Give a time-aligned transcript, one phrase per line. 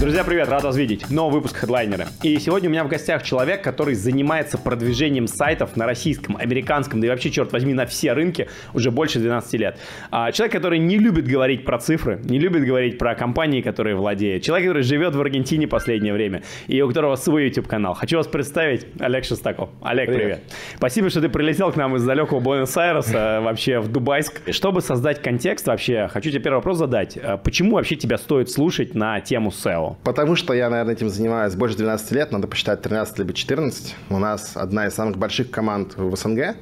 [0.00, 1.10] Друзья, привет, рад вас видеть.
[1.10, 2.06] Новый выпуск хедлайнера.
[2.22, 7.08] И сегодня у меня в гостях человек, который занимается продвижением сайтов на российском, американском, да
[7.08, 9.76] и вообще, черт возьми, на все рынки уже больше 12 лет.
[10.12, 14.44] А, человек, который не любит говорить про цифры, не любит говорить про компании, которые владеет.
[14.44, 17.94] Человек, который живет в Аргентине последнее время и у которого свой YouTube-канал.
[17.94, 19.70] Хочу вас представить, Олег Шестаков.
[19.82, 20.22] Олег, привет.
[20.22, 20.42] привет.
[20.76, 24.42] Спасибо, что ты прилетел к нам из далекого Буэнос-Айреса, вообще в Дубайск.
[24.52, 27.16] Чтобы создать контекст вообще, хочу тебе первый вопрос задать.
[27.16, 29.87] А почему вообще тебя стоит слушать на тему SEO?
[30.04, 33.94] Потому что я, наверное, этим занимаюсь больше 12 лет, надо посчитать 13 либо 14.
[34.10, 36.56] У нас одна из самых больших команд в СНГ.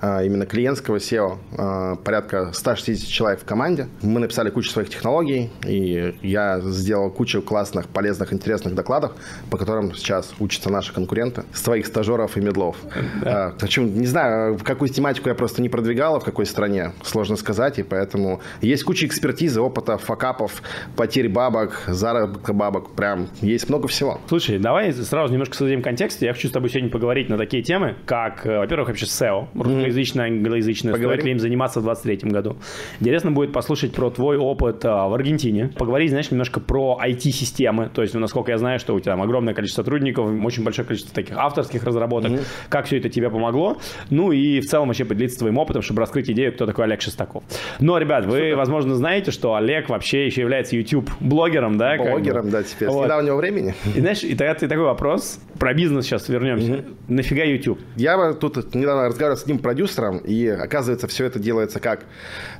[0.00, 3.88] А, именно клиентского SEO, а, порядка 160 человек в команде.
[4.02, 9.12] Мы написали кучу своих технологий, и я сделал кучу классных, полезных, интересных докладов,
[9.50, 12.76] по которым сейчас учатся наши конкуренты, своих стажеров и медлов.
[13.22, 13.54] Да.
[13.60, 17.78] Причем, не знаю, в какую тематику я просто не продвигала, в какой стране, сложно сказать,
[17.78, 20.62] и поэтому есть куча экспертизы, опыта, факапов,
[20.96, 24.20] потерь бабок, заработка бабок, прям есть много всего.
[24.28, 26.22] Слушай, давай сразу немножко создадим контекст.
[26.22, 29.48] Я хочу с тобой сегодня поговорить на такие темы, как, э, во-первых, вообще SEO,
[29.90, 31.20] русскоязычная, англоязычная, Поговорим.
[31.20, 32.56] стоит ли им заниматься в 23 году.
[33.00, 38.02] Интересно будет послушать про твой опыт а, в Аргентине, поговорить, знаешь, немножко про IT-системы, то
[38.02, 41.14] есть, ну, насколько я знаю, что у тебя там огромное количество сотрудников, очень большое количество
[41.14, 42.46] таких авторских разработок, mm-hmm.
[42.68, 43.78] как все это тебе помогло,
[44.10, 47.42] ну и в целом вообще поделиться твоим опытом, чтобы раскрыть идею, кто такой Олег Шестаков.
[47.80, 48.56] Но, ребят, вы, Супер.
[48.56, 51.96] возможно, знаете, что Олег вообще еще является YouTube-блогером, да?
[51.96, 52.50] Блогером, бы?
[52.50, 53.02] да, теперь, вот.
[53.02, 53.74] с недавнего времени.
[53.94, 56.72] И знаешь, и тогда ты такой вопрос, про бизнес сейчас вернемся.
[56.72, 56.94] Mm-hmm.
[57.08, 57.80] Нафига YouTube?
[57.96, 62.04] Я тут недавно разговаривал с одним продюсером, и оказывается, все это делается как?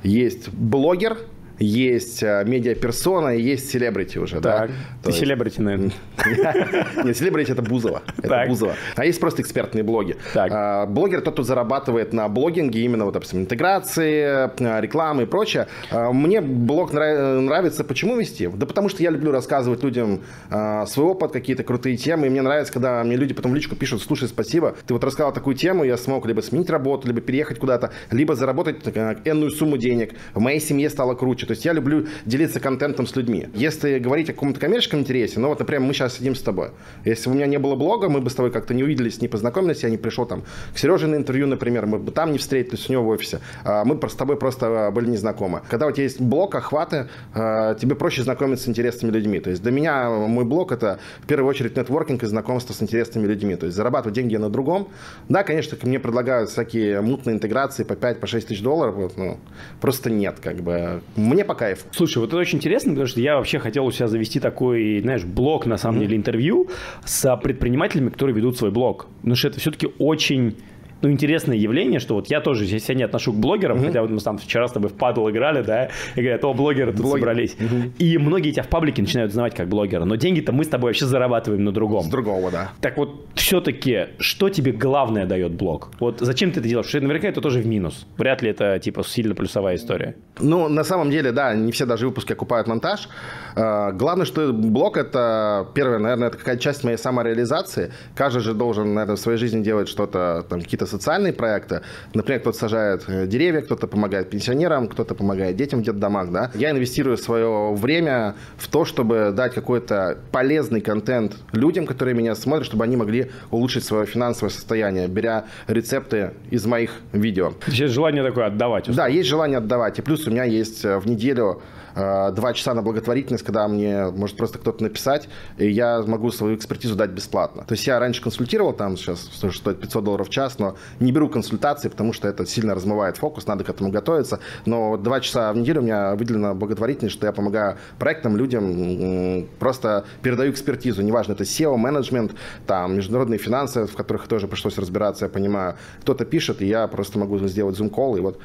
[0.03, 1.17] Есть блогер,
[1.61, 4.73] есть а, медиаперсона и есть селебрити уже, так, да?
[5.03, 5.91] Ты селебрити, наверное.
[7.03, 8.01] Нет, селебрити это Бузова.
[8.21, 8.75] Это Бузова.
[8.95, 10.17] А есть просто экспертные блоги.
[10.35, 15.67] А, блогер тот, кто зарабатывает на блогинге, именно вот, допустим, интеграции, а, рекламы и прочее.
[15.91, 17.83] Мне блог нравится.
[17.83, 18.47] Почему вести?
[18.47, 22.27] Да потому что я люблю рассказывать людям свой опыт, какие-то крутые темы.
[22.27, 25.33] И мне нравится, когда мне люди потом в личку пишут, слушай, спасибо, ты вот рассказал
[25.33, 28.77] такую тему, я смог либо сменить работу, либо переехать куда-то, либо заработать
[29.25, 30.13] энную сумму денег.
[30.33, 31.50] В моей семье стало круче.
[31.51, 33.49] То есть я люблю делиться контентом с людьми.
[33.53, 36.69] Если говорить о каком-то коммерческом интересе, ну вот, например, мы сейчас сидим с тобой.
[37.03, 39.27] Если бы у меня не было блога, мы бы с тобой как-то не увиделись, не
[39.27, 42.87] познакомились, я не пришел там к Сереже на интервью, например, мы бы там не встретились
[42.87, 43.41] у него в офисе.
[43.65, 45.61] А мы с тобой просто а, были незнакомы.
[45.69, 49.41] Когда у тебя есть блог, охваты, а, тебе проще знакомиться с интересными людьми.
[49.41, 53.27] То есть для меня мой блог это в первую очередь нетворкинг и знакомство с интересными
[53.27, 53.57] людьми.
[53.57, 54.87] То есть зарабатывать деньги на другом.
[55.27, 58.95] Да, конечно, мне предлагают всякие мутные интеграции по 5-6 по тысяч долларов.
[58.95, 59.37] Вот, ну,
[59.81, 61.01] просто нет, как бы.
[61.31, 61.85] Мне по кайфу.
[61.91, 65.23] Слушай, вот это очень интересно, потому что я вообще хотел у себя завести такой, знаешь,
[65.23, 66.01] блог, на самом mm-hmm.
[66.01, 66.69] деле, интервью
[67.05, 69.07] с предпринимателями, которые ведут свой блог.
[69.21, 70.57] Потому что это все-таки очень
[71.01, 73.87] ну, интересное явление, что вот я тоже себя не отношу к блогерам, mm-hmm.
[73.87, 76.91] хотя вот мы там вчера с тобой в падл играли, да, и говорят, о, блогеры
[76.91, 77.19] тут Блогер.
[77.19, 77.55] собрались.
[77.55, 77.91] Mm-hmm.
[77.99, 81.05] И многие тебя в паблике начинают знавать как блогера, но деньги-то мы с тобой вообще
[81.05, 82.03] зарабатываем на другом.
[82.03, 82.71] С другого, да.
[82.81, 85.89] Так вот, все-таки, что тебе главное дает блог?
[85.99, 86.87] Вот зачем ты это делаешь?
[86.87, 88.05] Потому что наверняка это тоже в минус.
[88.17, 90.15] Вряд ли это, типа, сильно плюсовая история.
[90.39, 93.09] Ну, на самом деле, да, не все даже выпуски окупают монтаж.
[93.55, 97.91] А, главное, что блог– это, первое, наверное, это какая-то часть моей самореализации.
[98.15, 101.81] Каждый же должен, наверное, в своей жизни делать что-то, там, какие-то социальные проекты.
[102.13, 106.51] Например, кто-то сажает э, деревья, кто-то помогает пенсионерам, кто-то помогает детям в детдомах, да.
[106.53, 112.65] Я инвестирую свое время в то, чтобы дать какой-то полезный контент людям, которые меня смотрят,
[112.65, 117.53] чтобы они могли улучшить свое финансовое состояние, беря рецепты из моих видео.
[117.67, 118.89] Есть желание такое отдавать.
[118.89, 119.03] Условно.
[119.03, 119.99] Да, есть желание отдавать.
[119.99, 121.61] И плюс у меня есть э, в неделю
[121.95, 126.95] два часа на благотворительность, когда мне может просто кто-то написать, и я могу свою экспертизу
[126.95, 127.63] дать бесплатно.
[127.67, 131.29] То есть я раньше консультировал, там сейчас стоит 500 долларов в час, но не беру
[131.29, 134.39] консультации, потому что это сильно размывает фокус, надо к этому готовиться.
[134.65, 140.05] Но два часа в неделю у меня выделено благотворительность, что я помогаю проектам, людям, просто
[140.21, 142.33] передаю экспертизу, неважно, это SEO, менеджмент,
[142.67, 145.75] там, международные финансы, в которых тоже пришлось разбираться, я понимаю.
[146.01, 148.39] Кто-то пишет, и я просто могу сделать зум-колл, и вот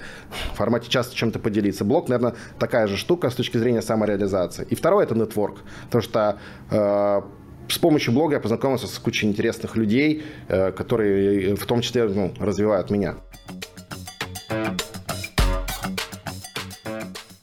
[0.53, 1.85] в формате часто чем-то поделиться.
[1.85, 4.67] Блог, наверное, такая же штука, с точки зрения самореализации.
[4.71, 5.59] И второе– это нетворк.
[5.85, 6.39] Потому что
[6.71, 7.23] э,
[7.69, 12.33] с помощью блога я познакомился с кучей интересных людей, э, которые в том числе ну,
[12.41, 13.17] развивают меня.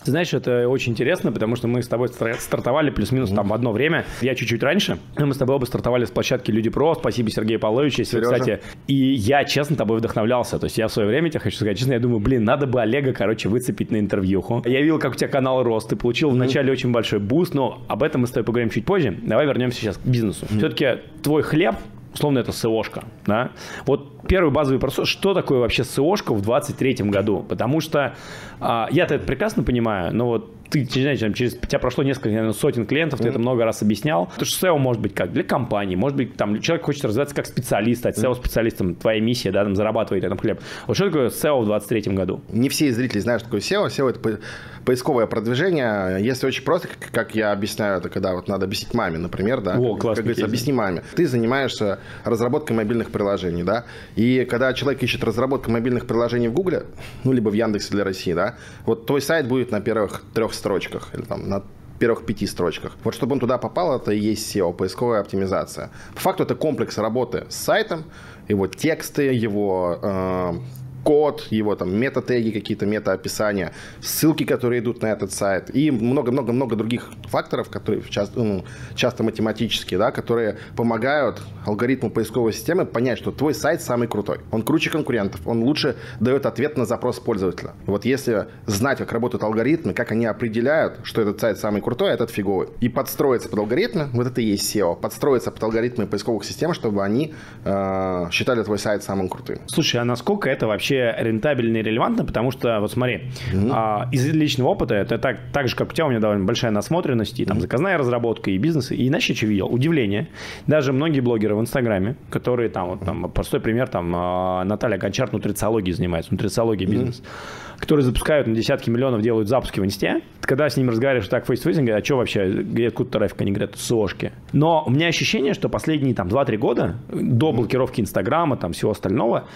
[0.03, 3.71] Ты знаешь, это очень интересно, потому что мы с тобой стартовали плюс-минус там в одно
[3.71, 4.05] время.
[4.21, 4.97] Я чуть-чуть раньше.
[5.17, 6.95] Мы с тобой оба стартовали с площадки Люди Про.
[6.95, 8.03] Спасибо Сергею Павловичу.
[8.03, 8.31] Сережа.
[8.31, 10.59] Кстати, и я, честно, тобой вдохновлялся.
[10.59, 12.81] То есть я в свое время, тебе хочу сказать честно, я думаю, блин, надо бы
[12.81, 14.63] Олега, короче, выцепить на интервьюху.
[14.65, 15.85] Я видел, как у тебя канал рос.
[15.85, 16.33] Ты получил mm-hmm.
[16.33, 19.17] вначале очень большой буст, но об этом мы с тобой поговорим чуть позже.
[19.23, 20.45] Давай вернемся сейчас к бизнесу.
[20.45, 20.57] Mm-hmm.
[20.57, 20.87] Все-таки
[21.21, 21.75] твой хлеб
[22.13, 23.51] условно это SEO шка, да.
[23.85, 27.45] Вот первый базовый вопрос, что такое вообще SEO шка в 23 году?
[27.47, 28.15] Потому что
[28.59, 32.53] а, я-то это прекрасно понимаю, но вот ты, не там, через, тебя прошло несколько наверное,
[32.53, 33.23] сотен клиентов, mm-hmm.
[33.23, 34.25] ты это много раз объяснял.
[34.25, 37.45] Потому что SEO может быть как для компании, может быть, там, человек хочет развиваться как
[37.45, 40.59] специалист, стать SEO-специалистом, твоя миссия, да, там, зарабатывать этом хлеб.
[40.87, 42.41] Вот что такое SEO в 23 году?
[42.51, 43.87] Не все зрители знают, что такое SEO.
[43.87, 44.39] SEO– это
[44.83, 46.17] поисковое продвижение.
[46.19, 49.95] Если очень просто, как я объясняю, это когда вот надо объяснить маме, например, да, О,
[49.95, 51.03] как, как говорится, объясни маме.
[51.15, 53.85] Ты занимаешься разработкой мобильных приложений, да,
[54.15, 56.83] и когда человек ищет разработку мобильных приложений в Гугле,
[57.23, 58.55] ну, либо в Яндексе для России, да,
[58.85, 61.61] вот твой сайт будет на первых трех строчках или там на
[61.99, 62.93] первых пяти строчках.
[63.03, 65.89] Вот чтобы он туда попал, это и есть SEO, поисковая оптимизация.
[66.15, 68.03] По факту это комплекс работы с сайтом,
[68.49, 70.53] его тексты, его э,
[71.03, 77.11] код, его там мета-теги какие-то, мета-описания, ссылки, которые идут на этот сайт и много-много-много других
[77.25, 78.65] факторов, которые часто, ну,
[78.95, 84.39] часто математические, да, которые помогают алгоритму поисковой системы понять, что твой сайт самый крутой.
[84.51, 87.71] Он круче конкурентов, он лучше дает ответ на запрос пользователя.
[87.85, 92.13] Вот если знать, как работают алгоритмы, как они определяют, что этот сайт самый крутой, а
[92.13, 96.45] этот фиговый, и подстроиться под алгоритмы, вот это и есть SEO, подстроиться под алгоритмы поисковых
[96.45, 97.33] систем, чтобы они
[97.65, 99.59] э, считали твой сайт самым крутым.
[99.67, 103.69] Слушай, а насколько это вообще вообще рентабельно и релевантно, потому что, вот смотри, mm-hmm.
[103.71, 106.71] а, из личного опыта, это так, так же, как у тебя, у меня довольно большая
[106.71, 109.67] насмотренность, и там заказная разработка, и бизнес, и иначе что видел?
[109.67, 110.27] Удивление.
[110.67, 115.31] Даже многие блогеры в Инстаграме, которые там, вот, там простой пример, там а, Наталья Гончар
[115.31, 117.19] нутрициологией занимается, нутрициология бизнес.
[117.21, 121.45] Mm-hmm которые запускают на десятки миллионов, делают запуски в инсте, когда с ними разговариваешь так
[121.45, 124.31] говорят, а что вообще, где откуда трафик, они говорят, СОшки.
[124.53, 129.49] Но у меня ощущение, что последние там 2-3 года до блокировки Инстаграма, там всего остального,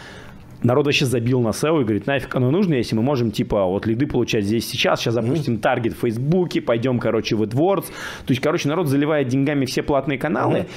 [0.67, 3.87] народ вообще забил на SEO и говорит, нафиг оно нужно, если мы можем, типа, вот
[3.87, 7.85] лиды получать здесь сейчас, сейчас запустим таргет в Фейсбуке, пойдем, короче, в AdWords.
[7.85, 10.67] То есть, короче, народ заливает деньгами все платные каналы,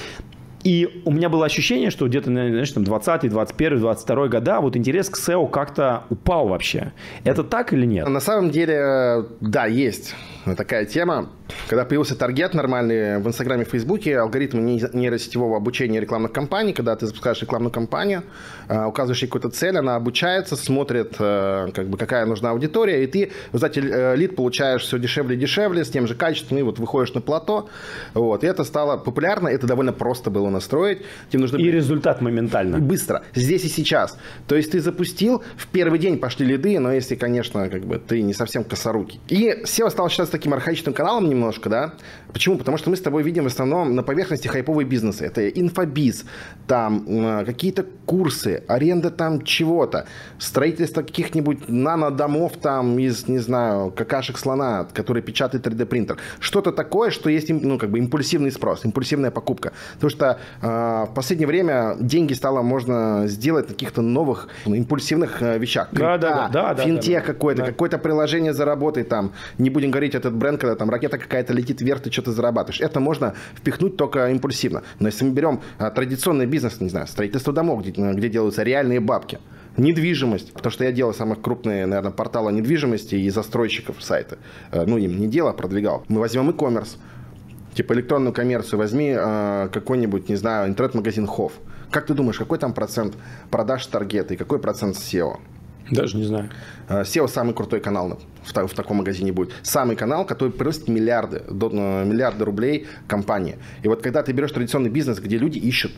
[0.63, 5.09] и у меня было ощущение, что где-то, знаешь, там 20 21 22 года вот интерес
[5.09, 6.93] к SEO как-то упал вообще.
[7.23, 8.07] Это так или нет?
[8.07, 10.15] На самом деле, да, есть
[10.57, 11.29] такая тема.
[11.67, 17.07] Когда появился таргет нормальный в Инстаграме и Фейсбуке, алгоритм нейросетевого обучения рекламных кампаний, когда ты
[17.07, 18.23] запускаешь рекламную кампанию,
[18.67, 23.07] а, указываешь ей какую-то цель, она обучается, смотрит, э, как бы, какая нужна аудитория, и
[23.07, 26.79] ты, кстати, э, лид получаешь все дешевле и дешевле, с тем же качеством, и вот
[26.79, 27.69] выходишь на плато.
[28.13, 30.99] Вот, и это стало популярно, это довольно просто было настроить.
[31.29, 31.57] Тебе нужно...
[31.57, 32.79] И результат моментально.
[32.79, 34.17] Быстро, здесь и сейчас.
[34.47, 38.21] То есть ты запустил, в первый день пошли лиды, но если, конечно, как бы ты
[38.21, 39.19] не совсем косорукий.
[39.27, 41.93] И SEO стал считаться таким архаичным каналом немножко, да?
[42.33, 42.57] Почему?
[42.57, 45.25] Потому что мы с тобой видим в основном на поверхности хайповые бизнесы.
[45.25, 46.25] Это инфобиз,
[46.67, 50.05] там э, какие-то курсы, аренда там чего-то,
[50.37, 56.17] строительство каких-нибудь нано-домов там из, не знаю, какашек слона, который печатает 3D-принтер.
[56.39, 59.73] Что-то такое, что есть, ну, как бы импульсивный спрос, импульсивная покупка.
[59.93, 65.89] Потому что в последнее время деньги стало можно сделать на каких-то новых импульсивных э, вещах.
[65.91, 66.83] Да, да, да, да.
[66.83, 69.33] Финтех какой-то, какое-то приложение заработай там.
[69.57, 72.81] Не будем говорить этот бренд, когда там ракета какая-то летит вверх, ты что-то зарабатываешь.
[72.81, 74.83] Это можно впихнуть только импульсивно.
[74.99, 78.99] Но если мы берем а, традиционный бизнес, не знаю, строительство домов, где, где делаются реальные
[78.99, 79.39] бабки,
[79.77, 84.37] недвижимость, потому что я делал самых крупные, наверное, порталы недвижимости и застройщиков сайта.
[84.71, 86.03] Э, ну, им не дело, продвигал.
[86.07, 86.97] Мы возьмем e-commerce,
[87.73, 91.53] типа электронную коммерцию, возьми э, какой-нибудь, не знаю, интернет-магазин Хофф.
[91.89, 93.15] Как ты думаешь, какой там процент
[93.49, 95.37] продаж таргета и какой процент SEO?
[95.89, 96.49] Даже не знаю.
[96.87, 99.51] SEO самый крутой канал в, в таком магазине будет.
[99.61, 103.57] Самый канал, который приносит миллиарды, до, миллиарды рублей компании.
[103.83, 105.91] И вот когда ты берешь традиционный бизнес, где люди ищут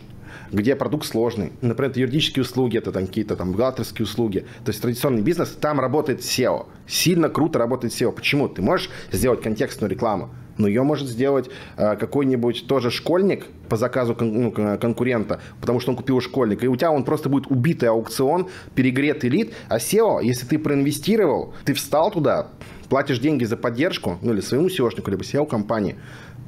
[0.51, 1.51] где продукт сложный.
[1.61, 4.45] Например, это юридические услуги, это там какие-то там бухгалтерские услуги.
[4.63, 6.67] То есть традиционный бизнес, там работает SEO.
[6.87, 8.11] Сильно круто работает SEO.
[8.11, 8.47] Почему?
[8.47, 14.15] Ты можешь сделать контекстную рекламу, но ее может сделать э, какой-нибудь тоже школьник по заказу
[14.19, 18.49] ну, конкурента, потому что он купил школьника, и у тебя он просто будет убитый аукцион,
[18.75, 22.47] перегретый лид, а SEO, если ты проинвестировал, ты встал туда,
[22.89, 25.95] платишь деньги за поддержку, ну или своему SEOшнику, либо SEO-компании,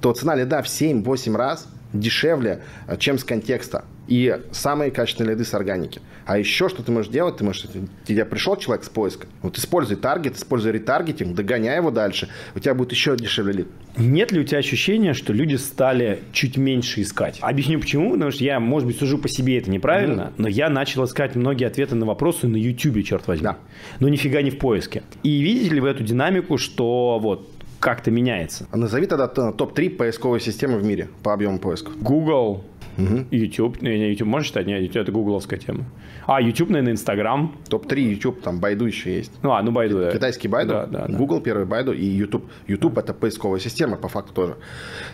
[0.02, 5.46] то цена лида в 7-8 раз дешевле, э, чем с контекста и самые качественные лиды
[5.46, 6.02] с органики.
[6.26, 7.38] А еще что ты можешь делать?
[7.38, 7.66] Ты можешь,
[8.06, 12.74] тебе пришел человек с поиска, вот используй таргет, используй ретаргетинг, догоняй его дальше, у тебя
[12.74, 13.68] будет еще дешевле лид.
[13.98, 17.40] Нет ли у тебя ощущения, что люди стали чуть меньше искать?
[17.42, 20.34] Объясню почему, потому что я, может быть, сужу по себе это неправильно, mm-hmm.
[20.38, 23.46] но я начал искать многие ответы на вопросы на YouTube, черт возьми.
[23.46, 23.58] Да.
[24.00, 25.04] Но нифига не в поиске.
[25.24, 28.68] И видите ли вы эту динамику, что вот как-то меняется?
[28.72, 31.92] А назови тогда топ-3 поисковой системы в мире по объему поиска.
[31.92, 32.64] Google,
[32.98, 33.26] Угу.
[33.32, 34.68] YouTube, не, не, YouTube можно считать?
[34.68, 35.86] Нет, это гугловская тема.
[36.26, 37.56] А, YouTube, наверное, Instagram.
[37.70, 39.32] Топ-3 YouTube, там Байду еще есть.
[39.44, 40.12] Ну, а, ну Байду, да.
[40.12, 42.46] Китайский Байду, да, да, Google первый Байду и YouTube.
[42.68, 44.56] YouTube это поисковая система, по факту тоже.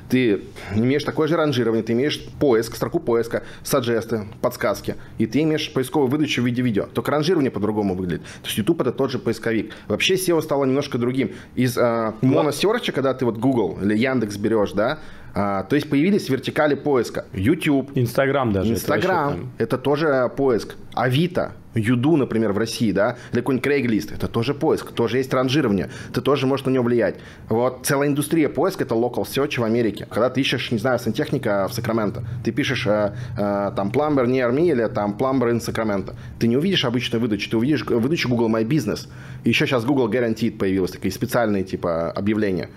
[0.10, 0.42] Ты
[0.76, 6.10] имеешь такое же ранжирование, ты имеешь поиск, строку поиска, саджесты, подсказки, и ты имеешь поисковую
[6.10, 6.86] выдачу в виде видео.
[6.86, 8.24] Только ранжирование по-другому выглядит.
[8.42, 9.74] То есть YouTube это тот же поисковик.
[9.88, 11.32] Вообще SEO стало немножко другим.
[11.56, 15.00] Из э, моносерча, когда ты вот Google или Яндекс берешь, да,
[15.34, 17.26] а, то есть появились вертикали поиска.
[17.34, 17.92] YouTube.
[17.96, 18.72] Инстаграм даже.
[18.72, 19.52] Инстаграм.
[19.58, 20.76] Это, это тоже поиск.
[20.94, 21.54] Авито.
[21.74, 26.20] Юду, например, в России, да, или какой-нибудь Craigslist, это тоже поиск, тоже есть ранжирование, ты
[26.20, 27.16] тоже можешь на него влиять.
[27.48, 30.06] Вот целая индустрия поиска, это local search в Америке.
[30.10, 34.54] Когда ты ищешь, не знаю, сантехника в Сакраменто, ты пишешь э, э, там plumber near
[34.54, 38.50] me или там plumber in Sacramento, ты не увидишь обычную выдачу, ты увидишь выдачу Google
[38.50, 39.08] My Business.
[39.46, 42.70] И еще сейчас Google Guaranteed появилось, такие специальные типа объявления.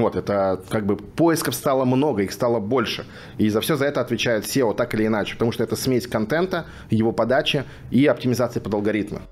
[0.00, 3.06] Вот, это как бы поисков стало много, их стало больше.
[3.38, 6.66] И за все за это отвечает SEO так или иначе, потому что это смесь контента,
[6.90, 9.22] его подачи и оптимизации под алгоритмы.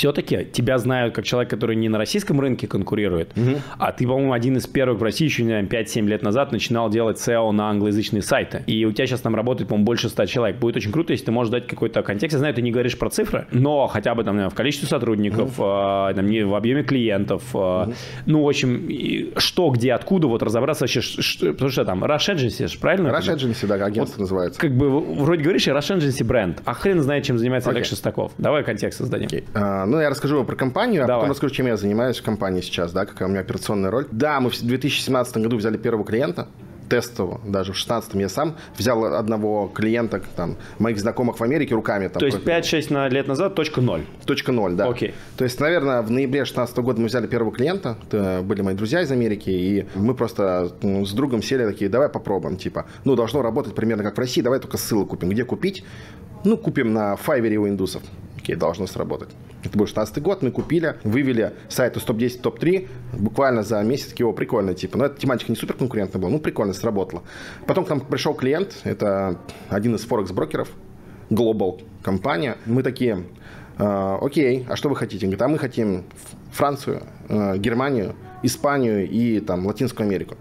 [0.00, 3.60] Все-таки тебя знают как человек, который не на российском рынке конкурирует, угу.
[3.78, 6.88] а ты, по-моему, один из первых в России еще, не знаю, 5-7 лет назад начинал
[6.88, 8.62] делать SEO на англоязычные сайты.
[8.66, 10.56] И у тебя сейчас там работает, по-моему, больше 100 человек.
[10.56, 12.32] Будет очень круто, если ты можешь дать какой-то контекст.
[12.32, 15.58] Я знаю, ты не говоришь про цифры, но хотя бы там наверное, в количестве сотрудников,
[15.58, 15.68] угу.
[15.68, 17.42] э, там, не в объеме клиентов.
[17.52, 17.94] Э, угу.
[18.24, 18.88] Ну, в общем,
[19.36, 23.08] что, где, откуда, вот разобраться вообще, что, потому что там Rush Agency, правильно?
[23.08, 24.58] Rush Agency, да, агентство вот, называется.
[24.58, 27.74] Как бы вроде говоришь, Rush Agency бренд, а хрен знает, чем занимается okay.
[27.74, 28.32] Олег Шестаков.
[28.38, 29.28] Давай контекст создадим.
[29.28, 29.44] Okay.
[29.52, 31.22] Uh, ну, я расскажу вам про компанию, а Давай.
[31.22, 34.06] потом расскажу, чем я занимаюсь в компании сейчас, да, какая у меня операционная роль.
[34.12, 36.46] Да, мы в 2017 году взяли первого клиента,
[36.88, 42.08] тестового, даже в 16 я сам взял одного клиента, там, моих знакомых в Америке руками.
[42.08, 44.04] Там, То есть 5-6 лет назад точка ноль?
[44.26, 44.88] Точка ноль, да.
[44.88, 45.14] Окей.
[45.36, 49.02] То есть, наверное, в ноябре 16 года мы взяли первого клиента, это были мои друзья
[49.02, 53.40] из Америки, и мы просто ну, с другом сели такие, давай попробуем, типа, ну, должно
[53.42, 55.30] работать примерно как в России, давай только ссылку купим.
[55.30, 55.84] Где купить?
[56.44, 58.02] Ну, купим на Fiverr у индусов.
[58.40, 59.28] Окей, должно сработать.
[59.62, 64.32] Это был 16 год, мы купили, вывели сайт из топ-10, топ-3, буквально за месяц, его
[64.32, 67.22] прикольно, типа, но эта тематика не супер конкурентная была, ну, прикольно, сработало.
[67.66, 70.68] Потом к нам пришел клиент, это один из форекс-брокеров,
[71.28, 72.56] Global компания.
[72.66, 73.24] Мы такие,
[73.78, 75.26] э, окей, а что вы хотите?
[75.26, 76.04] Говорит, а мы хотим
[76.50, 80.36] Францию, э, Германию, Испанию и там Латинскую Америку.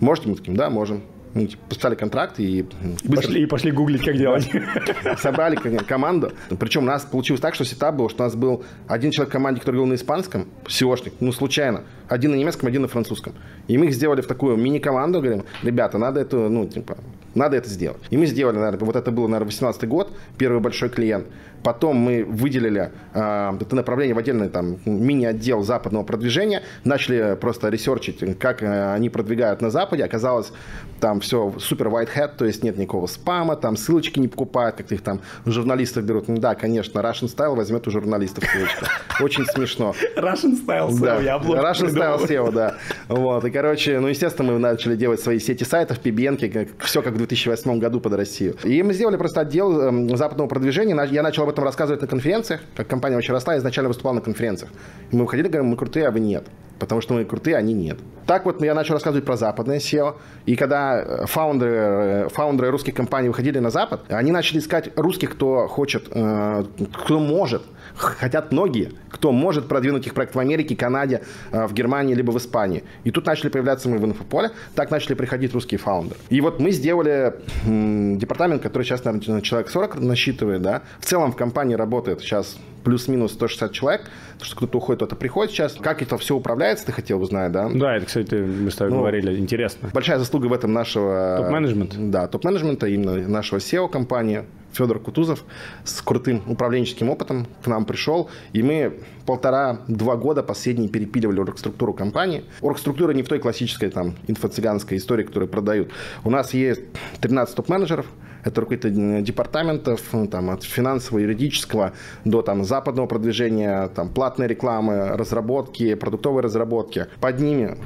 [0.00, 0.28] Можете?
[0.28, 1.04] Мы таким, да, можем
[1.36, 2.62] ну, типа, подписали контракт и...
[3.04, 3.16] Быстро...
[3.16, 4.50] Пошли, и пошли гуглить, как делать.
[5.18, 6.32] Собрали команду.
[6.58, 9.32] Причем у нас получилось так, что сетап был, что у нас был один человек в
[9.32, 11.82] команде, который говорил на испанском, SEOшник, ну, случайно.
[12.08, 13.34] Один на немецком, один на французском.
[13.68, 16.96] И мы их сделали в такую мини-команду, говорим, ребята, надо это, ну, типа,
[17.34, 18.00] надо это сделать.
[18.08, 21.26] И мы сделали, наверное, вот это было, наверное, 18 год, первый большой клиент.
[21.62, 28.38] Потом мы выделили э, это направление в отдельный там мини-отдел западного продвижения, начали просто ресерчить,
[28.38, 30.04] как э, они продвигают на Западе.
[30.04, 30.52] Оказалось,
[31.00, 34.92] там все супер white hat, то есть нет никакого спама, там ссылочки не покупают, как
[34.92, 36.28] их там журналистов берут.
[36.28, 38.86] Ну да, конечно, Russian Style возьмет у журналистов ссылочку.
[39.20, 39.92] Очень смешно.
[40.16, 41.20] Russian Style SEO, да.
[41.20, 42.74] я Russian Style SEO, да.
[43.08, 47.18] Вот, и, короче, ну, естественно, мы начали делать свои сети сайтов, PBN, все как в
[47.18, 48.54] 2008 году под Россию.
[48.62, 50.96] И мы сделали просто отдел э, западного продвижения.
[51.10, 54.20] Я начал об этом рассказывать на конференциях, как компания вообще росла, я изначально выступал на
[54.20, 54.70] конференциях.
[55.10, 56.46] И мы выходили, говорим, мы крутые, а вы нет.
[56.78, 57.98] Потому что мы крутые, а они нет.
[58.26, 60.16] Так вот я начал рассказывать про западное SEO.
[60.46, 65.32] И когда э, фаундеры, э, фаундеры русских компаний выходили на Запад, они начали искать русских,
[65.32, 67.62] кто хочет, кто может
[67.96, 72.84] хотят многие, кто может продвинуть их проект в Америке, Канаде, в Германии, либо в Испании.
[73.04, 76.18] И тут начали появляться мы в инфополе, так начали приходить русские фаундеры.
[76.28, 80.82] И вот мы сделали департамент, который сейчас, наверное, человек 40 насчитывает, да.
[81.00, 84.02] В целом в компании работает сейчас плюс-минус 160 человек,
[84.34, 85.74] потому что кто-то уходит, кто-то приходит сейчас.
[85.74, 87.68] Как это все управляется, ты хотел узнать, да?
[87.68, 89.90] Да, это, кстати, мы с тобой ну, говорили, интересно.
[89.92, 91.38] Большая заслуга в этом нашего...
[91.38, 91.96] Топ-менеджмента?
[91.98, 94.44] Да, топ-менеджмента, именно нашего SEO-компании.
[94.76, 95.44] Федор Кутузов
[95.84, 102.44] с крутым управленческим опытом к нам пришел, и мы полтора-два года последние перепиливали оргструктуру компании.
[102.60, 105.90] Оргструктура не в той классической там инфо-цыганской истории, которую продают.
[106.24, 106.82] У нас есть
[107.20, 108.06] 13 топ-менеджеров,
[108.44, 115.08] это руководители департаментов, ну, там, от финансового, юридического до там, западного продвижения, там, платной рекламы,
[115.16, 117.06] разработки, продуктовой разработки.
[117.20, 117.76] Под ними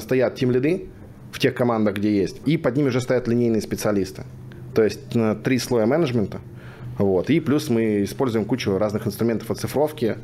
[0.00, 0.88] стоят тим-лиды
[1.30, 4.24] в тех командах, где есть, и под ними уже стоят линейные специалисты.
[4.74, 5.00] То есть
[5.42, 6.40] три слоя менеджмента.
[6.98, 7.30] Вот.
[7.30, 10.18] И плюс мы используем кучу разных инструментов оцифровки,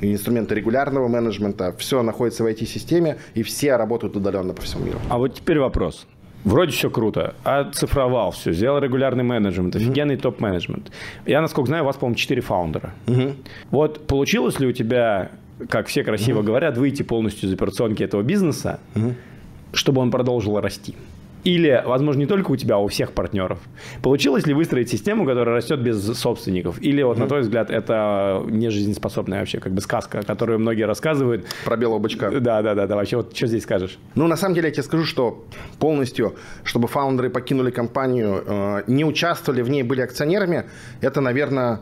[0.00, 1.74] инструменты регулярного менеджмента.
[1.76, 4.98] Все находится в IT-системе, и все работают удаленно по всему миру.
[5.10, 6.06] А вот теперь вопрос.
[6.44, 7.34] Вроде все круто.
[7.42, 10.20] Оцифровал все, сделал регулярный менеджмент, офигенный mm-hmm.
[10.20, 10.92] топ-менеджмент.
[11.26, 12.94] Я, насколько знаю, у вас, по-моему, 4 фаундера.
[13.06, 13.34] Mm-hmm.
[13.70, 15.30] Вот получилось ли у тебя,
[15.68, 16.44] как все красиво mm-hmm.
[16.44, 18.78] говорят, выйти полностью из операционки этого бизнеса?
[18.94, 19.14] Mm-hmm
[19.74, 20.94] чтобы он продолжил расти?
[21.44, 23.58] Или, возможно, не только у тебя, а у всех партнеров.
[24.02, 26.80] Получилось ли выстроить систему, которая растет без собственников?
[26.80, 27.20] Или, вот, mm-hmm.
[27.20, 31.46] на твой взгляд, это не жизнеспособная вообще как бы сказка, которую многие рассказывают?
[31.64, 32.30] Про белого бычка.
[32.30, 32.96] Да, да, да, да.
[32.96, 33.98] Вообще, вот что здесь скажешь?
[34.14, 35.44] Ну, на самом деле, я тебе скажу, что
[35.78, 40.64] полностью, чтобы фаундеры покинули компанию, э, не участвовали в ней, были акционерами,
[41.02, 41.80] это, наверное,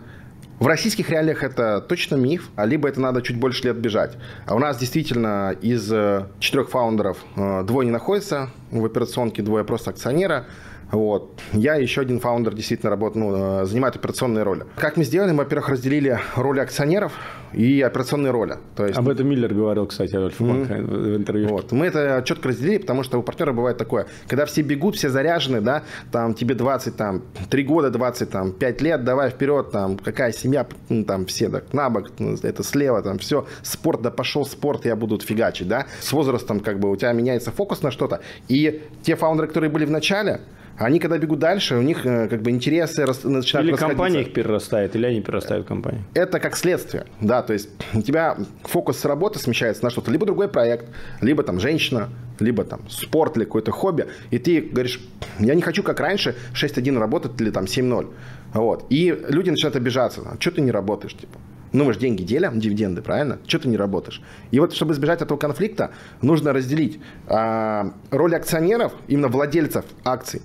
[0.59, 4.17] в российских реалиях это точно миф, а либо это надо чуть больше лет бежать.
[4.47, 9.65] А у нас действительно из э, четырех фаундеров э, двое не находятся в операционке, двое
[9.65, 10.47] просто акционера.
[10.93, 11.41] Вот.
[11.55, 14.65] Я еще один фаундер действительно работаю, ну, э, занимает операционные роли.
[14.77, 15.33] Как мы сделали?
[15.33, 17.13] Мы, во-первых, разделили роли акционеров
[17.55, 18.57] и операционные роли.
[18.77, 20.83] То есть, Об этом Миллер говорил, кстати, Адольф mm-hmm.
[20.85, 21.49] в интервью.
[21.49, 21.73] Вот.
[21.73, 25.63] Мы это четко разделили, потому что у партнера бывает такое, когда все бегут, все заряжены,
[25.63, 30.33] да, там тебе 20, там, 3 года, 20, там, 5 лет, давай вперед, там, какая
[30.33, 34.45] семья, ну, там, все так, на бок, ну, это слева, там, все, спорт, да пошел
[34.45, 35.87] спорт, я буду фигачить, да.
[36.01, 38.21] С возрастом, как бы, у тебя меняется фокус на что-то.
[38.49, 40.41] И те фаундеры, которые были в начале,
[40.79, 44.33] они, когда бегут дальше, у них э, как бы интересы рас, начинают Или компания их
[44.33, 46.05] перерастает, или они перерастают компанию.
[46.15, 50.49] Это как следствие, да, то есть у тебя фокус работы смещается на что-то, либо другой
[50.49, 50.87] проект,
[51.21, 52.09] либо там женщина,
[52.41, 55.01] либо там спорт или какое-то хобби, и ты говоришь,
[55.39, 58.11] я не хочу как раньше 6.1 работать или там 7.0.
[58.55, 58.87] Вот.
[58.91, 61.39] И люди начинают обижаться, а что ты не работаешь, типа.
[61.73, 63.39] Ну, мы же деньги делим, дивиденды, правильно?
[63.47, 64.21] Что ты не работаешь?
[64.51, 70.43] И вот, чтобы избежать этого конфликта, нужно разделить а, роль акционеров, именно владельцев акций,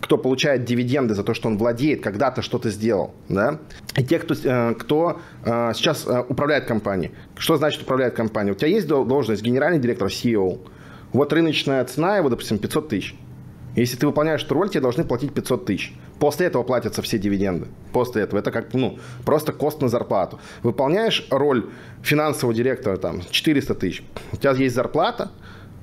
[0.00, 3.58] кто получает дивиденды за то, что он владеет, когда-то что-то сделал, да,
[3.96, 7.12] и те, кто, э, кто э, сейчас э, управляет компанией.
[7.36, 8.52] Что значит управляет компанией?
[8.52, 10.60] У тебя есть должность генеральный директор, CEO.
[11.12, 13.14] Вот рыночная цена его, допустим, 500 тысяч.
[13.76, 15.94] Если ты выполняешь эту роль, тебе должны платить 500 тысяч.
[16.18, 17.68] После этого платятся все дивиденды.
[17.92, 18.40] После этого.
[18.40, 20.40] Это как, ну, просто кост на зарплату.
[20.62, 21.70] Выполняешь роль
[22.02, 24.02] финансового директора, там, 400 тысяч.
[24.32, 25.30] У тебя есть зарплата,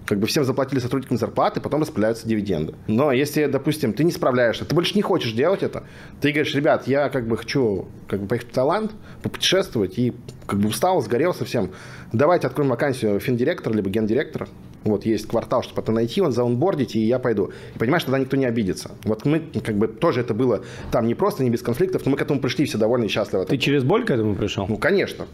[0.06, 2.76] как бы всем заплатили сотрудникам зарплаты, потом распределяются дивиденды.
[2.88, 5.84] Но если, допустим, ты не справляешься, ты больше не хочешь делать это,
[6.22, 8.92] ты говоришь, ребят, я как бы хочу как бы поехать в Таиланд,
[9.24, 10.14] попутешествовать, и
[10.46, 11.72] как бы устал, сгорел совсем.
[12.14, 14.48] Давайте откроем вакансию финдиректора, либо гендиректора.
[14.86, 17.52] Вот есть квартал, чтобы это найти, он заунбордить, и я пойду.
[17.74, 18.92] И понимаешь, тогда никто не обидится.
[19.04, 20.62] Вот мы, как бы, тоже это было
[20.92, 23.46] там не просто, не без конфликтов, но мы к этому пришли все довольны и счастливы.
[23.46, 24.68] Ты через боль к этому пришел?
[24.70, 25.26] Ну, конечно.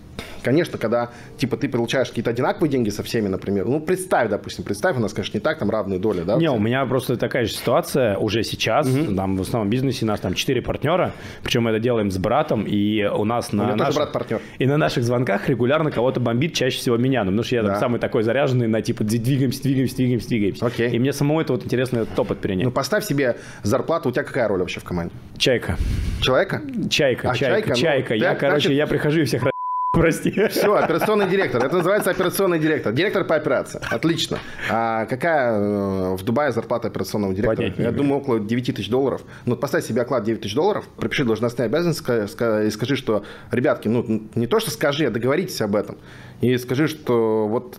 [0.41, 3.65] Конечно, когда, типа, ты получаешь какие-то одинаковые деньги со всеми, например.
[3.65, 6.37] Ну, представь, допустим, представь, у нас, конечно, не так, там равные доли, да?
[6.37, 8.87] Не, у меня просто такая же ситуация уже сейчас.
[8.87, 9.15] Угу.
[9.15, 11.11] Там в основном бизнесе у нас там четыре партнера,
[11.43, 13.73] причем мы это делаем с братом, и у нас на...
[13.73, 13.95] У наших...
[13.95, 14.39] брат-партнер.
[14.59, 17.69] И на наших звонках регулярно кого-то бомбит, чаще всего меня, ну, потому что я да.
[17.71, 20.65] там самый такой заряженный на, типа, двигаемся, двигаемся, двигаемся, двигаемся, двигаемся.
[20.65, 20.91] Окей.
[20.91, 22.65] И мне самому это вот интересно этот опыт принять.
[22.65, 24.09] Ну, поставь себе зарплату.
[24.09, 25.13] У тебя какая роль вообще в команде?
[25.37, 25.77] Чайка.
[26.21, 26.61] Человека?
[26.89, 27.75] Чайка, а, чайка, чайка.
[27.75, 28.13] чайка.
[28.13, 28.71] Ну, я, короче, значит...
[28.71, 29.43] я прихожу и всех
[29.91, 30.31] Прости.
[30.47, 31.65] Все, операционный директор.
[31.65, 32.93] Это называется операционный директор.
[32.93, 33.81] Директор по операции.
[33.89, 34.39] Отлично.
[34.69, 37.57] А какая э, в Дубае зарплата операционного директора?
[37.57, 39.21] Понятно, Я думаю, около 9 тысяч долларов.
[39.45, 44.29] Ну, поставь себе оклад 9 тысяч долларов, пропиши должностные обязанности и скажи, что, ребятки, ну,
[44.33, 45.97] не то, что скажи, а договоритесь об этом.
[46.39, 47.77] И скажи, что вот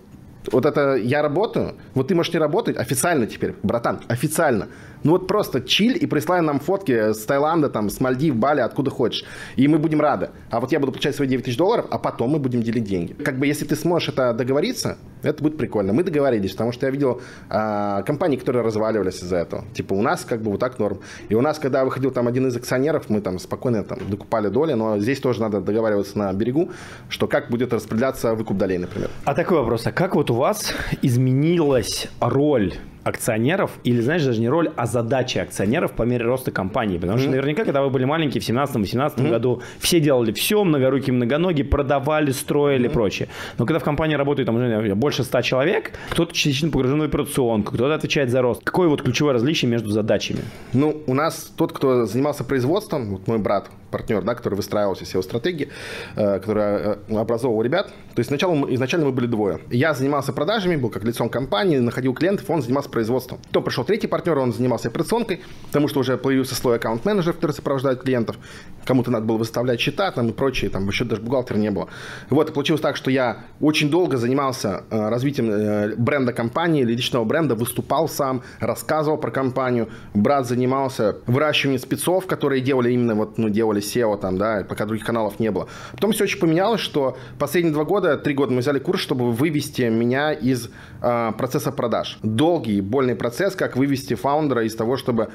[0.51, 4.69] вот это я работаю, вот ты можешь не работать официально теперь, братан, официально.
[5.05, 8.91] Ну вот просто чиль и присылай нам фотки с Таиланда, там, с Мальдив, Бали, откуда
[8.91, 9.25] хочешь.
[9.57, 10.31] И мы будем рады.
[10.51, 13.13] А вот я буду получать свои 9 тысяч долларов, а потом мы будем делить деньги.
[13.13, 15.93] Как бы если ты сможешь это договориться, это будет прикольно.
[15.93, 19.65] Мы договорились, потому что я видел а, компании, которые разваливались из-за этого.
[19.75, 21.01] Типа у нас как бы вот так норм.
[21.29, 24.75] И у нас, когда выходил там один из акционеров, мы там спокойно там докупали доли,
[24.75, 26.71] но здесь тоже надо договариваться на берегу,
[27.09, 29.11] что как будет распределяться выкуп долей, например.
[29.25, 34.49] А такой вопрос, а как вот у вас изменилась роль акционеров, или, знаешь, даже не
[34.49, 36.99] роль, а задачи акционеров по мере роста компании.
[36.99, 39.31] Потому что наверняка, когда вы были маленькие в 17-18 mm-hmm.
[39.31, 42.91] году, все делали все, многорукие, многоногие, продавали, строили mm-hmm.
[42.91, 43.29] и прочее.
[43.59, 47.75] Но когда в компании работает там, уже больше 100 человек, кто-то частично погружен в операционку,
[47.75, 48.63] кто-то отвечает за рост.
[48.65, 50.41] Какое вот ключевое различие между задачами?
[50.73, 55.05] Ну, у нас тот, кто занимался производством, вот мой брат, партнер, да, который выстраивал все
[55.05, 55.69] SEO-стратегии,
[56.17, 57.89] э, который э, образовывал ребят.
[58.15, 59.61] То есть сначала, изначально мы были двое.
[59.71, 63.41] Я занимался продажами, был как лицом компании, находил клиентов, он занимался производством.
[63.49, 68.03] Потом пришел третий партнер, он занимался операционкой, потому что уже появился слой аккаунт-менеджеров, который сопровождает
[68.03, 68.37] клиентов.
[68.85, 71.89] Кому-то надо было выставлять счета там и прочее, там еще даже бухгалтера не было.
[72.31, 77.55] Вот, и получилось так, что я очень долго занимался э, развитием бренда компании, личного бренда,
[77.55, 79.89] выступал сам, рассказывал про компанию.
[80.15, 85.07] Брат занимался выращиванием спецов, которые делали именно вот, ну, делали SEO там, да, пока других
[85.07, 85.69] каналов не было.
[85.93, 89.83] Потом все очень поменялось, что последние два года, три года мы взяли курс, чтобы вывести
[89.83, 92.19] меня из э, процесса продаж.
[92.23, 95.29] Долгий, больный процесс, как вывести фаундера из того, чтобы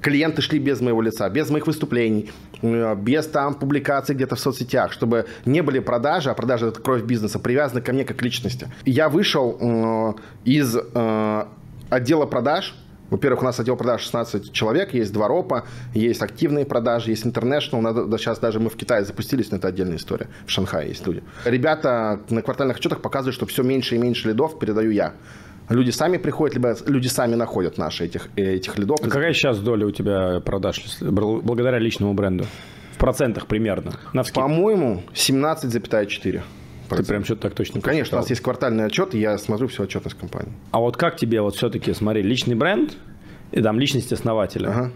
[0.00, 2.30] клиенты шли без моего лица, без моих выступлений,
[2.62, 7.02] э, без там публикаций где-то в соцсетях, чтобы не были продажи, а продажи это кровь
[7.02, 8.68] бизнеса, привязаны ко мне как личности.
[8.84, 10.12] Я вышел э,
[10.44, 11.44] из э,
[11.90, 12.74] отдела продаж,
[13.10, 17.82] во-первых, у нас отдел продаж 16 человек, есть два ропа, есть активные продажи, есть интернешнл.
[18.18, 20.28] Сейчас даже мы в Китае запустились, но это отдельная история.
[20.46, 21.22] В Шанхае есть люди.
[21.44, 25.14] Ребята на квартальных отчетах показывают, что все меньше и меньше лидов передаю я.
[25.70, 28.98] Люди сами приходят, либо люди сами находят наши этих, э, этих лидов.
[29.02, 32.44] А какая сейчас доля у тебя продаж благодаря личному бренду?
[32.92, 33.92] В процентах примерно?
[34.34, 36.42] По-моему, 17,4.
[36.88, 38.18] Ты прям что-то так точно Конечно, посчитал.
[38.18, 40.52] у нас есть квартальный отчет, и я смотрю всю отчетность компании.
[40.72, 42.96] А вот как тебе вот все-таки, смотри, личный бренд,
[43.52, 44.92] и там личность основателя, ага.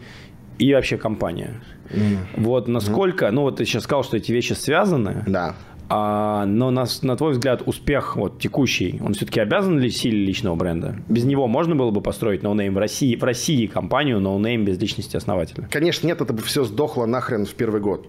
[0.59, 1.63] и вообще компания.
[1.91, 2.19] Mm.
[2.37, 3.31] Вот насколько, mm.
[3.31, 5.23] ну вот ты сейчас сказал, что эти вещи связаны.
[5.27, 5.55] Да.
[5.89, 10.55] А, но на, на твой взгляд, успех вот, текущий, он все-таки обязан ли силе личного
[10.55, 10.97] бренда?
[11.09, 15.17] Без него можно было бы построить no-name в России, в России компанию no-name без личности
[15.17, 15.69] основателя?
[15.71, 18.09] Конечно, нет, это бы все сдохло нахрен в первый год.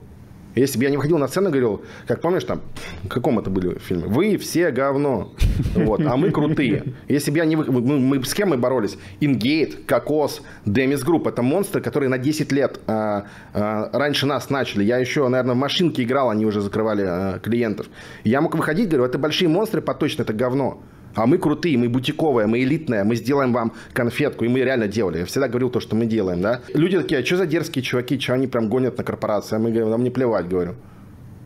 [0.55, 2.61] Если бы я не выходил на сцену и говорил, как помнишь там,
[3.03, 4.05] в каком это были фильме?
[4.07, 5.33] Вы все говно,
[5.75, 6.93] вот, а мы крутые.
[7.07, 7.55] Если бы я не...
[7.55, 8.97] Мы, мы, с кем мы боролись?
[9.19, 11.27] Ингейт, Кокос, Демис Групп.
[11.27, 14.83] Это монстры, которые на 10 лет а, а, раньше нас начали.
[14.83, 17.87] Я еще, наверное, в машинке играл, они уже закрывали а, клиентов.
[18.23, 20.81] Я мог выходить, говорю, это большие монстры, поточно, это говно.
[21.15, 24.45] А мы крутые, мы бутиковые, мы элитные, мы сделаем вам конфетку.
[24.45, 25.19] И мы реально делали.
[25.19, 26.61] Я всегда говорил то, что мы делаем, да.
[26.73, 29.55] Люди такие, а что за дерзкие чуваки, что они прям гонят на корпорации?
[29.55, 30.75] А мы говорим, нам не плевать, говорю.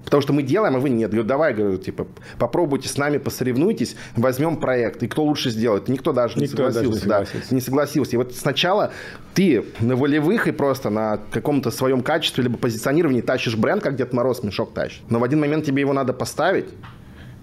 [0.05, 1.11] Потому что мы делаем, а вы нет.
[1.11, 2.07] Говорю, давай, говорю, типа,
[2.39, 5.03] попробуйте с нами, посоревнуйтесь, возьмем проект.
[5.03, 5.87] И кто лучше сделает?
[5.87, 6.83] Никто даже Никто не согласился.
[6.83, 7.49] Даже не, согласился.
[7.49, 8.15] Да, не согласился.
[8.15, 8.91] И вот сначала
[9.35, 14.11] ты на волевых и просто на каком-то своем качестве либо позиционировании тащишь бренд, как Дед
[14.13, 15.03] Мороз мешок тащит.
[15.09, 16.65] Но в один момент тебе его надо поставить,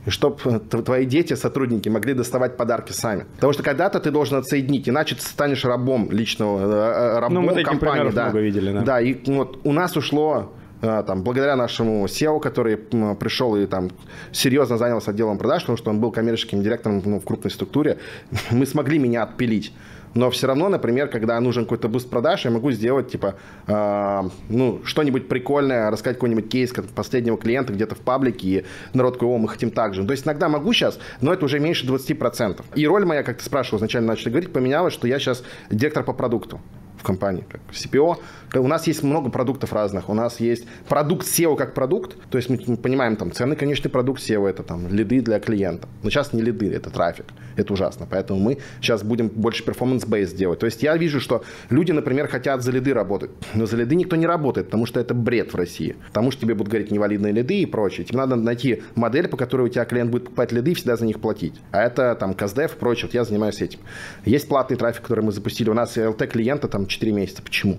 [0.06, 3.26] и чтобы э, твои дети, сотрудники могли доставать подарки сами.
[3.34, 7.40] Потому что когда-то ты должен отсоединить, иначе ты станешь рабом личного, э, э, рабом ну,
[7.42, 8.10] мы компании.
[8.10, 8.24] Да.
[8.24, 8.80] много видели, да.
[8.82, 13.90] Да, и вот у нас ушло там, благодаря нашему SEO, который пришел и там
[14.30, 17.98] серьезно занялся отделом продаж, потому что он был коммерческим директором ну, в крупной структуре,
[18.50, 19.72] мы смогли меня отпилить
[20.16, 23.34] но все равно, например, когда нужен какой-то boost продаж, я могу сделать, типа,
[23.66, 29.14] э, ну, что-нибудь прикольное, рассказать какой-нибудь кейс как последнего клиента где-то в паблике, и народ
[29.14, 30.04] такой, о, мы хотим так же.
[30.04, 32.64] То есть иногда могу сейчас, но это уже меньше 20%.
[32.74, 36.12] И роль моя, как ты спрашивал, изначально начали говорить, поменялась, что я сейчас директор по
[36.12, 36.60] продукту
[37.06, 38.16] компании, как CPO.
[38.54, 40.08] У нас есть много продуктов разных.
[40.08, 44.20] У нас есть продукт SEO как продукт, то есть мы понимаем, там, ценный конечный продукт
[44.20, 45.88] SEO это там лиды для клиента.
[46.02, 47.26] Но сейчас не лиды, это трафик.
[47.56, 48.06] Это ужасно.
[48.10, 50.58] Поэтому мы сейчас будем больше performance-based делать.
[50.58, 54.16] То есть я вижу, что люди, например, хотят за лиды работать, но за лиды никто
[54.16, 55.96] не работает, потому что это бред в России.
[56.08, 58.04] Потому что тебе будут говорить невалидные лиды и прочее.
[58.04, 61.06] Тебе надо найти модель, по которой у тебя клиент будет покупать лиды и всегда за
[61.06, 61.54] них платить.
[61.70, 63.06] А это там КСДФ и прочее.
[63.06, 63.80] Вот я занимаюсь этим.
[64.24, 65.70] Есть платный трафик, который мы запустили.
[65.70, 67.42] У нас LT клиента там 4 месяца.
[67.42, 67.78] Почему?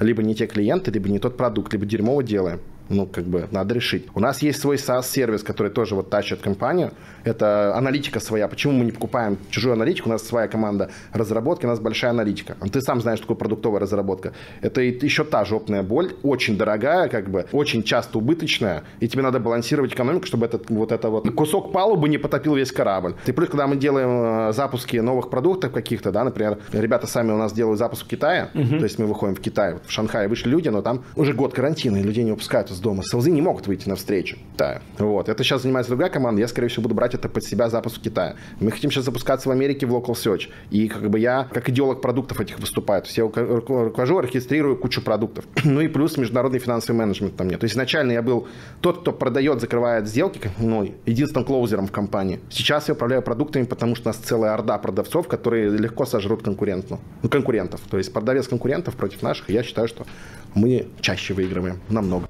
[0.00, 3.74] Либо не те клиенты, либо не тот продукт, либо дерьмово делаем ну, как бы, надо
[3.74, 4.06] решить.
[4.14, 6.92] У нас есть свой SaaS-сервис, который тоже вот тащит компанию.
[7.24, 8.48] Это аналитика своя.
[8.48, 10.08] Почему мы не покупаем чужую аналитику?
[10.08, 12.56] У нас своя команда разработки, у нас большая аналитика.
[12.72, 14.32] Ты сам знаешь, что такое продуктовая разработка.
[14.60, 19.38] Это еще та жопная боль, очень дорогая, как бы, очень часто убыточная, и тебе надо
[19.38, 23.14] балансировать экономику, чтобы этот, вот это вот кусок палубы не потопил весь корабль.
[23.26, 27.36] И плюс, когда мы делаем э, запуски новых продуктов каких-то, да, например, ребята сами у
[27.36, 28.78] нас делают запуск в Китае, uh-huh.
[28.78, 31.98] то есть мы выходим в Китай, в Шанхае вышли люди, но там уже год карантина,
[31.98, 33.02] и людей не выпускают дома.
[33.02, 34.38] Селзы не могут выйти навстречу.
[34.56, 34.82] Да.
[34.98, 35.28] Вот.
[35.28, 36.40] Это сейчас занимается другая команда.
[36.40, 38.36] Я, скорее всего, буду брать это под себя запуск в Китае.
[38.60, 40.48] Мы хотим сейчас запускаться в Америке в Local Search.
[40.70, 43.02] И как бы я, как идеолог продуктов этих выступаю.
[43.02, 45.44] То есть я руковожу, регистрирую кучу продуктов.
[45.64, 47.60] ну и плюс международный финансовый менеджмент там нет.
[47.60, 48.48] То есть изначально я был
[48.80, 52.40] тот, кто продает, закрывает сделки, ну, единственным клоузером в компании.
[52.50, 57.00] Сейчас я управляю продуктами, потому что у нас целая орда продавцов, которые легко сожрут конкурентов.
[57.22, 57.80] Ну, конкурентов.
[57.90, 59.50] То есть продавец конкурентов против наших.
[59.50, 60.06] Я считаю, что
[60.54, 61.80] мы чаще выигрываем.
[61.88, 62.28] Намного.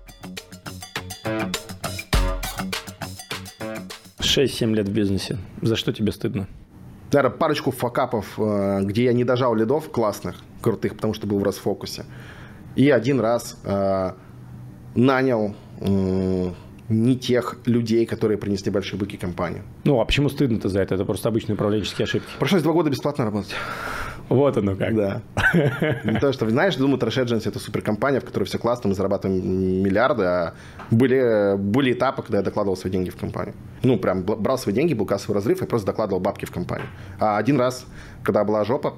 [4.18, 5.38] 6-7 лет в бизнесе.
[5.62, 6.46] За что тебе стыдно?
[7.12, 11.42] Наверное, парочку факапов, э, где я не дожал лидов классных, крутых, потому что был в
[11.42, 12.04] расфокусе.
[12.76, 14.12] И один раз э,
[14.94, 16.50] нанял э,
[16.90, 19.62] не тех людей, которые принесли большие быки компанию.
[19.85, 20.96] Ну, а почему стыдно-то за это?
[20.96, 22.29] Это просто обычные управленческие ошибки.
[22.38, 23.55] Пришлось два года бесплатно работать.
[24.29, 24.94] Вот оно как.
[24.94, 25.22] Да.
[26.05, 29.83] Не то, что, знаешь, думаю, Trash Agency это суперкомпания, в которой все классно, мы зарабатываем
[29.83, 30.55] миллиарды, а
[30.92, 33.55] были, были этапы, когда я докладывал свои деньги в компанию.
[33.83, 36.87] Ну, прям брал свои деньги, был кассовый разрыв, и просто докладывал бабки в компанию.
[37.18, 37.87] А один раз
[38.22, 38.94] когда была жопа,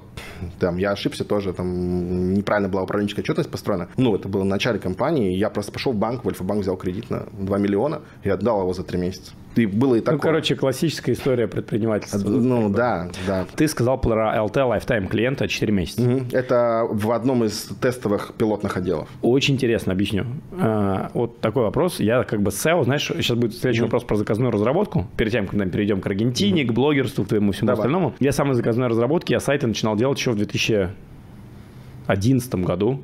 [0.59, 3.87] там, я ошибся тоже, там, неправильно была управленческая отчетность построена.
[3.97, 7.09] Ну, это было в начале компании, я просто пошел в банк, в Альфа-банк взял кредит
[7.09, 9.33] на 2 миллиона, и отдал его за три месяца.
[9.55, 10.15] И было и такое.
[10.15, 12.17] Ну, короче, классическая история предпринимательства.
[12.27, 13.45] Ну, да, да.
[13.55, 16.01] Ты сказал про LT Lifetime клиента 4 месяца.
[16.01, 16.25] Угу.
[16.31, 19.09] Это в одном из тестовых пилотных отделов.
[19.21, 20.25] Очень интересно, объясню.
[20.59, 21.99] А, вот такой вопрос.
[21.99, 23.87] Я как бы SEO, знаешь, сейчас будет следующий угу.
[23.87, 25.07] вопрос про заказную разработку.
[25.17, 26.71] Перед тем, как мы перейдем к Аргентине, угу.
[26.71, 27.81] к блогерству, к твоему всему Давай.
[27.81, 28.15] остальному.
[28.19, 33.01] Я самой заказной разработки, я сайты начинал делать еще в 2011 году.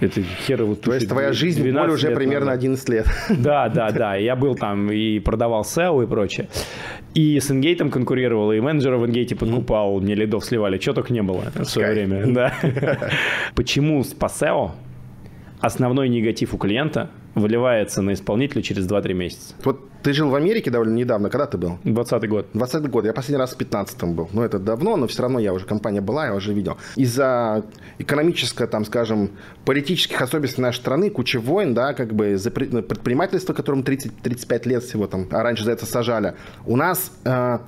[0.00, 2.60] Это херово То есть твоя жизнь в поле уже примерно назад.
[2.60, 3.06] 11 лет.
[3.28, 4.14] Да, да, да.
[4.14, 6.48] Я был там и продавал SEO и прочее.
[7.14, 10.78] И с Ингейтом конкурировал, и менеджера в Ингейте покупал, мне лидов сливали.
[10.78, 12.26] Чего только не было в свое время.
[12.34, 12.52] Да.
[13.54, 14.70] Почему по SEO
[15.60, 19.54] основной негатив у клиента выливается на исполнителя через 2-3 месяца.
[19.64, 21.28] Вот ты жил в Америке довольно недавно.
[21.28, 21.78] Когда ты был?
[21.84, 22.46] 20 год.
[22.54, 23.04] 20 год.
[23.04, 24.28] Я последний раз в 15 был.
[24.32, 26.78] Ну, это давно, но все равно я уже, компания была, я уже видел.
[26.96, 27.64] Из-за
[27.98, 29.30] экономической, там, скажем,
[29.64, 35.06] политических особенностей нашей страны, куча войн, да, как бы за предпринимательство, которому 30-35 лет всего
[35.06, 36.34] там, а раньше за это сажали.
[36.64, 37.58] У нас э,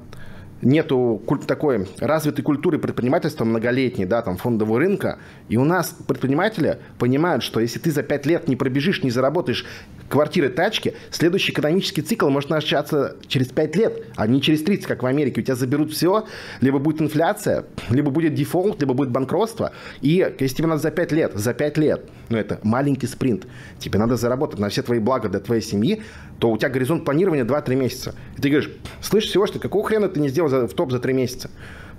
[0.62, 7.42] нету такой развитой культуры предпринимательства многолетней, да, там, фондового рынка, и у нас предприниматели понимают,
[7.42, 9.66] что если ты за 5 лет не пробежишь, не заработаешь
[10.12, 15.02] квартиры, тачки, следующий экономический цикл может начаться через 5 лет, а не через 30, как
[15.02, 15.40] в Америке.
[15.40, 16.26] У тебя заберут все,
[16.60, 19.72] либо будет инфляция, либо будет дефолт, либо будет банкротство.
[20.02, 23.46] И если тебе надо за 5 лет, за 5 лет, ну это маленький спринт,
[23.78, 26.02] тебе надо заработать на все твои блага для твоей семьи,
[26.38, 28.14] то у тебя горизонт планирования 2-3 месяца.
[28.36, 28.70] И ты говоришь,
[29.00, 31.48] слышишь всего, что какого хрена ты не сделал в топ за 3 месяца?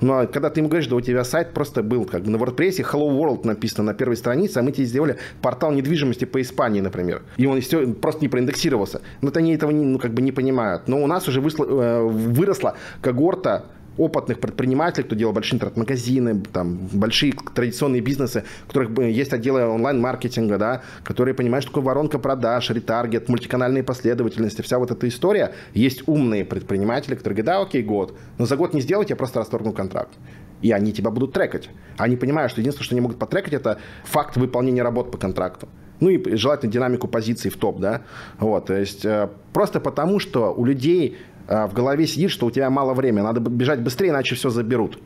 [0.04, 2.30] Но ну, а когда ты ему говоришь, что у тебя сайт просто был как бы
[2.30, 6.42] на WordPress, Hello World написано на первой странице, а мы тебе сделали портал недвижимости по
[6.42, 7.24] Испании, например.
[7.38, 7.62] И он
[8.02, 9.02] просто не проиндексировался.
[9.22, 10.90] Но это они этого не, ну, как бы не понимают.
[10.90, 13.66] Но у нас уже высло, э, выросла когорта
[13.98, 20.58] опытных предпринимателей, кто делал большие интернет-магазины, там, большие традиционные бизнесы, у которых есть отделы онлайн-маркетинга,
[20.58, 25.54] да, которые понимают, что такое воронка продаж, ретаргет, мультиканальные последовательности, вся вот эта история.
[25.74, 29.40] Есть умные предприниматели, которые говорят, да, окей, год, но за год не сделать, я просто
[29.40, 30.14] расторгну контракт.
[30.62, 31.70] И они тебя будут трекать.
[31.98, 35.68] Они понимают, что единственное, что они могут потрекать, это факт выполнения работ по контракту.
[36.00, 38.02] Ну и желательно динамику позиций в топ, да.
[38.40, 42.70] Вот, то есть э, просто потому, что у людей в голове сидит, что у тебя
[42.70, 44.98] мало времени, надо бежать быстрее, иначе все заберут.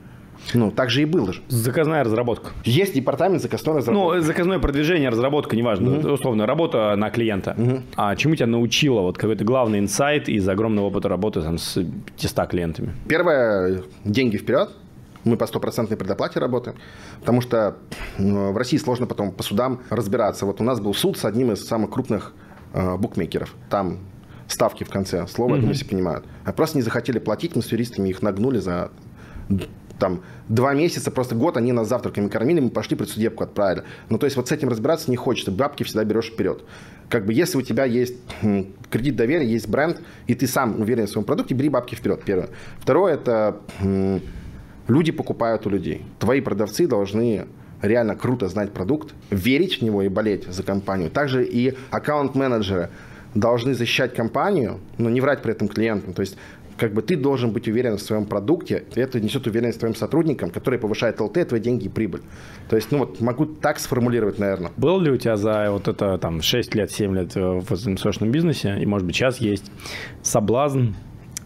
[0.53, 1.41] Ну, так же и было же.
[1.49, 2.51] Заказная разработка.
[2.63, 4.15] Есть департамент заказной разработки.
[4.15, 5.97] Ну, заказное продвижение, разработка, неважно.
[5.97, 6.09] Угу.
[6.09, 7.55] Условно, работа на клиента.
[7.57, 7.81] Угу.
[7.95, 11.83] А чему тебя научила вот какой-то главный инсайт из огромного опыта работы там, с
[12.17, 12.93] 500 клиентами?
[13.07, 14.69] Первое, деньги вперед.
[15.23, 16.77] Мы по стопроцентной предоплате работаем,
[17.19, 17.75] потому что
[18.17, 20.45] в России сложно потом по судам разбираться.
[20.45, 22.33] Вот у нас был суд с одним из самых крупных
[22.73, 23.53] э, букмекеров.
[23.69, 23.99] Там
[24.47, 25.55] ставки в конце слова, mm-hmm.
[25.55, 26.25] я думаю, все понимают.
[26.45, 28.91] А просто не захотели платить, мы с юристами их нагнули за
[29.99, 33.83] там два месяца, просто год они нас завтраками кормили, мы пошли предсудебку отправили.
[34.09, 36.63] Ну, то есть вот с этим разбираться не хочется, бабки всегда берешь вперед.
[37.09, 38.15] Как бы если у тебя есть
[38.91, 42.49] кредит доверия, есть бренд, и ты сам уверен в своем продукте, бери бабки вперед, первое.
[42.79, 43.57] Второе, это
[44.87, 46.05] люди покупают у людей.
[46.19, 47.47] Твои продавцы должны
[47.81, 51.09] реально круто знать продукт, верить в него и болеть за компанию.
[51.09, 52.89] Также и аккаунт-менеджеры
[53.39, 56.13] должны защищать компанию, но не врать при этом клиентам.
[56.13, 56.37] То есть
[56.77, 60.51] как бы ты должен быть уверен в своем продукте, и это несет уверенность твоим сотрудникам,
[60.51, 62.21] которые повышают ЛТ, твои деньги и прибыль.
[62.69, 64.71] То есть, ну вот, могу так сформулировать, наверное.
[64.77, 68.77] Был ли у тебя за вот это там 6 лет, 7 лет в инвестиционном бизнесе,
[68.79, 69.71] и может быть сейчас есть
[70.21, 70.89] соблазн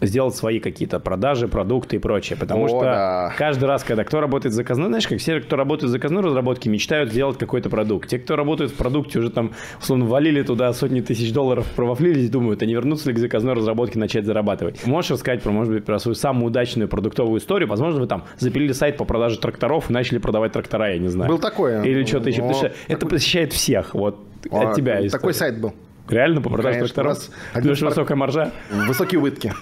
[0.02, 2.38] сделать свои какие-то продажи, продукты и прочее.
[2.38, 3.34] Потому О, что да.
[3.36, 7.10] каждый раз, когда кто работает заказной, знаешь, как все, кто работает в заказной разработке, мечтают
[7.10, 8.08] сделать какой-то продукт.
[8.08, 12.62] Те, кто работает в продукте, уже там, условно, валили туда сотни тысяч долларов, провафлились, думают,
[12.62, 14.86] они вернутся ли к заказной разработке начать зарабатывать.
[14.86, 17.68] Можешь рассказать про, может быть, про свою самую удачную продуктовую историю?
[17.68, 21.30] Возможно, вы там запилили сайт по продаже тракторов и начали продавать трактора, я не знаю.
[21.30, 21.82] Был такое.
[21.82, 22.42] Или что-то еще.
[22.42, 23.94] Потому что это посещает всех.
[23.94, 24.18] Вот
[24.50, 25.72] а, от тебя Такой сайт был.
[26.08, 27.18] Реально по продаже тракторов?
[27.52, 28.52] Один высокая маржа?
[28.70, 29.52] Высокие убытки.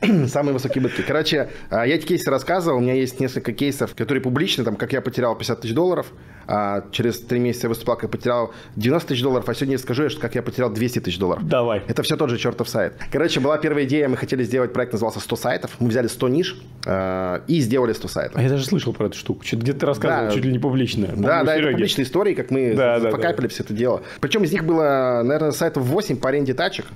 [0.28, 1.02] Самые высокие убытки.
[1.02, 2.78] Короче, а, я эти кейсы рассказывал.
[2.78, 6.06] У меня есть несколько кейсов, которые публичны, там, как я потерял 50 тысяч долларов,
[6.46, 9.78] а через три месяца я выступал, как я потерял 90 тысяч долларов, а сегодня я
[9.78, 11.46] скажу, как я потерял 200 тысяч долларов.
[11.46, 11.82] Давай.
[11.86, 12.94] Это все тот же чертов сайт.
[13.12, 15.70] Короче, была первая идея, мы хотели сделать проект, назывался 100 сайтов.
[15.78, 18.38] Мы взяли 100 ниш э, и сделали 100 сайтов.
[18.38, 19.44] А я даже слышал про эту штуку.
[19.44, 21.08] Что-то где-то рассказывал, да, чуть ли не публично.
[21.16, 23.48] Да, да, это публичные истории, как мы да, покапили да, да.
[23.48, 24.02] все это дело.
[24.20, 26.86] Причем из них было, наверное, сайтов 8 по аренде тачек.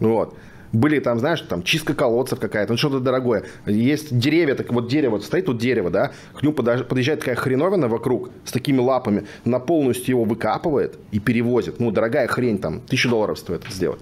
[0.00, 0.36] Вот
[0.72, 3.44] были там, знаешь, там чистка колодцев какая-то, ну что-то дорогое.
[3.66, 8.30] Есть деревья, так вот дерево, стоит тут дерево, да, к нему подъезжает такая хреновина вокруг
[8.44, 11.78] с такими лапами, на полностью его выкапывает и перевозит.
[11.78, 14.00] Ну, дорогая хрень там, тысячу долларов стоит это сделать.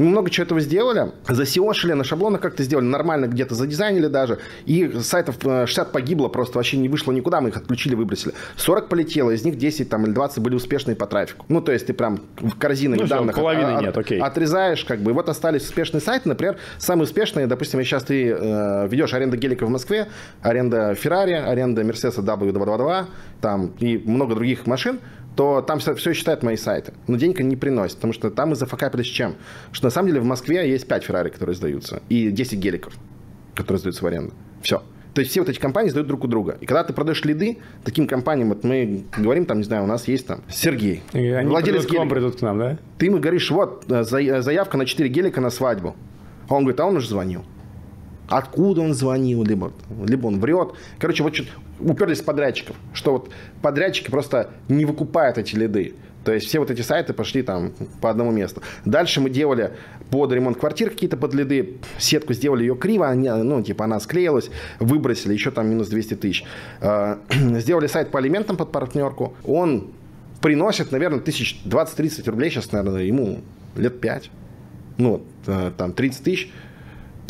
[0.00, 4.90] Мы много чего этого сделали, засеошили, на шаблонах как-то сделали, нормально где-то задизайнили даже, и
[5.02, 8.32] сайтов 60 э, погибло, просто вообще не вышло никуда, мы их отключили, выбросили.
[8.56, 11.44] 40 полетело, из них 10 там, или 20 были успешные по трафику.
[11.50, 14.18] Ну, то есть ты прям в корзины ну, данных половины от, нет, окей.
[14.18, 18.88] отрезаешь, как бы, и вот остались успешные сайты, например, самые успешные, допустим, сейчас ты э,
[18.88, 20.08] ведешь аренда гелика в Москве,
[20.40, 23.04] аренда Феррари, аренда Мерседеса W222,
[23.42, 24.98] там, и много других машин,
[25.36, 26.92] то там все, все считают мои сайты.
[27.06, 29.36] Но денег они не приносят, потому что там мы зафакапились чем?
[29.72, 32.94] Что на самом деле в Москве есть 5 Феррари, которые сдаются, и 10 геликов,
[33.54, 34.32] которые сдаются в аренду.
[34.62, 34.82] Все.
[35.14, 36.56] То есть все вот эти компании сдают друг у друга.
[36.60, 40.06] И когда ты продаешь лиды таким компаниям, вот мы говорим, там, не знаю, у нас
[40.06, 42.78] есть там Сергей, и они владелец придут к вам, придут к нам, да?
[42.98, 45.96] Ты ему говоришь, вот, э, заявка на 4 гелика на свадьбу.
[46.48, 47.44] А он говорит, а он уже звонил
[48.30, 49.72] откуда он звонил, либо,
[50.06, 50.70] либо он врет.
[50.98, 51.34] Короче, вот
[51.80, 55.94] уперлись в подрядчиков, что вот подрядчики просто не выкупают эти лиды.
[56.24, 58.62] То есть все вот эти сайты пошли там по одному месту.
[58.84, 59.72] Дальше мы делали
[60.10, 65.32] под ремонт квартир какие-то подледы, сетку сделали ее криво, они, ну, типа она склеилась, выбросили,
[65.32, 66.44] еще там минус 200 тысяч.
[66.80, 69.34] А, сделали сайт по алиментам под партнерку.
[69.44, 69.92] Он
[70.42, 73.40] приносит, наверное, тысяч 20-30 рублей сейчас, наверное, ему
[73.76, 74.30] лет 5.
[74.98, 76.52] Ну, э, там 30 тысяч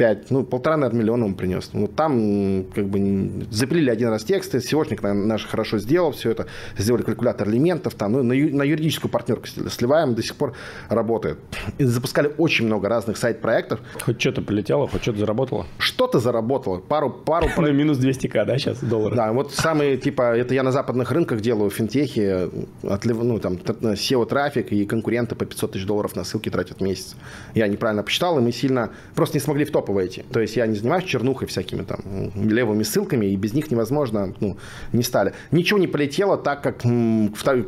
[0.01, 1.71] 5, ну, полтора, наверное, миллиона он принес.
[1.75, 6.47] Ну, там как бы запилили один раз тексты, SEOшник наш хорошо сделал все это,
[6.79, 10.55] сделали калькулятор элементов, там, ну, на, на юридическую партнерку сливаем, до сих пор
[10.89, 11.39] работает.
[11.77, 13.81] И запускали очень много разных сайт-проектов.
[14.01, 15.67] Хоть что-то полетело, хоть что-то заработало?
[15.77, 17.11] Что-то заработало, пару...
[17.11, 19.15] пару ну, минус 200к, да, сейчас, долларов?
[19.19, 22.49] Да, вот самые, типа, это я на западных рынках делаю, финтехи,
[22.89, 27.17] отлив, ну, там, SEO-трафик и конкуренты по 500 тысяч долларов на ссылки тратят в месяц.
[27.55, 30.25] Я неправильно посчитал, и мы сильно просто не смогли в топ войти.
[30.33, 32.01] То есть я не занимаюсь чернухой всякими там
[32.35, 34.57] левыми ссылками, и без них невозможно, ну,
[34.93, 35.35] не стали.
[35.51, 36.83] Ничего не полетело так, как,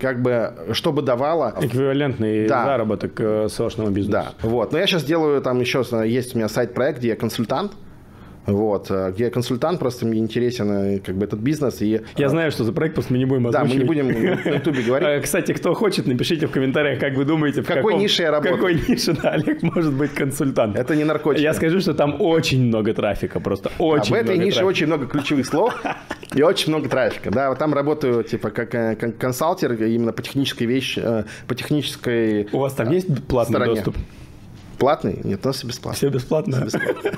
[0.01, 1.55] как бы, чтобы давало...
[1.61, 2.65] Эквивалентный да.
[2.65, 4.13] заработок э, сошному бизнесу.
[4.13, 4.73] Да, вот.
[4.73, 7.73] Но я сейчас делаю, там еще есть у меня сайт-проект, где я консультант,
[8.47, 11.81] вот, э, где я консультант, просто мне интересен э, как бы этот бизнес.
[11.81, 12.01] И...
[12.17, 13.71] Я знаю, что за проект, просто мы не будем озвучивать.
[13.71, 15.09] Да, мы не будем на ютубе говорить.
[15.09, 18.33] Э, кстати, кто хочет, напишите в комментариях, как вы думаете, в, какой каком, нише я
[18.33, 18.57] работаю.
[18.57, 20.77] Какой нише да, Олег может быть консультант.
[20.77, 21.43] Это не наркотики.
[21.43, 25.07] Я скажу, что там очень много трафика, просто очень много В этой нише очень много
[25.07, 25.75] ключевых слов
[26.35, 27.31] и очень много трафика.
[27.31, 31.03] Да, вот там работаю типа как консалтер именно по технической вещи,
[31.47, 33.97] по технической У вас там есть платный доступ?
[34.79, 35.21] Платный?
[35.23, 35.97] Нет, у нас бесплатно.
[35.97, 36.67] Все бесплатно?
[36.67, 37.13] Все бесплатно.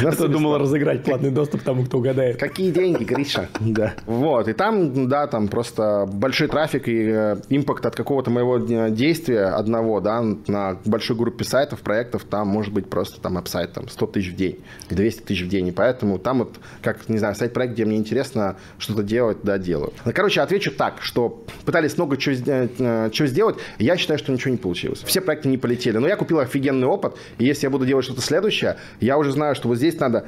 [0.00, 2.38] Я то думал разыграть платный доступ тому, кто угадает.
[2.38, 3.48] Какие деньги, Гриша?
[3.60, 3.94] Да.
[4.06, 9.46] Вот, и там, да, там просто большой трафик и э, импакт от какого-то моего действия
[9.46, 14.06] одного, да, на большой группе сайтов, проектов, там может быть просто там апсайт, там 100
[14.08, 14.58] тысяч в день,
[14.90, 18.56] 200 тысяч в день, и поэтому там вот, как, не знаю, сайт-проект, где мне интересно
[18.78, 19.92] что-то делать, да, делаю.
[20.04, 24.50] Ну, короче, отвечу так, что пытались много чего, э, чего сделать, я считаю, что ничего
[24.50, 25.02] не получилось.
[25.04, 28.20] Все проекты не полетели, но я купил офигенный опыт, и если я буду делать что-то
[28.20, 30.26] следующее, я уже знаю, что вот здесь надо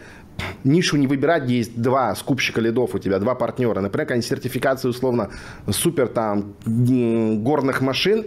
[0.65, 3.81] нишу не выбирать, где есть два скупщика лидов у тебя, два партнера.
[3.81, 5.31] Например, какая-нибудь сертификация условно
[5.71, 8.27] супер там горных машин,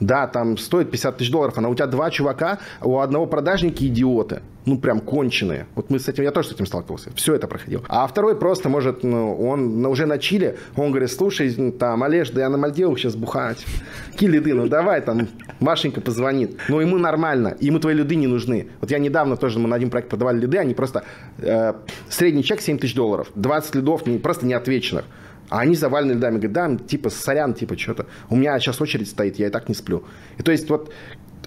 [0.00, 4.42] да, там стоит 50 тысяч долларов, а у тебя два чувака, у одного продажники идиоты,
[4.64, 5.66] ну прям конченые.
[5.74, 7.84] Вот мы с этим, я тоже с этим сталкивался, все это проходил.
[7.88, 12.42] А второй просто может, ну, он уже на Чили, он говорит, слушай, там, Олеж, да
[12.42, 13.64] я на Мальдивах сейчас бухать.
[14.12, 15.28] Какие лиды, ну давай, там,
[15.60, 16.56] Машенька позвонит.
[16.68, 18.68] Но ему нормально, ему твои лиды не нужны.
[18.80, 21.04] Вот я недавно тоже, мы на один проект продавали лиды, они просто,
[21.38, 21.74] э,
[22.08, 25.04] средний чек 7 тысяч долларов, 20 лидов не, просто неотвеченных.
[25.48, 26.38] А они завалены льдами.
[26.38, 28.06] Говорят, да, типа, сорян, типа, что-то.
[28.30, 30.04] У меня сейчас очередь стоит, я и так не сплю.
[30.38, 30.92] И то есть вот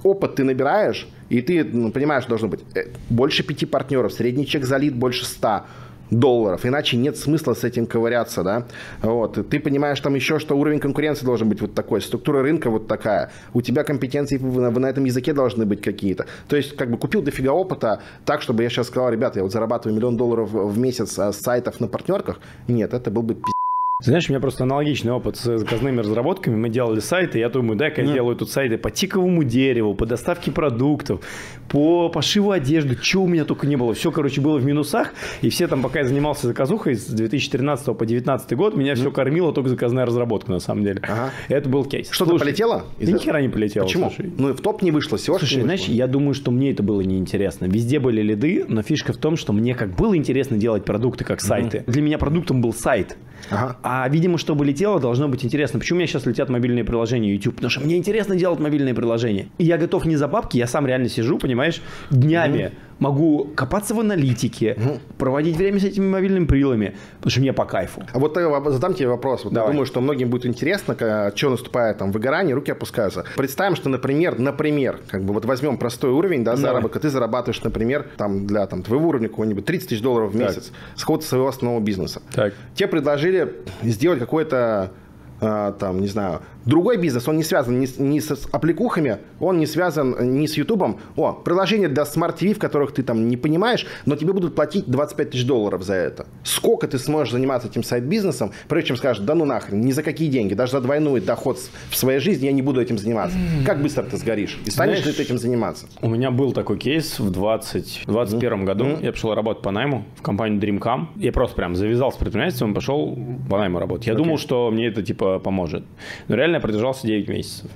[0.04, 4.66] опыт ты набираешь, и ты ну, понимаешь, должно быть э, больше пяти партнеров, средний чек
[4.66, 5.66] залит больше ста
[6.12, 8.66] долларов, иначе нет смысла с этим ковыряться, да,
[9.02, 12.88] вот, ты понимаешь там еще, что уровень конкуренции должен быть вот такой, структура рынка вот
[12.88, 16.98] такая, у тебя компетенции на, на этом языке должны быть какие-то, то есть как бы
[16.98, 20.80] купил дофига опыта так, чтобы я сейчас сказал, ребята, я вот зарабатываю миллион долларов в
[20.80, 23.69] месяц а с сайтов на партнерках, нет, это был бы пиздец
[24.02, 26.56] знаешь, у меня просто аналогичный опыт с заказными разработками.
[26.56, 30.52] Мы делали сайты, я думаю, дай-ка я делаю тут сайты по тиковому дереву, по доставке
[30.52, 31.20] продуктов,
[31.68, 33.94] по пошиву одежды, чего у меня только не было.
[33.94, 38.06] Все, короче, было в минусах, и все там, пока я занимался заказухой с 2013 по
[38.06, 41.02] 2019 год, меня все кормило только заказная разработка, на самом деле.
[41.04, 41.32] Ага.
[41.50, 42.10] Это был кейс.
[42.10, 42.86] Что-то полетело?
[43.02, 43.84] Да ни хера не полетело.
[43.84, 44.12] Почему?
[44.16, 44.32] Слушай.
[44.38, 47.66] Ну, в топ не вышло, SEO Слушай, знаешь, я думаю, что мне это было неинтересно.
[47.66, 51.42] Везде были лиды, но фишка в том, что мне как было интересно делать продукты как
[51.42, 51.80] сайты.
[51.80, 51.92] Угу.
[51.92, 53.18] Для меня продуктом был сайт.
[53.50, 53.78] Ага.
[53.92, 55.80] А, видимо, чтобы летело, должно быть интересно.
[55.80, 57.56] Почему у меня сейчас летят мобильные приложения YouTube?
[57.56, 59.48] Потому что мне интересно делать мобильные приложения.
[59.58, 62.72] И я готов не за бабки, я сам реально сижу, понимаешь, днями.
[63.00, 65.00] Могу копаться в аналитике, угу.
[65.18, 68.04] проводить время с этими мобильными прилами, потому что мне по кайфу.
[68.12, 69.46] А вот э, задам тебе вопрос.
[69.46, 70.96] Вот я думаю, что многим будет интересно,
[71.36, 73.26] что наступает там выгорание, руки опускаются.
[73.36, 78.08] Представим, что, например, например, как бы вот возьмем простой уровень, да, заработка, ты зарабатываешь, например,
[78.18, 80.98] там для там, твоего уровня какого-нибудь 30 тысяч долларов в месяц так.
[80.98, 82.22] с какого-то своего основного бизнеса.
[82.34, 82.54] Так.
[82.76, 84.92] Тебе предложили сделать какой-то а,
[85.40, 89.66] там, не знаю, другой бизнес, он не связан ни, с, ни с аппликухами, он не
[89.66, 91.00] связан ни с Ютубом.
[91.16, 94.86] О, приложение для Smart TV, в которых ты там не понимаешь, но тебе будут платить
[94.88, 96.28] 25 тысяч долларов за это.
[96.44, 100.30] Сколько ты сможешь заниматься этим сайт-бизнесом, прежде чем скажешь, да ну нахрен, ни за какие
[100.30, 101.60] деньги, даже за двойной доход
[101.90, 103.38] в своей жизни я не буду этим заниматься.
[103.66, 104.60] Как быстро ты сгоришь?
[104.66, 105.88] И станешь Знаешь, ли ты этим заниматься?
[106.02, 108.66] У меня был такой кейс в 20, 2021 mm-hmm.
[108.66, 108.86] году.
[108.86, 109.06] Mm-hmm.
[109.06, 111.08] Я пошел работать по найму в компанию Dreamcam.
[111.16, 113.18] Я просто прям завязал с предпринимательством и пошел
[113.50, 114.08] по найму работать.
[114.08, 114.18] Я okay.
[114.18, 115.84] думал, что мне это типа поможет.
[116.28, 117.70] Но реально я продержался 9 месяцев.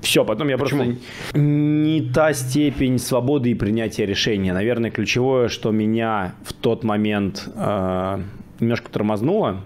[0.00, 0.84] Все, потом я Почему?
[0.84, 1.38] просто...
[1.38, 4.52] Не та степень свободы и принятия решения.
[4.52, 8.20] Наверное, ключевое, что меня в тот момент э,
[8.60, 9.62] немножко тормознуло,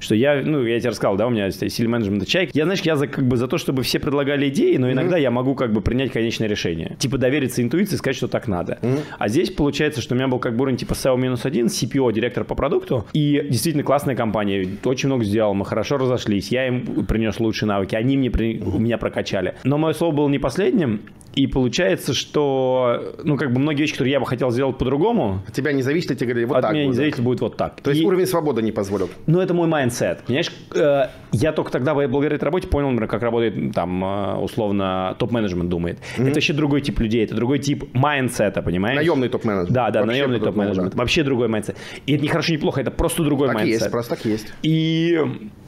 [0.00, 2.50] что я, ну, я тебе рассказал, да, у меня есть сильный менеджмент чуйка.
[2.52, 5.22] Я, знаешь, я за, как бы за то, чтобы все предлагали идеи, но иногда mm-hmm.
[5.22, 6.96] я могу как бы принять конечное решение.
[6.98, 8.78] Типа довериться интуиции сказать, что так надо.
[8.82, 9.00] Mm-hmm.
[9.18, 12.12] А здесь получается, что у меня был как бы уровень типа CEO минус один, CPO,
[12.12, 17.06] директор по продукту, и действительно классная компания, очень много сделал, мы хорошо разошлись, я им
[17.06, 19.54] принес лучшие навыки, они мне, у меня прокачали.
[19.64, 21.00] Но мое слово было не последним,
[21.34, 25.42] и получается, что, ну, как бы многие вещи, которые я бы хотел сделать по-другому...
[25.46, 26.72] От тебя не зависит, тебе говорили, вот от так.
[26.72, 27.80] Меня не зависит, будет вот так.
[27.80, 28.06] То есть и...
[28.06, 29.08] уровень свободы не позволил?
[29.26, 30.22] Ну, это мой mindset.
[30.26, 35.16] Понимаешь, э, я только тогда, благодаря этой работе, понял, например, как работает, там, э, условно,
[35.18, 35.98] топ-менеджмент думает.
[35.98, 36.22] Mm-hmm.
[36.22, 38.96] Это вообще другой тип людей, это другой тип майндсета, понимаешь?
[38.96, 39.72] Наемный топ-менеджмент.
[39.72, 40.92] Да, да, вообще наемный топ-менеджмент.
[40.92, 40.98] Да.
[40.98, 41.76] Вообще другой mindset.
[42.06, 43.80] И это не хорошо, не плохо, это просто другой так mindset.
[43.80, 44.46] есть, просто так есть.
[44.62, 45.18] И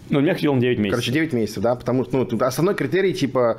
[0.09, 0.93] ну, у меня хватило на 9 месяцев.
[0.93, 3.59] Короче, 9 месяцев, да, потому что ну, основной критерий, типа,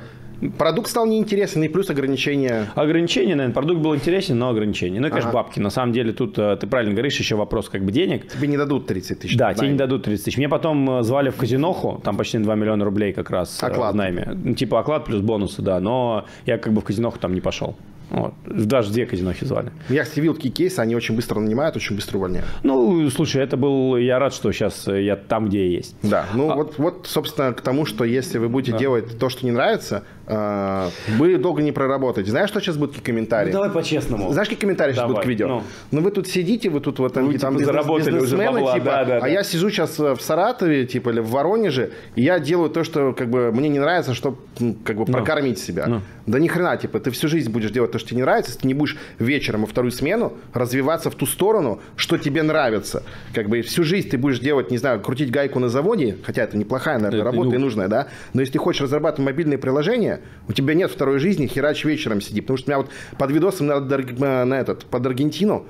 [0.50, 2.66] Продукт стал неинтересен, и плюс ограничения.
[2.74, 3.54] Ограничения, наверное.
[3.54, 5.00] Продукт был интересен, но ограничения.
[5.00, 5.42] Ну и, конечно, ага.
[5.42, 5.60] бабки.
[5.60, 8.28] На самом деле, тут э, ты правильно говоришь, еще вопрос как бы денег.
[8.28, 9.36] Тебе не дадут 30 тысяч.
[9.36, 10.38] Да, тебе не дадут 30 тысяч.
[10.38, 13.94] Мне потом э, звали в казиноху, там почти 2 миллиона рублей как раз э, оклад.
[13.94, 14.32] в найме.
[14.34, 15.80] Ну, типа оклад плюс бонусы, да.
[15.80, 17.76] Но я как бы в казиноху там не пошел.
[18.10, 18.34] Вот.
[18.46, 19.70] Даже две казинохи звали.
[19.88, 22.46] Я, кстати, видел такие кейсы, они очень быстро нанимают, очень быстро увольняют.
[22.62, 23.96] Ну, слушай, это был...
[23.96, 25.96] Я рад, что сейчас я там, где я есть.
[26.02, 26.54] Да, ну а...
[26.54, 28.78] вот, вот, собственно, к тому, что если вы будете да.
[28.78, 30.88] делать то, что не нравится, э,
[31.18, 32.30] вы долго не проработаете.
[32.30, 33.48] Знаешь, что сейчас будут какие комментарии?
[33.48, 34.32] Ну, давай по-честному.
[34.32, 35.08] Знаешь, какие комментарии давай.
[35.08, 35.48] сейчас будут к видео?
[35.48, 35.62] Ну.
[35.90, 38.84] ну, вы тут сидите, вы тут вот там, вы, там типа, заработали уже бабла, типа,
[38.84, 39.26] да, да, а да.
[39.26, 43.30] я сижу сейчас в Саратове, типа, или в Воронеже, и я делаю то, что как
[43.30, 44.38] бы мне не нравится, чтобы
[44.84, 45.12] как бы ну.
[45.12, 45.86] прокормить себя.
[45.86, 46.00] Ну.
[46.26, 48.62] Да ни хрена, типа, ты всю жизнь будешь делать то, что тебе не нравится, если
[48.62, 53.02] ты не будешь вечером во вторую смену развиваться в ту сторону, что тебе нравится.
[53.32, 56.56] Как бы всю жизнь ты будешь делать, не знаю, крутить гайку на заводе, хотя это
[56.56, 57.54] неплохая, наверное, это, работа ну...
[57.54, 61.46] и нужная, да, но если ты хочешь разрабатывать мобильные приложения, у тебя нет второй жизни,
[61.46, 62.40] херач вечером сиди.
[62.40, 65.66] Потому что у меня вот под видосом на, на этот, под Аргентину,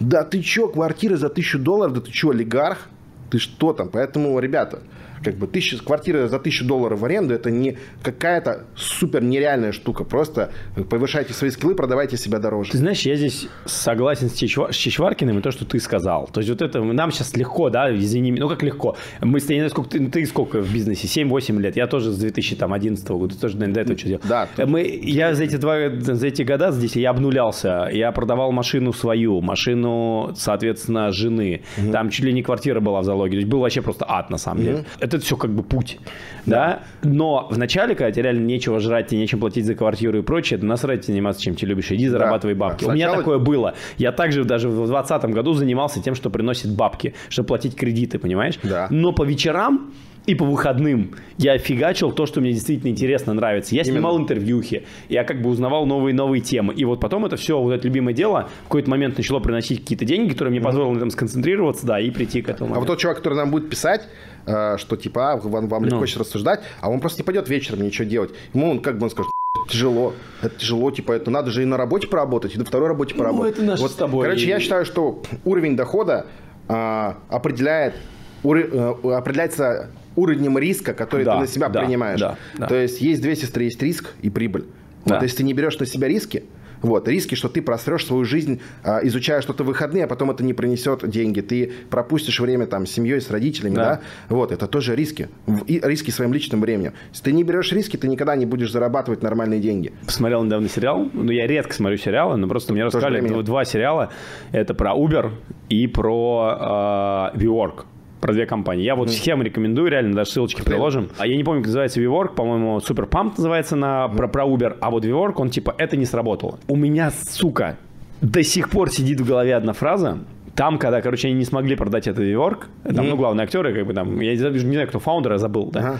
[0.00, 2.88] да ты чё, квартира за тысячу долларов, да ты чё, олигарх?
[3.30, 3.88] Ты что там?
[3.88, 4.80] Поэтому, ребята,
[5.24, 10.04] как бы тысяча, квартира за тысячу долларов в аренду, это не какая-то супер нереальная штука.
[10.04, 10.50] Просто
[10.90, 12.72] повышайте свои скиллы, продавайте себя дороже.
[12.72, 16.28] Ты знаешь, я здесь согласен с, Чичва, с Чичваркиным и то, что ты сказал.
[16.32, 18.96] То есть вот это нам сейчас легко, да, извини, ну как легко.
[19.20, 21.76] Мы, я не знаю, сколько ты, ты сколько в бизнесе, 7-8 лет.
[21.76, 24.22] Я тоже с 2011 года, тоже, наверное, до этого что делал.
[24.28, 24.48] Да.
[24.66, 27.88] Мы, я за эти, два, за эти года здесь, я обнулялся.
[27.92, 31.62] Я продавал машину свою, машину, соответственно, жены.
[31.78, 31.92] Угу.
[31.92, 33.32] Там чуть ли не квартира была в залоге.
[33.32, 34.66] То есть был вообще просто ад, на самом угу.
[34.66, 34.84] деле.
[35.00, 35.98] Это это все как бы путь,
[36.46, 36.82] да.
[37.02, 37.08] да?
[37.08, 40.58] Но в начале, когда тебе реально нечего жрать, тебе нечем платить за квартиру и прочее,
[40.58, 42.60] это насрать заниматься чем ты любишь, иди зарабатывай да.
[42.60, 42.84] бабки.
[42.84, 42.92] Да.
[42.92, 42.92] Сначала...
[42.92, 43.74] У меня такое было.
[43.98, 48.58] Я также даже в 2020 году занимался тем, что приносит бабки, чтобы платить кредиты, понимаешь?
[48.62, 48.88] Да.
[48.90, 49.92] Но по вечерам
[50.26, 53.74] и по выходным я фигачил то, что мне действительно интересно, нравится.
[53.74, 54.24] Я снимал Именно.
[54.24, 56.74] интервьюхи, я как бы узнавал новые-новые темы.
[56.74, 60.04] И вот потом это все, вот это любимое дело, в какой-то момент начало приносить какие-то
[60.04, 62.74] деньги, которые мне позволили на этом сконцентрироваться, да, и прийти к этому.
[62.74, 64.08] А вот тот чувак, который нам будет писать,
[64.46, 66.06] Э, что типа, а, вам, вам легко ну.
[66.06, 68.30] сейчас рассуждать, а он просто не пойдет вечером ничего делать.
[68.52, 69.30] Ему он как бы он скажет,
[69.68, 70.12] тяжело,
[70.42, 73.56] это тяжело, типа, это надо же и на работе поработать, и на второй работе поработать.
[73.56, 74.26] Ну, это наш вот, с тобой.
[74.26, 76.26] Короче, я считаю, что уровень дохода
[76.68, 77.94] а, определяет,
[78.42, 82.20] ур, а, определяется уровнем риска, который да, ты на себя да, принимаешь.
[82.20, 82.66] Да, да.
[82.66, 84.64] То есть есть две сестры, есть риск и прибыль.
[85.04, 85.14] Да.
[85.14, 86.44] Вот, если ты не берешь на себя риски,
[86.84, 90.44] вот, риски, что ты просрешь свою жизнь, а, изучая что-то в выходные, а потом это
[90.44, 91.40] не принесет деньги.
[91.40, 93.84] Ты пропустишь время там с семьей, с родителями, да.
[93.84, 94.00] да?
[94.28, 95.30] Вот, это тоже риски.
[95.66, 96.92] И риски своим личным временем.
[97.10, 99.94] Если ты не берешь риски, ты никогда не будешь зарабатывать нормальные деньги.
[100.04, 101.08] Посмотрел недавно сериал.
[101.14, 104.10] Ну, я редко смотрю сериалы, но просто мне рассказали два сериала.
[104.52, 105.30] Это про Uber
[105.70, 107.84] и про э, WeWork
[108.24, 108.84] про две компании.
[108.84, 109.12] Я вот mm.
[109.12, 110.64] схему рекомендую, реально, даже ссылочки okay.
[110.64, 111.10] приложим.
[111.18, 114.16] А я не помню, как называется WeWork, по-моему, Super Pump называется на, mm.
[114.16, 116.58] про, про Uber, а вот WeWork, он типа, это не сработало.
[116.66, 117.76] У меня, сука,
[118.22, 120.20] до сих пор сидит в голове одна фраза.
[120.54, 123.08] Там, когда, короче, они не смогли продать этот реворк, там, mm-hmm.
[123.10, 125.80] ну, главные актеры, как бы там, я не знаю, кто фаундера забыл, да.
[125.80, 125.98] Ага.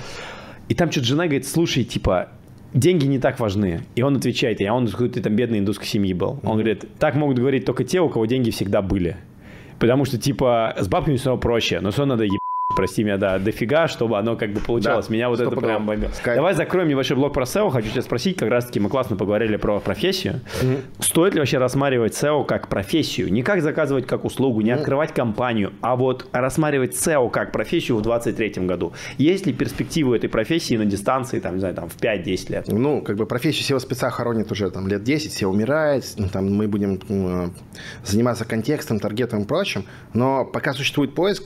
[0.71, 2.31] И там что-то жена говорит, слушай, типа,
[2.73, 3.83] деньги не так важны.
[3.97, 6.41] И он отвечает, а он какой-то там бедной индусской семьи был.
[6.43, 9.19] Он говорит, так могут говорить только те, у кого деньги всегда были.
[9.79, 12.44] Потому что, типа, с бабками все равно проще, но все надо ебать
[12.75, 15.07] прости меня, да, дофига, чтобы оно как бы получалось.
[15.07, 16.11] Да, меня вот это прям бомбит.
[16.25, 17.71] Давай закроем небольшой блок про SEO.
[17.71, 20.41] Хочу тебя спросить, как раз-таки мы классно поговорили про профессию.
[20.63, 20.81] Mm-hmm.
[21.01, 23.33] Стоит ли вообще рассматривать SEO как профессию?
[23.33, 24.75] Не как заказывать как услугу, не mm-hmm.
[24.75, 28.93] открывать компанию, а вот рассматривать SEO как профессию в 2023 году.
[29.19, 32.69] Есть ли перспективы этой профессии на дистанции, там, не знаю, там, в 5-10 лет?
[32.69, 37.01] Ну, как бы профессию SEO-спеца хоронит уже там лет 10, все умирает, там мы будем
[37.09, 37.49] э,
[38.05, 41.45] заниматься контекстом, таргетом и прочим, но пока существует поиск,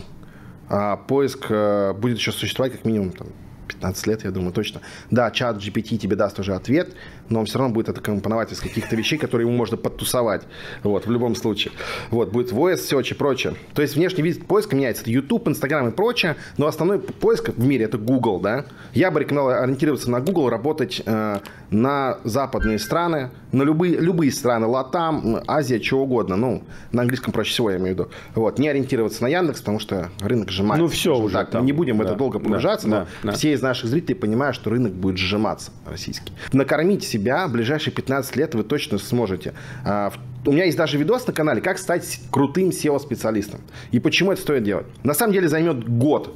[0.69, 3.29] а поиск э, будет еще существовать как минимум там,
[3.69, 4.81] 15 лет, я думаю, точно.
[5.11, 6.95] Да, чат GPT тебе даст уже ответ,
[7.29, 10.43] но он все равно будет это компоновать из каких-то вещей, которые ему можно подтусовать.
[10.83, 11.72] Вот, в любом случае.
[12.11, 13.55] Вот, будет voice, search и прочее.
[13.74, 15.03] То есть внешний вид поиска меняется.
[15.03, 18.66] Это YouTube, Instagram и прочее, но основной поиск в мире это Google, да.
[18.95, 21.39] Я бы рекомендовал ориентироваться на Google, работать э,
[21.70, 26.37] на западные страны, на любые, любые страны, Латам, Азия, чего угодно.
[26.37, 26.62] Ну,
[26.93, 28.11] на английском проще всего, я имею в виду.
[28.35, 30.83] Вот, не ориентироваться на Яндекс, потому что рынок сжимается.
[30.83, 31.35] Ну, все уже.
[31.35, 34.14] Так, там, не будем да, это долго погружаться, да, но да, все из наших зрителей
[34.14, 36.33] понимают, что рынок будет сжиматься российский.
[36.53, 39.55] Накормить себя в ближайшие 15 лет вы точно сможете.
[39.85, 40.12] А,
[40.47, 43.61] у меня есть даже видос на канале, как стать крутым SEO-специалистом.
[43.91, 44.87] И почему это стоит делать.
[45.03, 46.35] На самом деле займет год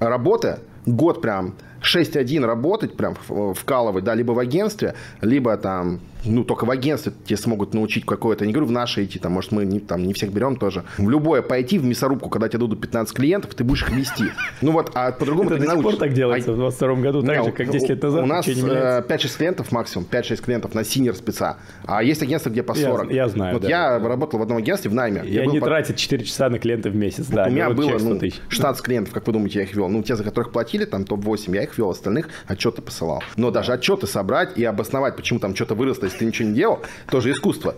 [0.00, 3.14] работы, год прям 6.1 работать, прям
[3.54, 8.46] вкалывать, да, либо в агентстве, либо там ну, только в агентстве тебе смогут научить какое-то,
[8.46, 10.84] не говорю, в наше идти, там, может, мы не, там, не всех берем тоже.
[10.98, 14.24] В любое пойти, в мясорубку, когда тебе дадут 15 клиентов, ты будешь их вести.
[14.60, 15.98] Ну вот, а по-другому ты не научишься.
[15.98, 16.54] так делается а...
[16.54, 18.22] в 22 году, так же, как 10 лет назад.
[18.22, 21.58] У нас 5-6 э, клиентов максимум, 5-6 клиентов на синер спеца.
[21.84, 23.10] А есть агентство, где по 40.
[23.10, 25.22] Я, я знаю, Вот я работал в одном агентстве в найме.
[25.24, 25.66] И они по...
[25.66, 27.46] тратят 4 часа на клиента в месяц, да.
[27.46, 28.18] У меня было ну,
[28.48, 29.88] 16 клиентов, как вы думаете, я их вел.
[29.88, 33.22] Ну, те, за которых платили, там топ-8, я их вел, остальных отчеты посылал.
[33.36, 36.82] Но даже отчеты собрать и обосновать, почему там что-то выросло, если ты ничего не делал,
[37.10, 37.74] тоже искусство.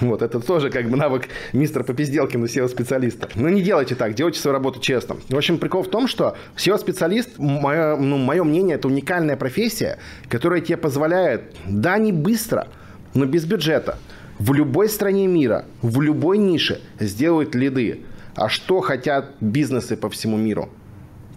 [0.00, 3.28] Вот, это тоже как бы навык мистера Попизделкина, SEO-специалиста.
[3.34, 5.16] Но не делайте так, делайте свою работу честно.
[5.28, 10.60] В общем, прикол в том, что SEO-специалист, мое, ну, мое мнение, это уникальная профессия, которая
[10.60, 12.68] тебе позволяет, да, не быстро,
[13.14, 13.98] но без бюджета,
[14.38, 18.00] в любой стране мира, в любой нише сделать лиды.
[18.34, 20.68] А что хотят бизнесы по всему миру?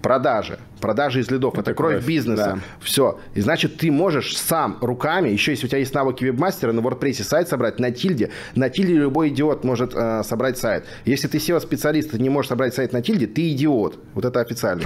[0.01, 0.57] Продажи.
[0.79, 1.53] Продажи из лидов.
[1.53, 2.53] Это, это кровь, кровь бизнеса.
[2.55, 2.59] Да.
[2.81, 3.19] Все.
[3.33, 7.23] И значит, ты можешь сам руками, еще если у тебя есть навыки вебмастера, на WordPress
[7.23, 8.31] сайт собрать, на тильде.
[8.55, 10.85] На тильде любой идиот может э, собрать сайт.
[11.05, 13.99] Если ты SEO-специалист, ты не можешь собрать сайт на тильде, ты идиот.
[14.13, 14.83] Вот это официально.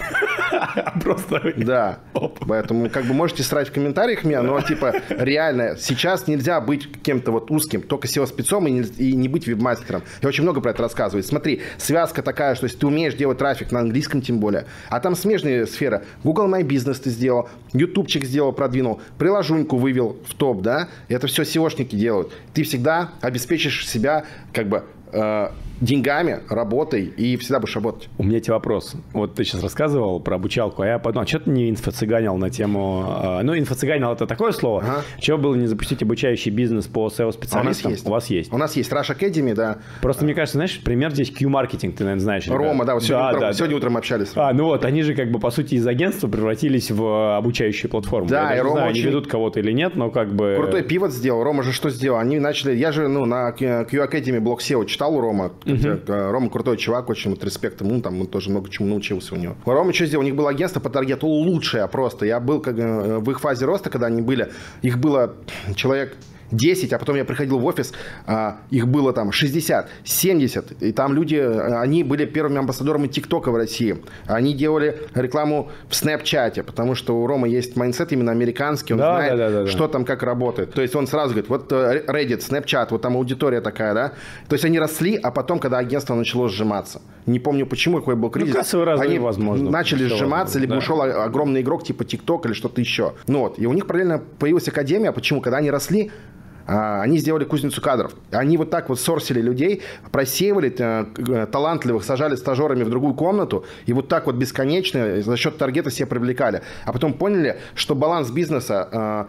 [1.02, 1.54] Просто.
[1.58, 2.00] Да.
[2.48, 7.32] Поэтому как бы можете срать в комментариях меня, но типа реально сейчас нельзя быть кем-то
[7.32, 10.04] вот узким, только SEO-спецом и не, и не быть вебмастером.
[10.22, 11.24] Я очень много про это рассказываю.
[11.24, 15.16] Смотри, связка такая, что если ты умеешь делать трафик на английском тем более, а там
[15.16, 16.04] смежные сфера.
[16.24, 21.42] Google My Business ты сделал, ютубчик сделал, продвинул, приложуньку вывел в топ, да, это все
[21.42, 22.32] SEOшники делают.
[22.54, 25.50] Ты всегда обеспечишь себя как бы э,
[25.82, 28.10] деньгами, работой, и всегда будешь работать.
[28.18, 28.96] У меня тебе вопрос.
[29.14, 32.52] Вот ты сейчас рассказывал про обучалку, а я подумал, а что ты не инфо-цыганил на
[32.52, 33.04] тему...
[33.08, 34.82] Э, ну, инфо-цыганил– это такое слово.
[34.82, 35.02] Ага.
[35.20, 37.60] Чего было не запустить обучающий бизнес по SEO-специалистам?
[37.60, 38.08] А у нас есть.
[38.08, 38.54] У вас есть.
[38.54, 39.80] У нас есть Rush Academy, да.
[40.02, 42.48] Просто, мне кажется, знаешь, пример здесь Q-маркетинг, ты, наверное, знаешь.
[42.48, 43.78] Рома, да, вот сегодня, да, утром, да, сегодня да.
[43.78, 44.32] утром общались.
[44.36, 48.30] А, ну вот, они же как бы, по сути, из агентства превратились в обучающую платформу.
[48.30, 49.02] Да, я и Рома знаю, очень...
[49.02, 50.56] они ведут кого-то или нет, но как бы...
[50.58, 51.44] Крутой pivot сделал.
[51.44, 52.20] Рома же что сделал?
[52.20, 52.76] Они начали...
[52.76, 55.52] Я же, ну, на Q-Academy блок SEO читал у Рома.
[55.66, 56.00] Угу.
[56.08, 59.56] Рома крутой чувак, очень вот респект ему, там он тоже много чему научился у него.
[59.66, 60.24] Рома что сделал?
[60.24, 62.26] У них было агентство по таргету лучшее просто.
[62.26, 65.36] Я был как, э, в их фазе роста, когда они были, их было
[65.76, 66.16] человек
[66.52, 67.94] 10, а потом я приходил в офис,
[68.26, 73.56] а, их было там 60, 70, и там люди, они были первыми амбассадорами ТикТока в
[73.56, 73.98] России.
[74.26, 79.16] Они делали рекламу в Снэпчате, потому что у Рома есть mindset именно американский, он да,
[79.16, 80.74] знает, да, да, да, что там как работает.
[80.74, 84.12] То есть он сразу говорит, вот э, Reddit, Snapchat, вот там аудитория такая, да.
[84.48, 87.02] То есть они росли, а потом, когда агентство начало сжиматься.
[87.26, 88.74] Не помню почему, какой был кризис.
[88.74, 90.78] Ну, они возможно, начали сжиматься, возможно, либо да.
[90.80, 93.14] ушел огромный игрок типа ТикТок или что-то еще.
[93.28, 95.12] Ну вот, и у них параллельно появилась академия.
[95.12, 95.42] Почему?
[95.42, 98.14] Когда они росли, а, они сделали кузницу кадров.
[98.32, 99.82] Они вот так вот сорсили людей,
[100.12, 105.58] просеивали э, талантливых, сажали стажерами в другую комнату, и вот так вот бесконечно за счет
[105.58, 106.62] таргета себе привлекали.
[106.86, 109.26] А потом поняли, что баланс бизнеса э,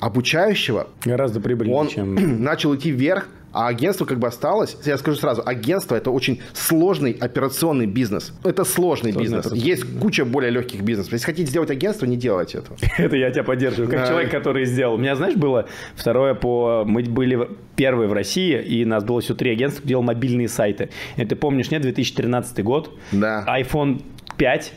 [0.00, 2.14] обучающего гораздо прибыльнее, он чем...
[2.42, 4.76] начал идти вверх а агентство как бы осталось.
[4.84, 8.32] Я скажу сразу, агентство это очень сложный операционный бизнес.
[8.44, 9.46] Это сложный Сложный бизнес.
[9.46, 9.66] Операция.
[9.66, 11.12] Есть куча более легких бизнесов.
[11.12, 12.76] Если хотите сделать агентство, не делайте этого.
[12.98, 13.90] Это я тебя поддерживаю.
[13.90, 14.94] Как человек, который сделал.
[14.94, 16.84] У меня, знаешь, было второе по...
[16.86, 20.90] Мы были первые в России, и нас было все три агентства, кто делал мобильные сайты.
[21.16, 21.82] Это помнишь, нет?
[21.82, 22.96] 2013 год.
[23.12, 23.44] Да.
[23.48, 24.02] iPhone
[24.36, 24.72] 5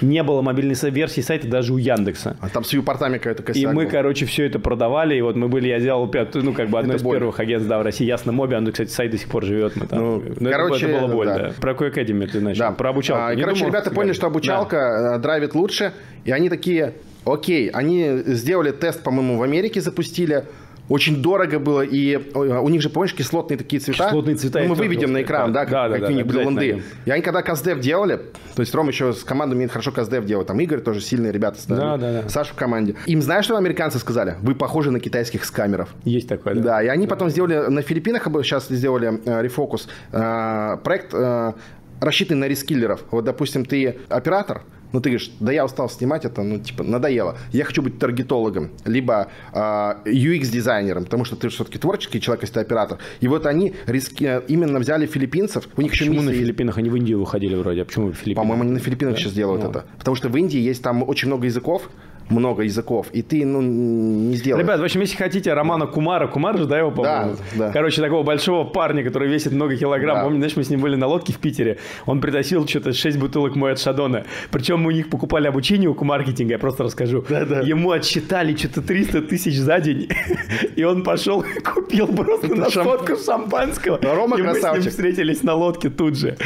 [0.00, 2.36] не было мобильной версии сайта даже у Яндекса.
[2.40, 3.90] А там с вьюпортами какая-то косяк И мы, был.
[3.90, 6.94] короче, все это продавали, и вот мы были, я сделал пятую, ну, как бы одно
[6.94, 7.18] из боль.
[7.18, 9.86] первых агентств, да, в России, Ясно Моби, он, кстати, сайт до сих пор живет, мы
[9.86, 9.98] там.
[9.98, 11.38] Ну, ну короче, это, было боль, да.
[11.38, 11.52] да.
[11.60, 12.72] Про Q-Academy ты начал, да.
[12.72, 13.22] про обучалку.
[13.22, 15.16] А, короче, думал, ребята поняли, что обучалка да.
[15.16, 15.92] Э, драйвит лучше,
[16.24, 20.44] и они такие, окей, они сделали тест, по-моему, в Америке запустили,
[20.88, 24.06] очень дорого было, и у них же, помнишь, кислотные такие цвета?
[24.06, 24.60] Кислотные цвета.
[24.60, 26.82] Ну, мы выведем на экран, да, да, как, да, как да, да, ланды.
[27.04, 28.16] И они когда Каздев делали,
[28.54, 31.58] то есть Ром еще с командой умеет хорошо Каздев делать, там Игорь тоже сильные ребята,
[31.68, 32.28] да, да, да.
[32.28, 32.96] Саша в команде.
[33.06, 34.36] Им знаешь, что американцы сказали?
[34.42, 35.94] Вы похожи на китайских скамеров.
[36.04, 36.60] Есть такое, да?
[36.60, 41.52] Да, и они потом сделали, на Филиппинах сейчас сделали э, рефокус, э, проект э,
[42.00, 43.04] рассчитанный на рискиллеров.
[43.10, 44.62] Вот, допустим, ты оператор,
[44.92, 47.36] ну ты говоришь, да я устал снимать это, ну типа надоело.
[47.52, 52.60] Я хочу быть таргетологом, либо э, UX-дизайнером, потому что ты все-таки творческий человек, если ты
[52.60, 52.98] оператор.
[53.20, 55.68] И вот они риски, именно взяли филиппинцев.
[55.76, 56.26] У них а почему миссии...
[56.26, 56.78] на Филиппинах?
[56.78, 57.82] Они в Индию выходили вроде.
[57.82, 58.36] А почему в Филиппинах?
[58.36, 59.20] По-моему, они на Филиппинах да?
[59.20, 59.70] сейчас делают ну.
[59.70, 59.84] это.
[59.98, 61.90] Потому что в Индии есть там очень много языков,
[62.28, 64.64] много языков, и ты, ну, не сделаешь.
[64.64, 67.36] Ребят, в общем, если хотите романа Кумара, Кумар же, да, его, по-моему?
[67.54, 67.72] Да, да.
[67.72, 70.16] Короче, такого большого парня, который весит много килограмм.
[70.16, 70.24] Да.
[70.24, 71.78] Помню, знаешь, мы с ним были на лодке в Питере.
[72.06, 74.24] Он притащил что-то 6 бутылок мой от Шадона.
[74.50, 77.24] Причем мы у них покупали обучение у маркетинга, я просто расскажу.
[77.28, 77.60] Да, да.
[77.60, 80.08] Ему отсчитали что-то 300 тысяч за день.
[80.76, 83.98] И он пошел и купил просто на сотку шампанского.
[84.02, 86.36] Рома и мы с ним встретились на лодке тут же.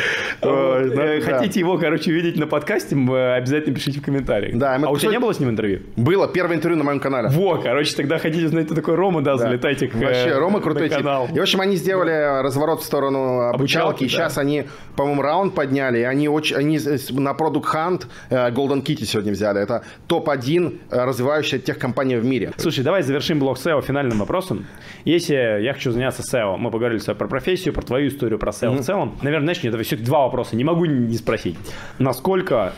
[0.43, 4.57] Э, Хотите его, короче, видеть на подкасте, обязательно пишите в комментариях.
[4.57, 5.76] Да, а у тебя не было с ним интервью?
[5.97, 6.29] Было.
[6.29, 7.29] Первое интервью на моем канале.
[7.29, 9.39] Во, короче, тогда хотите знать, кто такой Рома, да, да.
[9.39, 11.29] залетайте к Вообще, э, Рома крутой канал.
[11.33, 14.11] И, в общем, они сделали разворот в сторону обучалки, обучалки и да.
[14.11, 14.65] сейчас они,
[14.97, 19.61] по-моему, раунд подняли, и они, очень, они на Product Hunt э, Golden Kitty сегодня взяли.
[19.61, 22.53] Это топ-1 э, развивающая техкомпания в мире.
[22.57, 24.67] Слушай, давай завершим блок SEO финальным вопросом.
[25.05, 28.73] Если я хочу заняться SEO, мы поговорили с про профессию, про твою историю, про SEO
[28.73, 28.83] mm-hmm.
[28.83, 29.19] в целом.
[29.23, 30.57] Наверное, знаешь, это все два вопроса.
[30.57, 31.57] Не могу не спросить.
[31.99, 32.73] Насколько...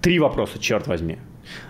[0.00, 1.18] Три вопроса, черт возьми.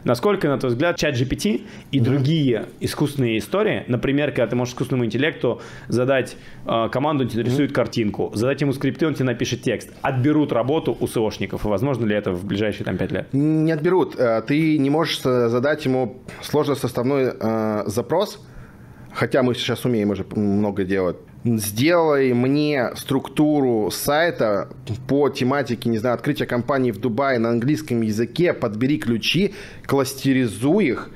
[0.05, 2.03] Насколько, на твой взгляд, чат GPT и mm-hmm.
[2.03, 7.70] другие искусственные истории, например, когда ты можешь искусственному интеллекту задать э, команду, он тебе нарисует
[7.70, 7.74] mm-hmm.
[7.74, 12.14] картинку, задать ему скрипты, он тебе напишет текст, отберут работу у SEOшников, и возможно ли
[12.14, 13.28] это в ближайшие там пять лет?
[13.33, 14.16] Не отберут.
[14.18, 18.45] Э, ты не можешь задать ему сложно-составной э, запрос,
[19.12, 24.68] хотя мы сейчас умеем уже много делать сделай мне структуру сайта
[25.09, 29.55] по тематике, не знаю, открытия компании в Дубае на английском языке, подбери ключи,
[29.86, 31.11] кластеризуй их,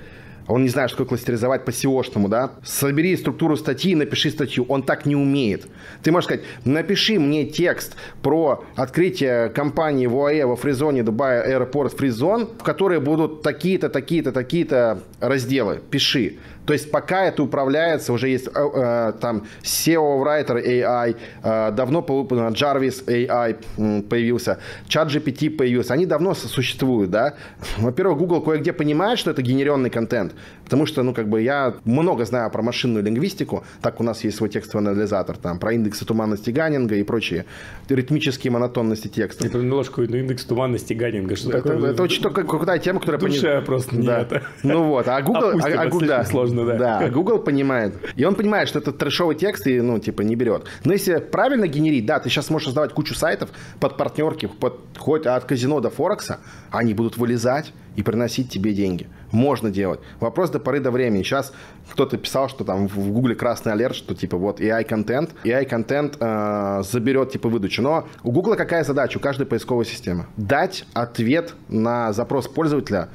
[0.47, 2.53] он не знает, что кластеризовать по SEO-шному, да?
[2.63, 4.67] Собери структуру статьи и напиши статью.
[4.69, 5.67] Он так не умеет.
[6.03, 11.95] Ты можешь сказать, напиши мне текст про открытие компании в ОАЭ во Фризоне, Дубай Аэропорт
[11.95, 15.81] Фризон, в которой будут такие-то, такие-то, такие-то разделы.
[15.91, 16.39] Пиши.
[16.67, 22.01] То есть пока это управляется, уже есть э, э там SEO Writer AI, э, давно
[22.01, 24.59] Jarvis AI появился,
[24.89, 25.95] ChatGPT появился.
[25.95, 27.35] Они давно существуют, да.
[27.79, 30.35] Во-первых, Google кое-где понимает, что это генеренный контент,
[30.65, 34.37] потому что, ну, как бы я много знаю про машинную лингвистику, так у нас есть
[34.37, 37.45] свой текстовый анализатор, там, про индексы туманности Ганнинга и прочие
[37.89, 39.47] ритмические монотонности текста.
[39.47, 41.91] Я немножко ну, индекс туманности Ганнинга, что это, такое?
[41.93, 43.21] Это очень только крутая тема, которая...
[43.21, 44.21] Душа просто не да.
[44.21, 44.43] это.
[44.63, 45.61] Ну вот, а Google...
[45.63, 46.25] а, а, да.
[46.25, 47.01] сложно можно, да.
[47.01, 47.95] Да, Google понимает.
[48.17, 50.65] И он понимает, что это трэшовый текст и, ну, типа, не берет.
[50.85, 53.51] Но если правильно генерить, да, ты сейчас можешь создавать кучу сайтов
[53.81, 56.39] под партнерки, под, хоть от казино до Форекса,
[56.71, 59.09] они будут вылезать и приносить тебе деньги.
[59.31, 60.01] Можно делать.
[60.21, 61.23] Вопрос до поры до времени.
[61.23, 61.53] Сейчас
[61.91, 67.33] кто-то писал, что там в Гугле красный алерт, что типа вот AI-контент, AI-контент э, заберет
[67.33, 67.83] типа выдачу.
[67.83, 69.19] Но у Гугла какая задача?
[69.19, 70.27] У каждой поисковой системы?
[70.37, 73.09] Дать ответ на запрос пользователя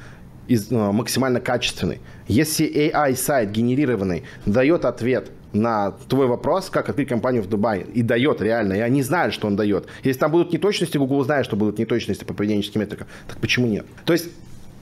[0.50, 2.00] из, ну, максимально качественный.
[2.30, 8.40] Если AI-сайт генерированный дает ответ на твой вопрос, как открыть компанию в Дубае, и дает
[8.40, 9.86] реально, и они знают, что он дает.
[10.04, 13.84] Если там будут неточности, Google знает, что будут неточности по поведенческим метрикам, так почему нет?
[14.04, 14.28] То есть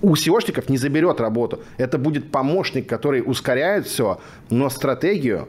[0.03, 1.61] у SEOшников не заберет работу.
[1.79, 4.21] Это будет помощник, который ускоряет все,
[4.51, 5.49] но стратегию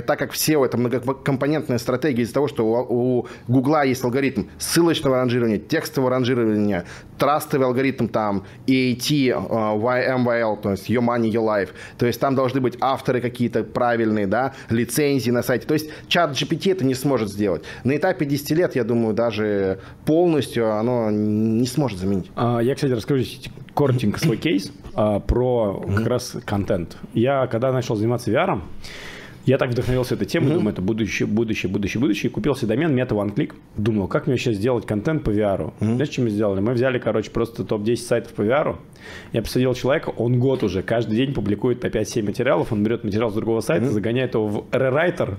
[0.00, 5.58] так как все это многокомпонентная стратегия из-за того, что у, Гугла есть алгоритм ссылочного ранжирования,
[5.58, 6.84] текстового ранжирования,
[7.18, 11.70] трастовый алгоритм там, EAT, MYL, то есть Your Money, Your Life.
[11.98, 15.66] То есть там должны быть авторы какие-то правильные, да, лицензии на сайте.
[15.66, 17.64] То есть чат GPT это не сможет сделать.
[17.84, 22.30] На этапе 10 лет, я думаю, даже полностью оно не сможет заменить.
[22.36, 23.24] А, я, кстати, расскажу
[23.74, 26.96] коротенько свой кейс а, про как раз контент.
[27.14, 28.60] Я, когда начал заниматься VR,
[29.44, 30.54] Я так вдохновился этой темой, mm-hmm.
[30.54, 32.30] думаю, это будущее, будущее, будущее, будущее.
[32.30, 33.54] И купил себе домен Meta One Click.
[33.76, 35.72] Думал, как мне сейчас сделать контент по VR.
[35.80, 35.94] Mm-hmm.
[35.94, 36.60] Знаешь, что мы сделали?
[36.60, 38.76] Мы взяли, короче, просто топ-10 сайтов по VR.
[39.32, 42.72] Я посадил человека, он год уже, каждый день публикует по 5-7 материалов.
[42.72, 43.90] Он берет материал с другого сайта, mm-hmm.
[43.90, 45.38] загоняет его в рерайтер,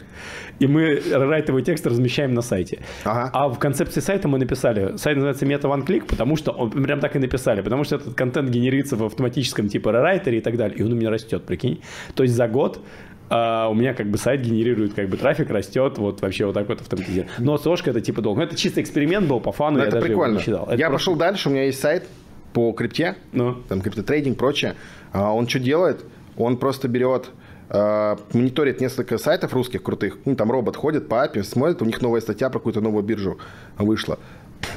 [0.60, 2.80] и мы рерайтовый текст размещаем на сайте.
[3.06, 3.30] Ага.
[3.34, 7.00] А в концепции сайта мы написали, сайт называется Meta One Click, потому что, он прям
[7.00, 10.78] так и написали, потому что этот контент генерится в автоматическом типа рерайтере и так далее.
[10.78, 11.82] И он у меня растет, прикинь.
[12.16, 12.82] То есть за год
[13.36, 16.70] а у меня как бы сайт генерирует, как бы трафик растет, вот вообще вот так
[16.70, 17.34] вот автоматизировано.
[17.40, 18.44] Но сошка это типа долго.
[18.44, 20.36] Это чисто эксперимент был по фану, Но я это даже прикольно.
[20.36, 20.66] не считал.
[20.66, 21.06] Это я просто...
[21.10, 22.08] пошел дальше, у меня есть сайт
[22.54, 23.56] по крипте, ну.
[23.68, 24.76] там криптотрейдинг, прочее.
[25.14, 26.06] А он что делает?
[26.38, 27.32] Он просто берет
[27.70, 30.18] Uh, мониторит несколько сайтов русских крутых.
[30.26, 33.40] Ну, там робот ходит по API, смотрит, у них новая статья про какую-то новую биржу
[33.80, 34.20] вышла.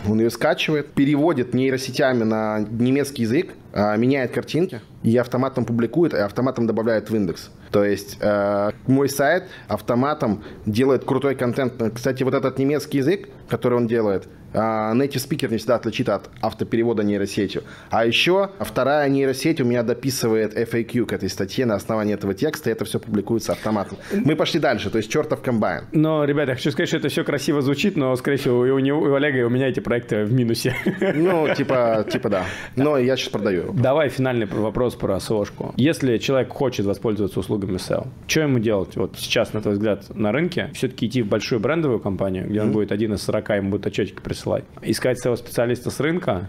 [0.09, 6.19] Он ее скачивает, переводит нейросетями на немецкий язык, uh, меняет картинки и автоматом публикует, и
[6.19, 7.51] автоматом добавляет в индекс.
[7.71, 11.75] То есть э, мой сайт автоматом делает крутой контент.
[11.95, 16.31] Кстати, вот этот немецкий язык, который он делает, а, native speaker не всегда отличит от
[16.41, 17.63] автоперевода нейросетью.
[17.91, 22.71] А еще вторая нейросеть у меня дописывает FAQ к этой статье на основании этого текста,
[22.71, 23.99] и это все публикуется автоматом.
[24.13, 25.85] Мы пошли дальше, то есть чертов комбайн.
[25.93, 28.79] Но, ребята, я хочу сказать, что это все красиво звучит, но, скорее всего, и у,
[28.79, 30.75] него, и у Олега, и у меня эти проекты в минусе.
[31.17, 32.45] Ну, типа, типа да.
[32.75, 33.73] Но я сейчас продаю.
[33.73, 35.73] Давай финальный вопрос про СОшку.
[35.77, 40.33] Если человек хочет воспользоваться услугами SEO, что ему делать вот сейчас, на твой взгляд, на
[40.33, 40.71] рынке?
[40.75, 44.21] Все-таки идти в большую брендовую компанию, где он будет один из 40, ему будет отчетики
[44.21, 44.65] присылать присылать.
[44.83, 46.49] Искать своего специалиста с рынка,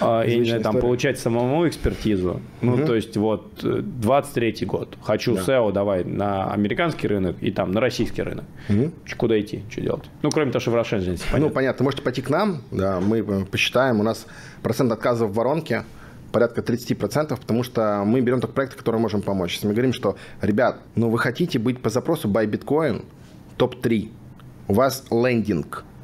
[0.00, 2.40] а, и не, там, получать самому экспертизу.
[2.60, 2.86] Ну, угу.
[2.86, 4.96] то есть, вот, 23-й год.
[5.02, 5.40] Хочу да.
[5.40, 8.44] SEO, давай, на американский рынок и там на российский рынок.
[8.68, 8.92] Угу.
[9.16, 10.04] Куда идти, что делать?
[10.22, 11.18] Ну, кроме того, что в расширении.
[11.38, 11.84] Ну, понятно.
[11.84, 14.00] Можете пойти к нам, да, мы э, посчитаем.
[14.00, 14.26] У нас
[14.62, 15.84] процент отказов в воронке
[16.30, 19.54] порядка 30%, потому что мы берем только проекты, которые можем помочь.
[19.54, 23.06] Если мы говорим, что, ребят, ну вы хотите быть по запросу buy Bitcoin
[23.56, 24.10] топ-3,
[24.68, 25.84] у вас лендинг–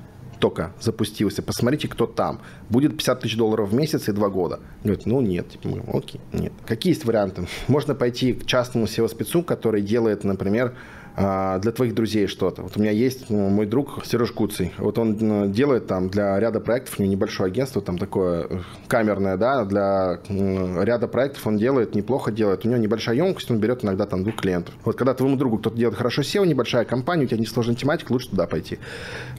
[0.42, 2.40] только запустился, посмотрите, кто там.
[2.68, 4.58] Будет 50 тысяч долларов в месяц и два года.
[4.82, 6.52] Говорит, ну нет, типа, мы, окей, нет.
[6.66, 7.46] Какие есть варианты?
[7.68, 10.74] Можно пойти к частному SEO-спецу, который делает, например,
[11.16, 12.62] для твоих друзей что-то.
[12.62, 14.72] Вот у меня есть ну, мой друг Сереж Куций.
[14.78, 18.58] Вот он ну, делает там для ряда проектов, у него небольшое агентство, там такое э,
[18.88, 22.64] камерное, да, для ряда проектов он делает, неплохо делает.
[22.64, 24.74] У него небольшая емкость, он берет иногда там двух клиентов.
[24.84, 28.30] Вот когда твоему другу кто-то делает хорошо SEO, небольшая компания, у тебя несложная тематика, лучше
[28.30, 28.78] туда пойти.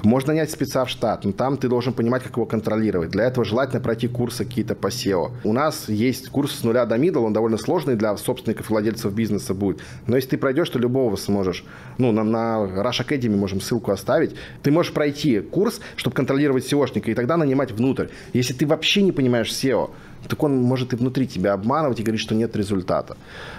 [0.04, 3.10] Можно нанять спеца в штат, но там ты должен понимать, как его контролировать.
[3.10, 5.32] Для этого желательно пройти курсы какие-то по SEO.
[5.44, 9.14] У нас есть курс с нуля до middle, он довольно сложный для собственников и владельцев
[9.14, 9.82] бизнеса будет.
[10.08, 13.92] Но если ты пройдешь, то любого сможешь можешь, ну, на, на Rush Academy можем ссылку
[13.92, 18.08] оставить, ты можешь пройти курс, чтобы контролировать SEOшника, и тогда нанимать внутрь.
[18.34, 19.90] Если ты вообще не понимаешь SEO,
[20.28, 23.18] так он может и внутри тебя обманывать и говорить, что нет результата.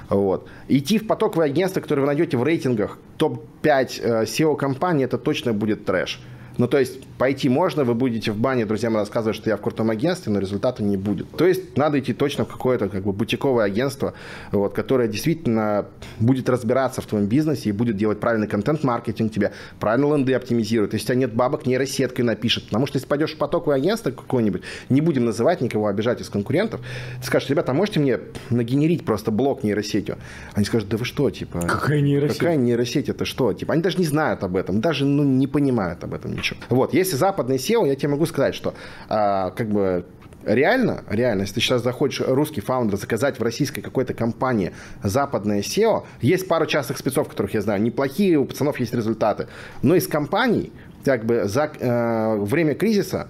[0.08, 0.48] Вот.
[0.68, 6.20] Идти в потоковое агентство, которое вы найдете в рейтингах топ-5 SEO-компаний, это точно будет трэш.
[6.56, 9.90] Ну, то есть, пойти можно, вы будете в бане друзьям рассказывать, что я в крутом
[9.90, 11.30] агентстве, но результата не будет.
[11.30, 14.14] То есть, надо идти точно в какое-то как бы бутиковое агентство,
[14.52, 15.86] вот, которое действительно
[16.20, 20.92] будет разбираться в твоем бизнесе и будет делать правильный контент-маркетинг тебе, правильно ленды оптимизирует.
[20.92, 22.64] Если у тебя нет бабок, нейросеткой напишет.
[22.66, 26.80] Потому что если пойдешь в потоковое агентство какое-нибудь, не будем называть никого, обижать из конкурентов,
[27.20, 30.18] ты скажешь, ребята, а можете мне нагенерить просто блок нейросетью?
[30.54, 31.60] Они скажут, да вы что, типа...
[31.60, 32.38] Какая нейросеть?
[32.38, 33.52] Какая нейросеть, это что?
[33.52, 36.43] Типа, они даже не знают об этом, даже ну, не понимают об этом ничего.
[36.68, 38.74] Вот, если западный SEO, я тебе могу сказать, что
[39.08, 40.04] а, как бы
[40.46, 44.72] Реально, реально, если ты сейчас захочешь русский фаундер заказать в российской какой-то компании
[45.02, 49.48] западное SEO, есть пару частных спецов, которых я знаю, неплохие, у пацанов есть результаты.
[49.82, 50.72] Но из компаний,
[51.04, 53.28] как бы за э, время кризиса,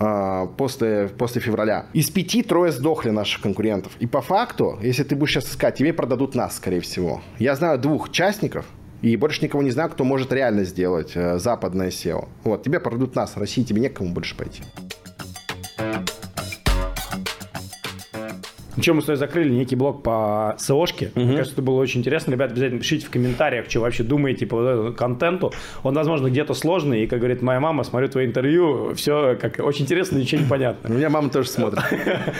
[0.00, 1.86] э, после, после февраля.
[1.92, 3.92] Из пяти трое сдохли наших конкурентов.
[3.98, 7.20] И по факту, если ты будешь сейчас искать, тебе продадут нас, скорее всего.
[7.38, 8.64] Я знаю двух частников,
[9.04, 12.26] и больше никого не знаю, кто может реально сделать э, западное SEO.
[12.42, 14.62] Вот, тебе продадут нас, в России тебе некому больше пойти.
[18.80, 21.10] Чем мы с тобой закрыли некий блок по СОшке.
[21.14, 21.24] Угу.
[21.24, 22.32] Мне кажется, это было очень интересно.
[22.32, 25.52] Ребята, обязательно пишите в комментариях, что вообще думаете по контенту.
[25.82, 27.04] Он, возможно, где-то сложный.
[27.04, 30.90] И, как говорит моя мама, смотрю твое интервью, все как очень интересно, ничего не понятно.
[30.90, 31.82] У меня мама тоже смотрит.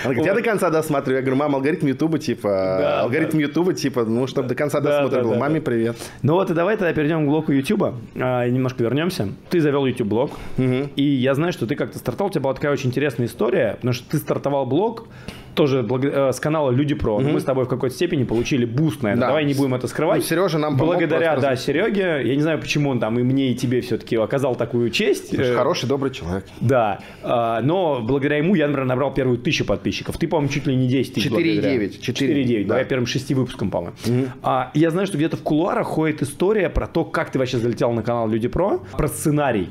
[0.05, 1.16] Она говорит, я до конца досматриваю.
[1.16, 5.35] Я говорю, мама, алгоритм Ютуба, типа, алгоритм Ютуба, типа, ну, чтобы до конца досмотрел.
[5.35, 5.97] Маме привет.
[6.22, 7.95] Ну вот и давай тогда перейдем к блоку Ютуба.
[8.16, 9.28] А, немножко вернемся.
[9.51, 10.32] Ты завел YouTube блог.
[10.57, 13.93] И я знаю, что ты как-то стартовал, у тебя была такая очень интересная история, потому
[13.93, 15.07] что ты стартовал блог,
[15.55, 16.05] тоже благ...
[16.05, 17.21] Э, с канала Люди Про.
[17.21, 17.33] Mm-hmm.
[17.33, 19.21] Мы с тобой в какой-то степени получили boost на это.
[19.21, 19.27] Да.
[19.29, 20.21] Давай не будем это скрывать.
[20.21, 23.55] Ну, Сережа нам Благодаря, да, Сереге, я не знаю, почему он там и мне, и
[23.55, 25.29] тебе все-таки оказал такую честь.
[25.29, 26.45] Слушай, хороший, добрый человек.
[26.61, 27.01] Да.
[27.23, 30.19] А, но благодаря ему я, например, набрал первую тысячу подписчиков.
[30.19, 32.01] Ты, по-моему, чуть ли не 10 тысяч 4,9.
[32.01, 32.67] 4,9.
[32.67, 32.79] Да.
[32.79, 33.97] я первым шести выпуском, по-моему.
[34.05, 34.29] Mm-hmm.
[34.43, 37.93] А, я знаю, что где-то в кулуарах ходит история про то, как ты вообще залетел
[37.93, 39.69] на канал Люди Про, про сценарий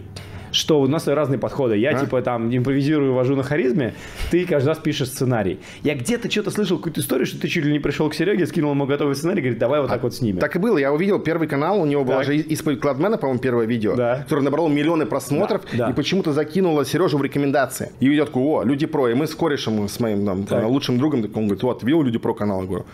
[0.53, 1.77] что у нас разные подходы.
[1.77, 1.99] Я, а?
[1.99, 3.93] типа, там, импровизирую, вожу на харизме,
[4.31, 5.59] ты каждый раз пишешь сценарий.
[5.81, 8.71] Я где-то что-то слышал, какую-то историю, что ты чуть ли не пришел к Сереге, скинул
[8.71, 10.39] ему готовый сценарий, говорит, давай вот а, так вот снимем.
[10.39, 10.77] Так и было.
[10.77, 14.19] Я увидел первый канал, у него была же исповедь Кладмена, по-моему, первое видео, да.
[14.23, 15.89] которое набрало миллионы просмотров, да, да.
[15.91, 17.91] и почему-то закинуло Сережу в рекомендации.
[17.99, 21.45] И идет, о, Люди Про, и мы с корешем, с моим там, лучшим другом, он
[21.47, 22.61] говорит, вот, видел Люди Про канал?
[22.61, 22.85] Я говорю,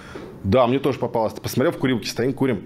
[0.43, 1.33] да, мне тоже попалось.
[1.33, 2.63] Посмотрел в курилке, стоим, курим.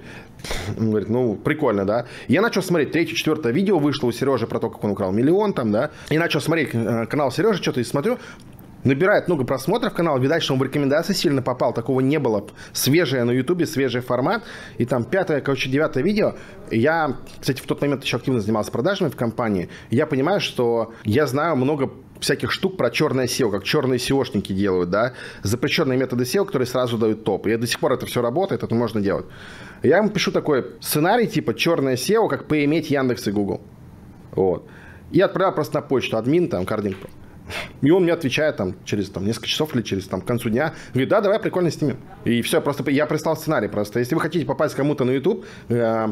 [0.77, 2.05] Он говорит, ну, прикольно, да.
[2.27, 5.53] Я начал смотреть, третье, четвертое видео вышло у Сережи про то, как он украл миллион
[5.53, 5.91] там, да.
[6.09, 8.17] И начал смотреть э, канал Сережи, что-то и смотрю,
[8.83, 12.45] набирает много просмотров канал, видать, что он в рекомендации сильно попал, такого не было.
[12.73, 14.43] Свежее на ютубе, свежий формат,
[14.77, 16.35] и там пятое, короче, девятое видео.
[16.71, 21.27] Я, кстати, в тот момент еще активно занимался продажами в компании, я понимаю, что я
[21.27, 25.13] знаю много всяких штук про черное SEO, как черные SEOшники делают, да,
[25.43, 27.47] запрещенные методы SEO, которые сразу дают топ.
[27.47, 29.25] И до сих пор это все работает, это можно делать.
[29.83, 33.61] Я ему пишу такой сценарий типа черное SEO, как поиметь Яндекс и Google.
[34.31, 34.65] Вот.
[35.11, 36.97] И отправил просто на почту админ, там, кардинг.
[37.81, 40.73] И он мне отвечает там через там, несколько часов или через там, к концу дня.
[40.93, 41.97] Говорит, да, давай прикольно снимем.
[42.23, 43.99] И все, просто я прислал сценарий просто.
[43.99, 46.07] Если вы хотите попасть кому-то на YouTube, э,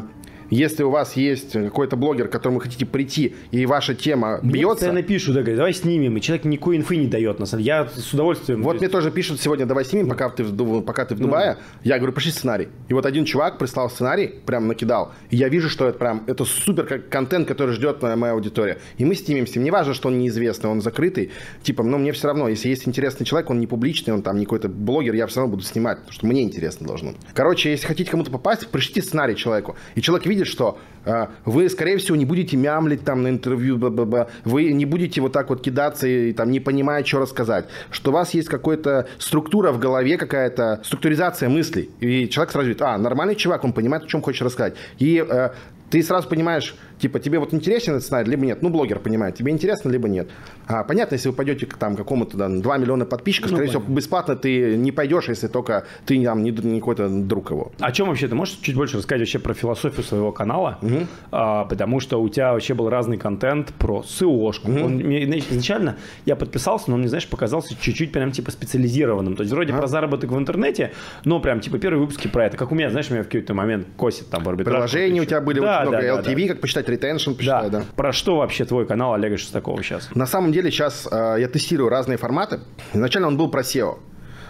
[0.52, 4.52] если у вас есть какой-то блогер, к которому вы хотите прийти, и ваша тема мне
[4.52, 4.86] бьется...
[4.86, 7.76] Я напишу, да, говорит, давай снимем, и человек никакой инфы не дает, на самом деле.
[7.76, 8.62] Я с удовольствием...
[8.62, 11.56] Вот мне тоже пишут сегодня, давай снимем, пока ты, в, пока ты в ну Дубае.
[11.58, 12.68] Ну, Я говорю, пиши сценарий.
[12.88, 15.12] И вот один чувак прислал сценарий, прям накидал.
[15.30, 18.78] И я вижу, что это прям, это супер контент, который ждет моя аудитория.
[18.98, 19.64] И мы снимем с ним.
[19.64, 21.30] Не важно, что он неизвестный, он закрытый.
[21.62, 24.44] Типа, но мне все равно, если есть интересный человек, он не публичный, он там не
[24.44, 27.14] какой-то блогер, я все равно буду снимать, потому что мне интересно должно.
[27.32, 29.76] Короче, если хотите кому-то попасть, пришлите сценарий человеку.
[29.94, 33.90] И человек видит, что э, вы, скорее всего, не будете мямлить там на интервью, бла
[33.90, 34.28] -бла -бла.
[34.44, 37.66] вы не будете вот так вот кидаться и там не понимая, что рассказать.
[37.90, 41.90] Что у вас есть какая-то структура в голове, какая-то структуризация мыслей.
[42.00, 44.74] И человек сразу говорит, а, нормальный чувак, он понимает, о чем хочешь рассказать.
[44.98, 45.50] И э,
[45.90, 48.62] ты сразу понимаешь, типа, тебе вот интересен этот сценарий, либо нет.
[48.62, 50.30] Ну, блогер понимает, тебе интересно, либо нет.
[50.68, 53.86] А, понятно, если вы пойдете к там, какому-то да, 2 миллиона подписчиков, ну, скорее понятно.
[53.86, 57.72] всего, бесплатно ты не пойдешь, если только ты там, не, не какой-то друг его.
[57.80, 58.28] О чем вообще?
[58.28, 60.78] Ты можешь чуть больше рассказать вообще про философию своего канала?
[60.80, 61.06] Угу.
[61.32, 64.70] А, потому что у тебя вообще был разный контент про СОшку.
[64.70, 64.84] Угу.
[64.84, 69.34] Он, мне, изначально я подписался, но он мне, знаешь, показался чуть-чуть прям типа специализированным.
[69.34, 69.76] То есть вроде а?
[69.76, 70.92] про заработок в интернете,
[71.24, 72.56] но прям типа первые выпуски про это.
[72.56, 74.74] Как у меня, знаешь, у меня в какой-то момент косит там в арбитраж.
[74.74, 77.68] Приложения у тебя были да, очень много, да, LTV, да, как посчитать ретеншн, да.
[77.68, 77.82] да.
[77.96, 80.08] Про что вообще твой канал Олега Шестакова сейчас?
[80.14, 82.60] На самом деле сейчас э, я тестирую разные форматы.
[82.92, 83.98] Изначально он был про SEO.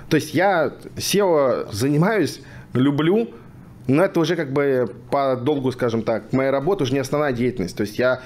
[0.08, 2.40] То есть я SEO занимаюсь,
[2.74, 3.28] люблю,
[3.86, 7.76] но это уже как бы по долгу, скажем так, моя работа уже не основная деятельность.
[7.76, 8.20] То есть я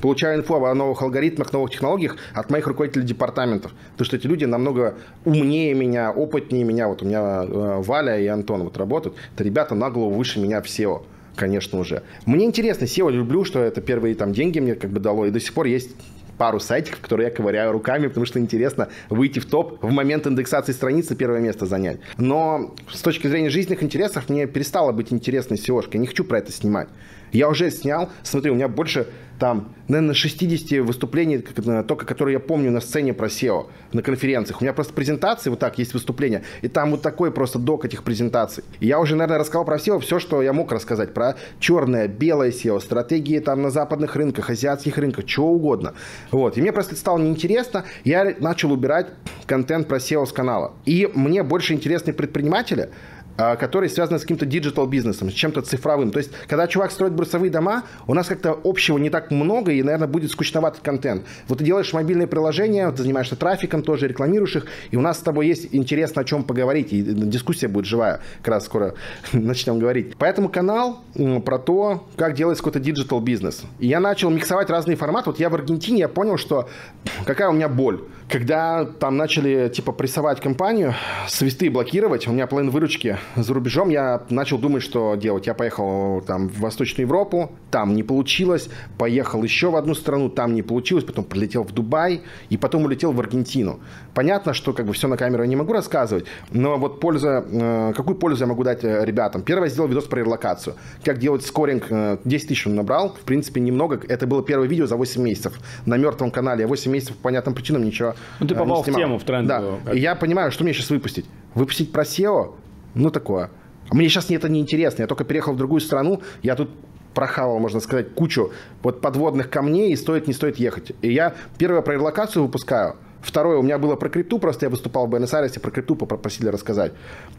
[0.00, 3.72] получаю инфу о новых алгоритмах, новых технологиях от моих руководителей департаментов.
[3.92, 4.94] Потому что эти люди намного
[5.24, 6.88] умнее меня, опытнее меня.
[6.88, 9.16] Вот у меня э, Валя и Антон вот работают.
[9.34, 11.02] Это ребята на голову выше меня в SEO
[11.36, 12.02] конечно уже.
[12.26, 15.40] Мне интересно, SEO люблю, что это первые там деньги мне как бы дало, и до
[15.40, 15.90] сих пор есть
[16.38, 20.72] пару сайтиков, которые я ковыряю руками, потому что интересно выйти в топ в момент индексации
[20.72, 21.98] страницы первое место занять.
[22.16, 25.84] Но с точки зрения жизненных интересов мне перестало быть интересной SEO.
[25.92, 26.88] Я не хочу про это снимать.
[27.32, 29.06] Я уже снял, смотри, у меня больше
[29.38, 34.60] там, наверное, 60 выступлений, только которые я помню на сцене про SEO, на конференциях.
[34.60, 38.04] У меня просто презентации, вот так, есть выступления, и там вот такой просто док этих
[38.04, 38.62] презентаций.
[38.78, 41.12] И я уже, наверное, рассказал про SEO все, что я мог рассказать.
[41.12, 45.94] Про черное, белое SEO, стратегии там на западных рынках, азиатских рынках, чего угодно.
[46.30, 46.56] Вот.
[46.56, 49.08] И мне просто стало неинтересно, я начал убирать
[49.46, 50.74] контент про SEO с канала.
[50.84, 52.90] И мне больше интересны предприниматели,
[53.36, 56.10] а, который связан с каким-то digital бизнесом, с чем-то цифровым.
[56.10, 59.82] То есть, когда чувак строит брусовые дома, у нас как-то общего не так много, и,
[59.82, 61.24] наверное, будет скучноватый контент.
[61.48, 65.22] Вот ты делаешь мобильные приложения, ты занимаешься трафиком, тоже рекламируешь их, и у нас с
[65.22, 68.94] тобой есть интересно о чем поговорить, и дискуссия будет живая, как раз скоро
[69.32, 70.14] начнем говорить.
[70.18, 71.02] Поэтому канал
[71.44, 73.62] про то, как делать какой-то digital бизнес.
[73.78, 75.30] И я начал миксовать разные форматы.
[75.30, 76.68] Вот я в Аргентине, я понял, что
[77.26, 78.02] какая у меня боль.
[78.32, 80.94] Когда там начали, типа, прессовать компанию,
[81.28, 85.46] свифты блокировать, у меня половина выручки за рубежом, я начал думать, что делать.
[85.46, 88.70] Я поехал там в Восточную Европу, там не получилось.
[88.96, 91.04] Поехал еще в одну страну, там не получилось.
[91.04, 93.80] Потом прилетел в Дубай и потом улетел в Аргентину.
[94.14, 97.92] Понятно, что как бы все на камеру я не могу рассказывать, но вот польза, э,
[97.96, 99.42] какую пользу я могу дать э, ребятам?
[99.42, 100.76] Первое, сделал видос про релокацию.
[101.04, 101.86] Как делать скоринг,
[102.24, 104.00] 10 тысяч он набрал, в принципе, немного.
[104.08, 106.62] Это было первое видео за 8 месяцев на мертвом канале.
[106.62, 109.48] Я 8 месяцев по понятным причинам ничего Ну ты попал в тему, в тренд.
[109.48, 111.26] Да, и я понимаю, что мне сейчас выпустить.
[111.54, 112.54] Выпустить про SEO?
[112.94, 113.50] Ну, такое.
[113.90, 115.02] Мне сейчас это не интересно.
[115.02, 116.70] Я только переехал в другую страну, я тут
[117.14, 118.52] прохавал, можно сказать, кучу
[118.82, 120.92] вот подводных камней, и стоит, не стоит ехать.
[121.02, 125.06] И я первое про релокацию выпускаю, Второе, у меня было про крипту, просто я выступал
[125.06, 126.92] в Буэнос-Айресе, про крипту попросили рассказать.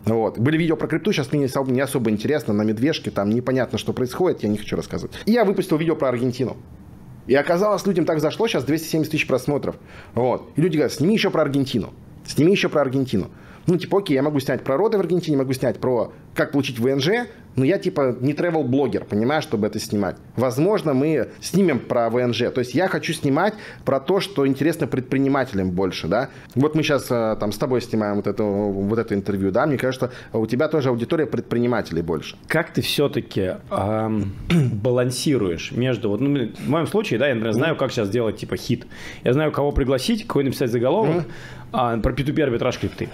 [0.06, 0.40] Вот.
[0.40, 4.44] Были видео про крипту, сейчас мне не особо интересно, на медвежке, там непонятно, что происходит,
[4.44, 5.14] я не хочу рассказывать.
[5.26, 6.56] И я выпустил видео про Аргентину.
[7.28, 9.76] И оказалось, людям так зашло, сейчас 270 тысяч просмотров.
[10.14, 10.50] Вот.
[10.56, 11.94] И люди говорят, сними еще про Аргентину.
[12.26, 13.30] Сними еще про Аргентину.
[13.66, 16.80] Ну, типа, окей, я могу снять про роды в Аргентине, могу снять про как получить
[16.80, 20.18] ВНЖ, но я типа не travel блогер понимаешь, чтобы это снимать.
[20.36, 22.52] Возможно, мы снимем про ВНЖ.
[22.54, 23.54] То есть я хочу снимать
[23.86, 26.30] про то, что интересно предпринимателям больше, да.
[26.56, 29.78] Вот мы сейчас э, там с тобой снимаем вот это, вот это интервью, да, мне
[29.78, 32.36] кажется, у тебя тоже аудитория предпринимателей больше.
[32.48, 34.34] Как ты все-таки эм,
[34.74, 38.58] балансируешь между, вот, ну, в моем случае, да, я, например, знаю, как сейчас сделать типа
[38.58, 38.86] хит.
[39.24, 41.32] Я знаю, кого пригласить, какой написать заголовок, mm-hmm.
[41.72, 43.10] а, про P2P арбитраж крипты.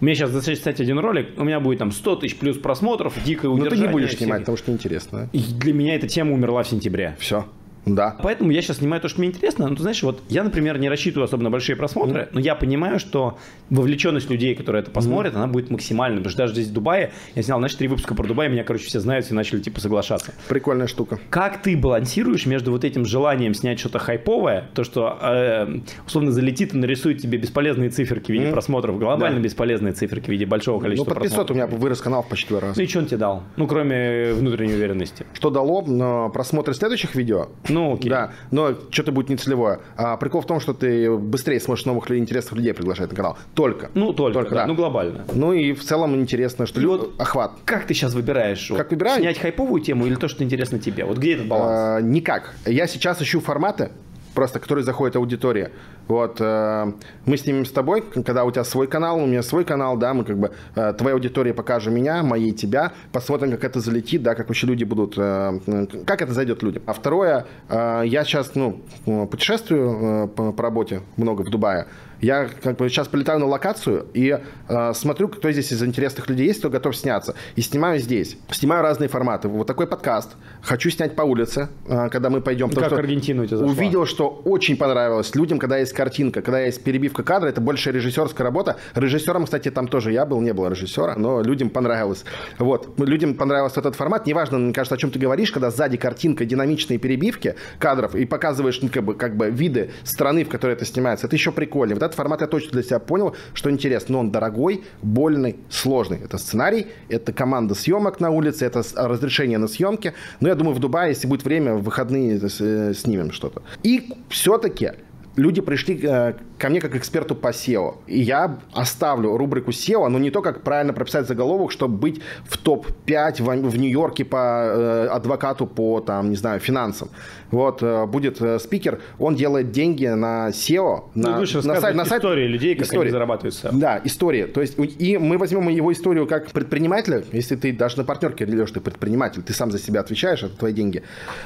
[0.00, 3.48] У меня сейчас достаточно один ролик, у меня будет там 100 тысяч плюс просмотров, дикое
[3.48, 3.71] удержание.
[3.72, 5.28] Ты не будешь снимать, потому что интересно.
[5.32, 7.16] И для меня эта тема умерла в сентябре.
[7.18, 7.46] Все.
[7.84, 8.16] Да.
[8.22, 9.68] Поэтому я сейчас снимаю то, что мне интересно.
[9.68, 12.28] Ну, ты знаешь, вот я, например, не рассчитываю особо на большие просмотры, mm-hmm.
[12.32, 13.38] но я понимаю, что
[13.70, 15.38] вовлеченность людей, которые это посмотрят, mm-hmm.
[15.38, 16.18] она будет максимальной.
[16.18, 18.86] Потому что даже здесь в Дубае, я снял, значит, три выпуска про Дубай, меня, короче,
[18.86, 20.32] все знают и начали, типа, соглашаться.
[20.48, 21.18] Прикольная штука.
[21.30, 26.74] Как ты балансируешь между вот этим желанием снять что-то хайповое, то, что, э, условно, залетит
[26.74, 28.52] и нарисует тебе бесполезные циферки в виде mm-hmm.
[28.52, 29.44] просмотров, глобально да.
[29.44, 31.50] бесполезные циферки в виде большого ну, количества Ну, под 500 просмотров.
[31.50, 32.74] у меня вырос канал почти два раза.
[32.76, 33.42] Ну, и что он тебе дал?
[33.56, 35.26] Ну, кроме внутренней уверенности.
[35.34, 36.28] Что дало?
[36.30, 37.48] Просмотры следующих видео.
[37.72, 38.10] Ну, окей.
[38.10, 39.80] Да но что-то будет нецелевое.
[39.96, 43.38] А прикол в том, что ты быстрее сможешь новых интересных людей приглашать на канал.
[43.54, 43.90] Только.
[43.94, 44.60] Ну, только, только да.
[44.62, 44.66] да.
[44.66, 45.24] Ну, глобально.
[45.32, 46.80] Ну, и в целом интересно, что...
[46.80, 47.52] И вот охват.
[47.64, 48.70] Как ты сейчас выбираешь?
[48.76, 49.20] Как выбираю?
[49.20, 51.04] Снять хайповую тему или то, что интересно тебе?
[51.04, 51.72] Вот где этот баланс?
[51.72, 52.54] А, никак.
[52.66, 53.90] Я сейчас ищу форматы,
[54.34, 55.70] просто которые заходит аудитория.
[56.08, 56.92] Вот, э,
[57.26, 60.24] мы снимем с тобой, когда у тебя свой канал, у меня свой канал, да, мы
[60.24, 64.48] как бы э, твоей аудитории покажем меня, моей тебя, посмотрим, как это залетит, да, как
[64.48, 66.82] вообще люди будут, э, как это зайдет людям.
[66.86, 71.86] А второе, э, я сейчас, ну, путешествую э, по, по работе много в Дубае,
[72.22, 76.46] я как бы сейчас полетаю на локацию и э, смотрю, кто здесь из интересных людей
[76.46, 77.34] есть, кто готов сняться.
[77.56, 78.38] И снимаю здесь.
[78.52, 79.48] Снимаю разные форматы.
[79.48, 80.30] Вот такой подкаст.
[80.62, 82.70] Хочу снять по улице, э, когда мы пойдем.
[82.70, 83.72] Как Аргентина у тебя зашла?
[83.72, 87.48] Увидел, что очень понравилось людям, когда есть картинка, когда есть перебивка кадра.
[87.48, 88.76] Это больше режиссерская работа.
[88.94, 92.24] Режиссером, кстати, там тоже я был, не было режиссера, но людям понравилось.
[92.60, 93.00] Вот.
[93.00, 94.28] Людям понравился этот формат.
[94.28, 98.80] Неважно, мне кажется, о чем ты говоришь, когда сзади картинка, динамичные перебивки кадров и показываешь
[98.80, 101.26] ну, как бы, как бы виды страны, в которой это снимается.
[101.26, 101.96] Это еще прикольнее.
[101.96, 106.20] Вот этот формат я точно для себя понял, что интересно, но он дорогой, больный, сложный.
[106.22, 110.12] Это сценарий, это команда съемок на улице, это разрешение на съемки.
[110.40, 113.62] Но я думаю, в Дубае, если будет время, в выходные э, снимем что-то.
[113.82, 114.92] И все-таки
[115.36, 117.96] люди пришли э, ко мне как эксперту по SEO.
[118.06, 122.58] И я оставлю рубрику SEO, но не то, как правильно прописать заголовок, чтобы быть в
[122.58, 127.08] топ-5 в, в Нью-Йорке по э, адвокату по, там, не знаю, финансам.
[127.50, 131.46] Вот, э, будет спикер, он делает деньги на SEO, ну, на, на,
[131.80, 132.22] сайт, на сайт...
[132.22, 133.02] истории людей, как истории.
[133.02, 133.70] они зарабатывают SEO.
[133.72, 134.46] Да, история.
[134.46, 138.70] То есть, и мы возьмем его историю как предпринимателя, если ты даже на партнерке, Леш,
[138.70, 141.02] ты предприниматель, ты сам за себя отвечаешь, это твои деньги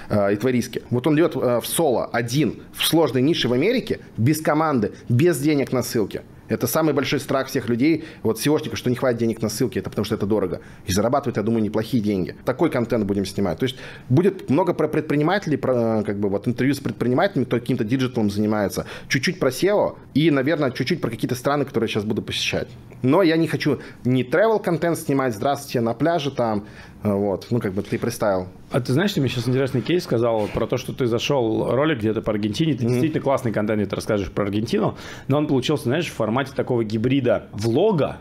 [0.09, 0.83] э, и твои риски.
[0.91, 3.76] Вот он идет э, в соло, один, в сложной нише в Америке,
[4.17, 6.23] без команды, без денег на ссылке.
[6.49, 9.91] Это самый большой страх всех людей, вот SEOшников, что не хватит денег на ссылки, это
[9.91, 10.61] потому что это дорого.
[10.87, 12.37] И зарабатывают, я думаю, неплохие деньги.
[12.45, 13.59] Такой контент будем снимать.
[13.59, 13.77] То есть
[14.09, 18.87] будет много про предпринимателей, про как бы вот интервью с предпринимателями, кто каким-то диджиталом занимается,
[19.09, 22.69] чуть-чуть про SEO и, наверное, чуть-чуть про какие-то страны, которые я сейчас буду посещать.
[23.03, 26.67] Но я не хочу ни travel контент снимать, здравствуйте, на пляже там,
[27.15, 28.49] вот, ну, как бы ты представил.
[28.71, 31.99] А ты знаешь, ты мне сейчас интересный кейс сказал про то, что ты зашел ролик
[31.99, 32.89] где-то по Аргентине, ты mm-hmm.
[32.89, 34.97] действительно классный контент, ты расскажешь про Аргентину,
[35.29, 38.19] но он получился, знаешь, в формате такого гибрида влога,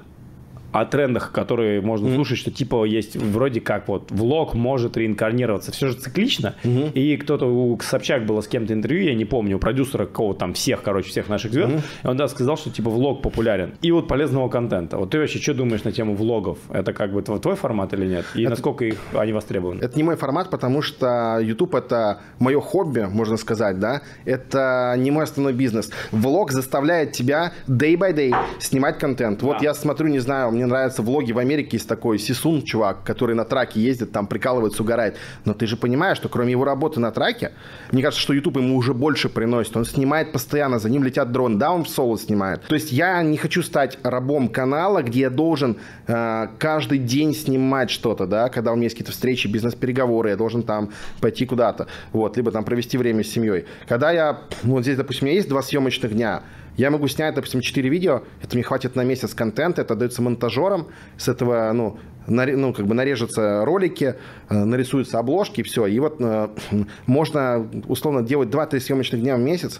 [0.75, 2.15] о трендах, которые можно mm-hmm.
[2.15, 5.71] слушать, что типа есть вроде как вот влог может реинкарнироваться.
[5.71, 6.55] Все же циклично.
[6.63, 6.91] Mm-hmm.
[6.91, 10.53] И кто-то, у Собчак было с кем-то интервью, я не помню, у продюсера какого там
[10.53, 11.71] всех, короче, всех наших звезд.
[11.71, 12.03] Mm-hmm.
[12.03, 13.75] И он да, сказал, что типа влог популярен.
[13.81, 14.97] И вот полезного контента.
[14.97, 16.57] Вот ты вообще что думаешь на тему влогов?
[16.69, 18.25] Это как бы твой, твой формат или нет?
[18.35, 19.81] И это, насколько их они востребованы?
[19.81, 24.01] Это не мой формат, потому что YouTube это мое хобби, можно сказать, да.
[24.25, 25.89] Это не мой основной бизнес.
[26.11, 29.41] Влог заставляет тебя day by day снимать контент.
[29.41, 29.63] Вот да.
[29.63, 33.35] я смотрю, не знаю, мне мне нравятся влоги в Америке, есть такой Сисун, чувак, который
[33.35, 35.17] на траке ездит, там прикалывается, угорает.
[35.45, 37.51] Но ты же понимаешь, что кроме его работы на траке,
[37.91, 39.77] мне кажется, что YouTube ему уже больше приносит.
[39.77, 41.57] Он снимает постоянно, за ним летят дроны.
[41.57, 42.63] Да, он в соло снимает.
[42.63, 47.89] То есть я не хочу стать рабом канала, где я должен э, каждый день снимать
[47.89, 50.89] что-то, да, когда у меня есть какие-то встречи, бизнес-переговоры, я должен там
[51.21, 53.65] пойти куда-то, вот, либо там провести время с семьей.
[53.87, 56.41] Когда я, вот здесь, допустим, у меня есть два съемочных дня,
[56.77, 60.87] я могу снять, допустим, 4 видео, это мне хватит на месяц контента, это дается монтажерам,
[61.17, 61.97] с этого, ну,
[62.27, 64.15] ну, как бы нарежутся ролики,
[64.49, 65.85] э, нарисуются обложки, и все.
[65.85, 66.49] И вот э,
[67.05, 69.79] можно, условно, делать 2-3 съемочных дня в месяц,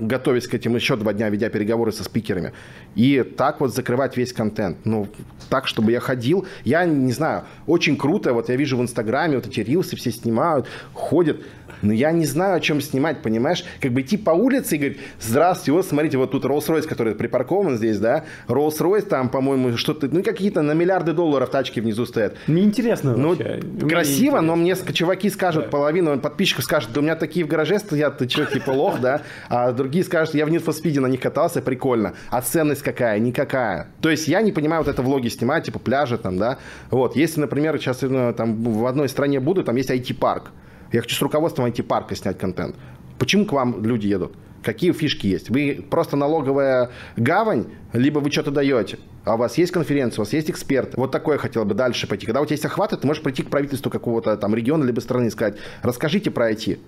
[0.00, 2.52] готовясь к этим еще два дня, ведя переговоры со спикерами.
[2.94, 4.78] И так вот закрывать весь контент.
[4.84, 5.08] Ну,
[5.48, 6.46] так, чтобы я ходил.
[6.64, 10.66] Я не знаю, очень круто, вот я вижу в Инстаграме, вот эти рилсы все снимают,
[10.92, 11.40] ходят.
[11.82, 13.64] Но я не знаю, о чем снимать, понимаешь?
[13.80, 17.76] Как бы идти по улице и говорить, здравствуйте, вот смотрите, вот тут Rolls-Royce, который припаркован
[17.76, 22.36] здесь, да, Rolls-Royce там, по-моему, что-то, ну, какие-то на миллиарды долларов тачки внизу стоят.
[22.46, 23.60] Неинтересно ну, вообще.
[23.88, 25.70] красиво, но мне чуваки скажут, да.
[25.70, 29.22] половина подписчиков скажут, да у меня такие в гараже стоят, ты что, типа лох, да?
[29.48, 32.14] А другие скажут, я в Need for Speed на них катался, прикольно.
[32.30, 33.18] А ценность какая?
[33.18, 33.88] Никакая.
[34.00, 36.58] То есть я не понимаю вот это влоги снимать, типа пляжи там, да.
[36.90, 40.50] Вот, если, например, сейчас ну, там в одной стране буду, там есть IT-парк.
[40.92, 42.76] Я хочу с руководством IT-парка снять контент.
[43.18, 44.36] Почему к вам люди едут?
[44.62, 45.48] Какие фишки есть?
[45.48, 48.98] Вы просто налоговая гавань, либо вы что-то даете.
[49.24, 50.96] А у вас есть конференция, у вас есть эксперт.
[50.96, 52.26] Вот такое хотел бы дальше пойти.
[52.26, 55.26] Когда у тебя есть охваты, ты можешь прийти к правительству какого-то там региона либо страны
[55.26, 56.78] и сказать, расскажите про IT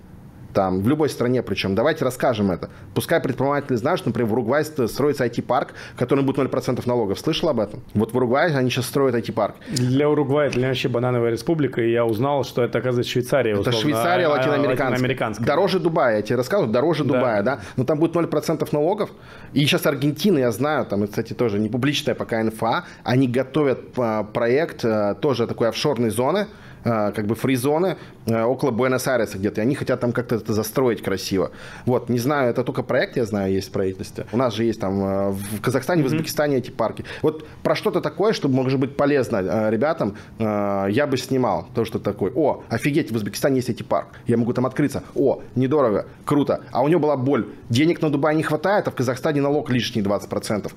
[0.53, 1.75] там, в любой стране причем.
[1.75, 2.69] Давайте расскажем это.
[2.93, 7.19] Пускай предприниматели знают, что, например, в Уругвае строится IT-парк, который будет 0% налогов.
[7.19, 7.81] Слышал об этом?
[7.93, 9.55] Вот в Уругвае они сейчас строят IT-парк.
[9.69, 13.51] Для Уругвая это вообще банановая республика, и я узнал, что это, оказывается, Швейцария.
[13.51, 14.89] Это условно, Швейцария а, латиноамериканская.
[14.89, 15.47] латиноамериканская.
[15.47, 17.13] Дороже Дубая, я тебе рассказываю, дороже да.
[17.13, 17.59] Дубая, да?
[17.77, 19.09] Но там будет 0% налогов.
[19.53, 24.23] И сейчас Аргентина, я знаю, там, кстати, тоже не публичная пока инфа, они готовят а,
[24.23, 29.63] проект а, тоже такой офшорной зоны, а, как бы фризоны а, около Буэнос-Айреса где-то, и
[29.63, 31.51] они хотят там как-то это застроить красиво.
[31.85, 34.25] Вот, не знаю, это только проект, я знаю, есть в правительстве.
[34.31, 37.05] У нас же есть там а, в Казахстане, в Узбекистане эти парки.
[37.21, 41.67] Вот про что-то такое, чтобы может быть полезно ребятам, я бы снимал.
[41.73, 45.41] То, что такое, о, офигеть, в Узбекистане есть эти парк, я могу там открыться, о,
[45.55, 46.61] недорого, круто.
[46.71, 50.01] А у него была боль, денег на Дубай не хватает, а в Казахстане налог лишний
[50.01, 50.71] 20%.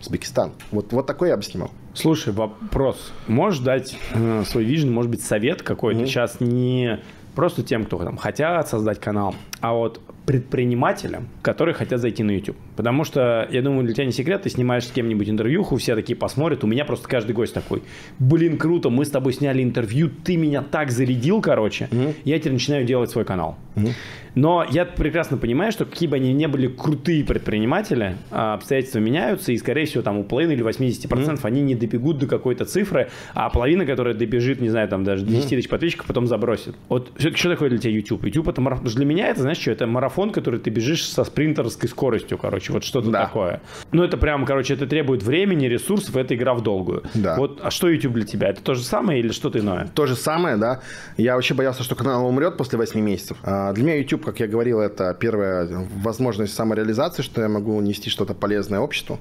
[0.00, 0.52] Узбекистан.
[0.70, 1.70] Вот, вот такой я бы снимал.
[1.94, 3.12] Слушай, вопрос.
[3.26, 6.06] Можешь дать э, свой вижен, может быть, совет какой-то mm-hmm.
[6.06, 7.00] сейчас не
[7.36, 12.56] просто тем, кто там хотят создать канал, а вот предпринимателям, которые хотят зайти на YouTube.
[12.74, 16.16] Потому что, я думаю, для тебя не секрет, ты снимаешь с кем-нибудь интервьюху, все такие
[16.16, 17.84] посмотрят, у меня просто каждый гость такой,
[18.18, 22.14] блин, круто, мы с тобой сняли интервью, ты меня так зарядил, короче, угу.
[22.24, 23.56] я теперь начинаю делать свой канал.
[23.76, 23.88] Угу.
[24.36, 29.50] Но я прекрасно понимаю, что какие бы они ни были крутые предприниматели, а, обстоятельства меняются,
[29.50, 31.40] и, скорее всего, там у половины или 80% mm-hmm.
[31.42, 35.44] они не добегут до какой-то цифры, а половина, которая добежит, не знаю, там даже 10
[35.44, 35.48] mm-hmm.
[35.56, 36.74] тысяч подписчиков, потом забросит.
[36.90, 38.26] Вот что такое для тебя YouTube?
[38.26, 38.86] YouTube это марафон.
[38.86, 39.70] Для меня это, знаешь, что?
[39.70, 43.24] Это марафон, который ты бежишь со спринтерской скоростью, короче, вот что-то да.
[43.24, 43.62] такое.
[43.92, 47.04] Ну, это прям, короче, это требует времени, ресурсов, это игра в долгую.
[47.14, 47.36] Да.
[47.36, 48.48] Вот, а что YouTube для тебя?
[48.48, 49.88] Это то же самое или что-то иное?
[49.94, 50.82] То же самое, да.
[51.16, 53.38] Я вообще боялся, что канал умрет после 8 месяцев.
[53.42, 55.68] А для меня YouTube как я говорил, это первая
[56.02, 59.20] возможность самореализации, что я могу нести что-то полезное обществу.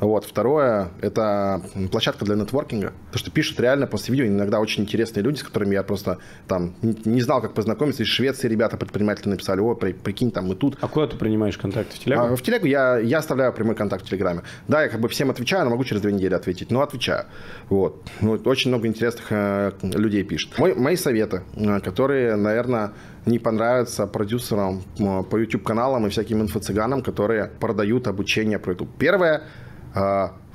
[0.00, 0.24] Вот.
[0.24, 2.92] Второе, это площадка для нетворкинга.
[3.12, 6.74] То, что пишут реально после видео иногда очень интересные люди, с которыми я просто там
[6.82, 8.02] не знал, как познакомиться.
[8.02, 10.78] Из Швеции ребята предприниматели написали, о, при, прикинь, там мы тут.
[10.80, 11.96] А куда ты принимаешь контакты?
[11.96, 12.22] В Телегу?
[12.22, 14.42] А, в Телегу я, я оставляю прямой контакт в Телеграме.
[14.68, 17.26] Да, я как бы всем отвечаю, но могу через две недели ответить, но отвечаю.
[17.68, 18.02] Вот.
[18.20, 20.58] Ну, очень много интересных э, людей пишут.
[20.58, 22.92] Мой, мои советы, э, которые, наверное,
[23.26, 28.88] не понравятся продюсерам э, по YouTube-каналам и всяким инфо-цыганам, которые продают обучение про YouTube.
[28.98, 29.42] Первое–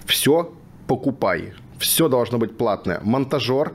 [0.06, 0.54] все
[0.88, 1.54] покупай.
[1.80, 3.00] Все должно быть платное.
[3.04, 3.74] Монтажер,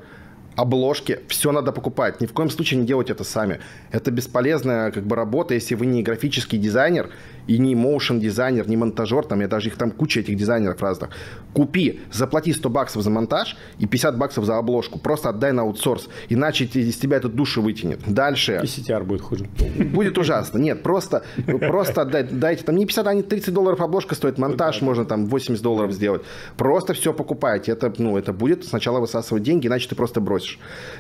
[0.57, 2.21] обложки, все надо покупать.
[2.21, 3.61] Ни в коем случае не делать это сами.
[3.91, 7.11] Это бесполезная как бы работа, если вы не графический дизайнер
[7.47, 11.11] и не моушен дизайнер, не монтажер, там я даже их там куча этих дизайнеров разных.
[11.53, 14.99] Купи, заплати 100 баксов за монтаж и 50 баксов за обложку.
[14.99, 18.01] Просто отдай на аутсорс, иначе из тебя эту душу вытянет.
[18.07, 18.61] Дальше.
[18.62, 19.47] И CTR будет хуже.
[19.93, 20.59] Будет ужасно.
[20.59, 22.64] Нет, просто, просто отдай, дайте.
[22.64, 24.38] Там не 50, а не 30 долларов обложка стоит.
[24.38, 26.22] Монтаж можно там 80 долларов сделать.
[26.57, 27.72] Просто все покупайте.
[27.72, 30.59] Это, ну, это будет сначала высасывать деньги, иначе ты просто бросишь.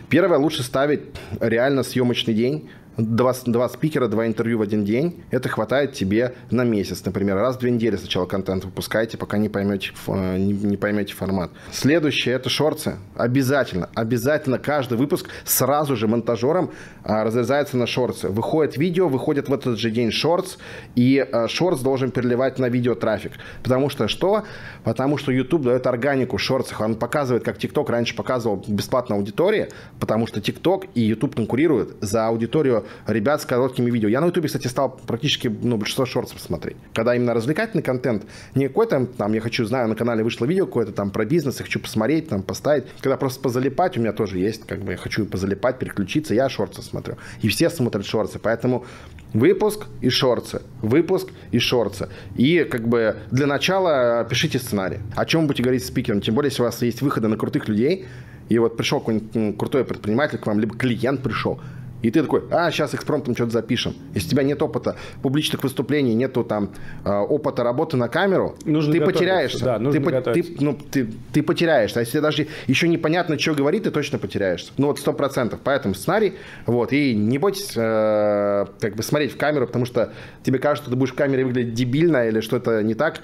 [0.08, 1.02] Первое, лучше ставить
[1.40, 6.64] реально съемочный день два, два спикера, два интервью в один день, это хватает тебе на
[6.64, 7.36] месяц, например.
[7.36, 11.50] Раз в две недели сначала контент выпускайте, пока не поймете, не, не поймете формат.
[11.72, 12.96] Следующее– это шорты.
[13.16, 16.70] Обязательно, обязательно каждый выпуск сразу же монтажером
[17.02, 18.28] а, разрезается на шорты.
[18.28, 20.58] Выходит видео, выходит в этот же день шортс,
[20.94, 23.32] и а, шортс должен переливать на видео трафик.
[23.62, 24.44] Потому что что?
[24.84, 26.80] Потому что YouTube дает органику в.
[26.80, 29.68] Он показывает, как TikTok раньше показывал бесплатно аудитории,
[29.98, 34.08] потому что TikTok и YouTube конкурируют за аудиторию ребят с короткими видео.
[34.08, 36.76] Я на YouTube, кстати, стал практически ну, большинство шортсов смотреть.
[36.94, 38.24] Когда именно развлекательный контент,
[38.54, 41.64] не какой-то там, я хочу, знаю, на канале вышло видео какое-то там про бизнес, я
[41.64, 42.84] хочу посмотреть, там, поставить.
[43.00, 46.82] Когда просто позалипать, у меня тоже есть, как бы я хочу позалипать, переключиться, я шорты
[46.82, 47.16] смотрю.
[47.42, 48.84] И все смотрят шорты, поэтому
[49.32, 52.08] выпуск и шорты, выпуск и шорты.
[52.36, 54.98] И как бы для начала пишите сценарий.
[55.16, 57.68] О чем будете говорить с спикером, тем более, если у вас есть выходы на крутых
[57.68, 58.06] людей,
[58.48, 61.60] и вот пришел какой-нибудь крутой предприниматель к вам, либо клиент пришел,
[62.02, 63.94] и ты такой, а, сейчас экспромтом что-то запишем.
[64.14, 66.70] Если у тебя нет опыта публичных выступлений, нету там
[67.04, 69.64] э, опыта работы на камеру, нужно ты потеряешься.
[69.64, 72.00] Да, нужно ты, ты, ну, ты, ты потеряешься.
[72.00, 74.72] А если даже еще непонятно, что говорить, ты точно потеряешься.
[74.76, 75.60] Ну вот сто процентов.
[75.62, 76.34] Поэтому сценарий.
[76.66, 76.92] Вот.
[76.92, 80.12] И не бойтесь э, как бы смотреть в камеру, потому что
[80.42, 83.20] тебе кажется, что ты будешь в камере выглядеть дебильно или что-то не так.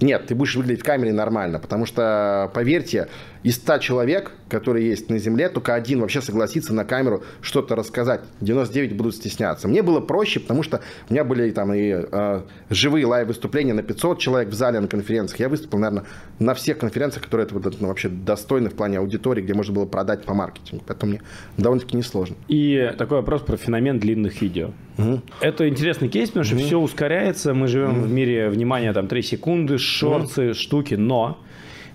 [0.00, 3.08] Нет, ты будешь выглядеть в камере нормально, потому что, поверьте,
[3.42, 8.20] из 100 человек, которые есть на Земле, только один вообще согласится на камеру что-то рассказать.
[8.40, 9.68] 99 будут стесняться.
[9.68, 14.18] Мне было проще, потому что у меня были там и э, живые лайв-выступления на 500
[14.18, 15.40] человек в зале на конференциях.
[15.40, 16.04] Я выступил, наверное,
[16.38, 20.24] на всех конференциях, которые это, ну, вообще достойны в плане аудитории, где можно было продать
[20.24, 20.84] по маркетингу.
[20.86, 21.22] Поэтому мне
[21.56, 22.36] довольно-таки несложно.
[22.48, 24.70] И такой вопрос про феномен длинных видео.
[24.98, 25.22] Угу.
[25.40, 26.64] Это интересный кейс, потому что угу.
[26.64, 27.54] все ускоряется.
[27.54, 28.06] Мы живем угу.
[28.06, 30.54] в мире внимания там 3 секунды, шорты, угу.
[30.54, 31.38] штуки, но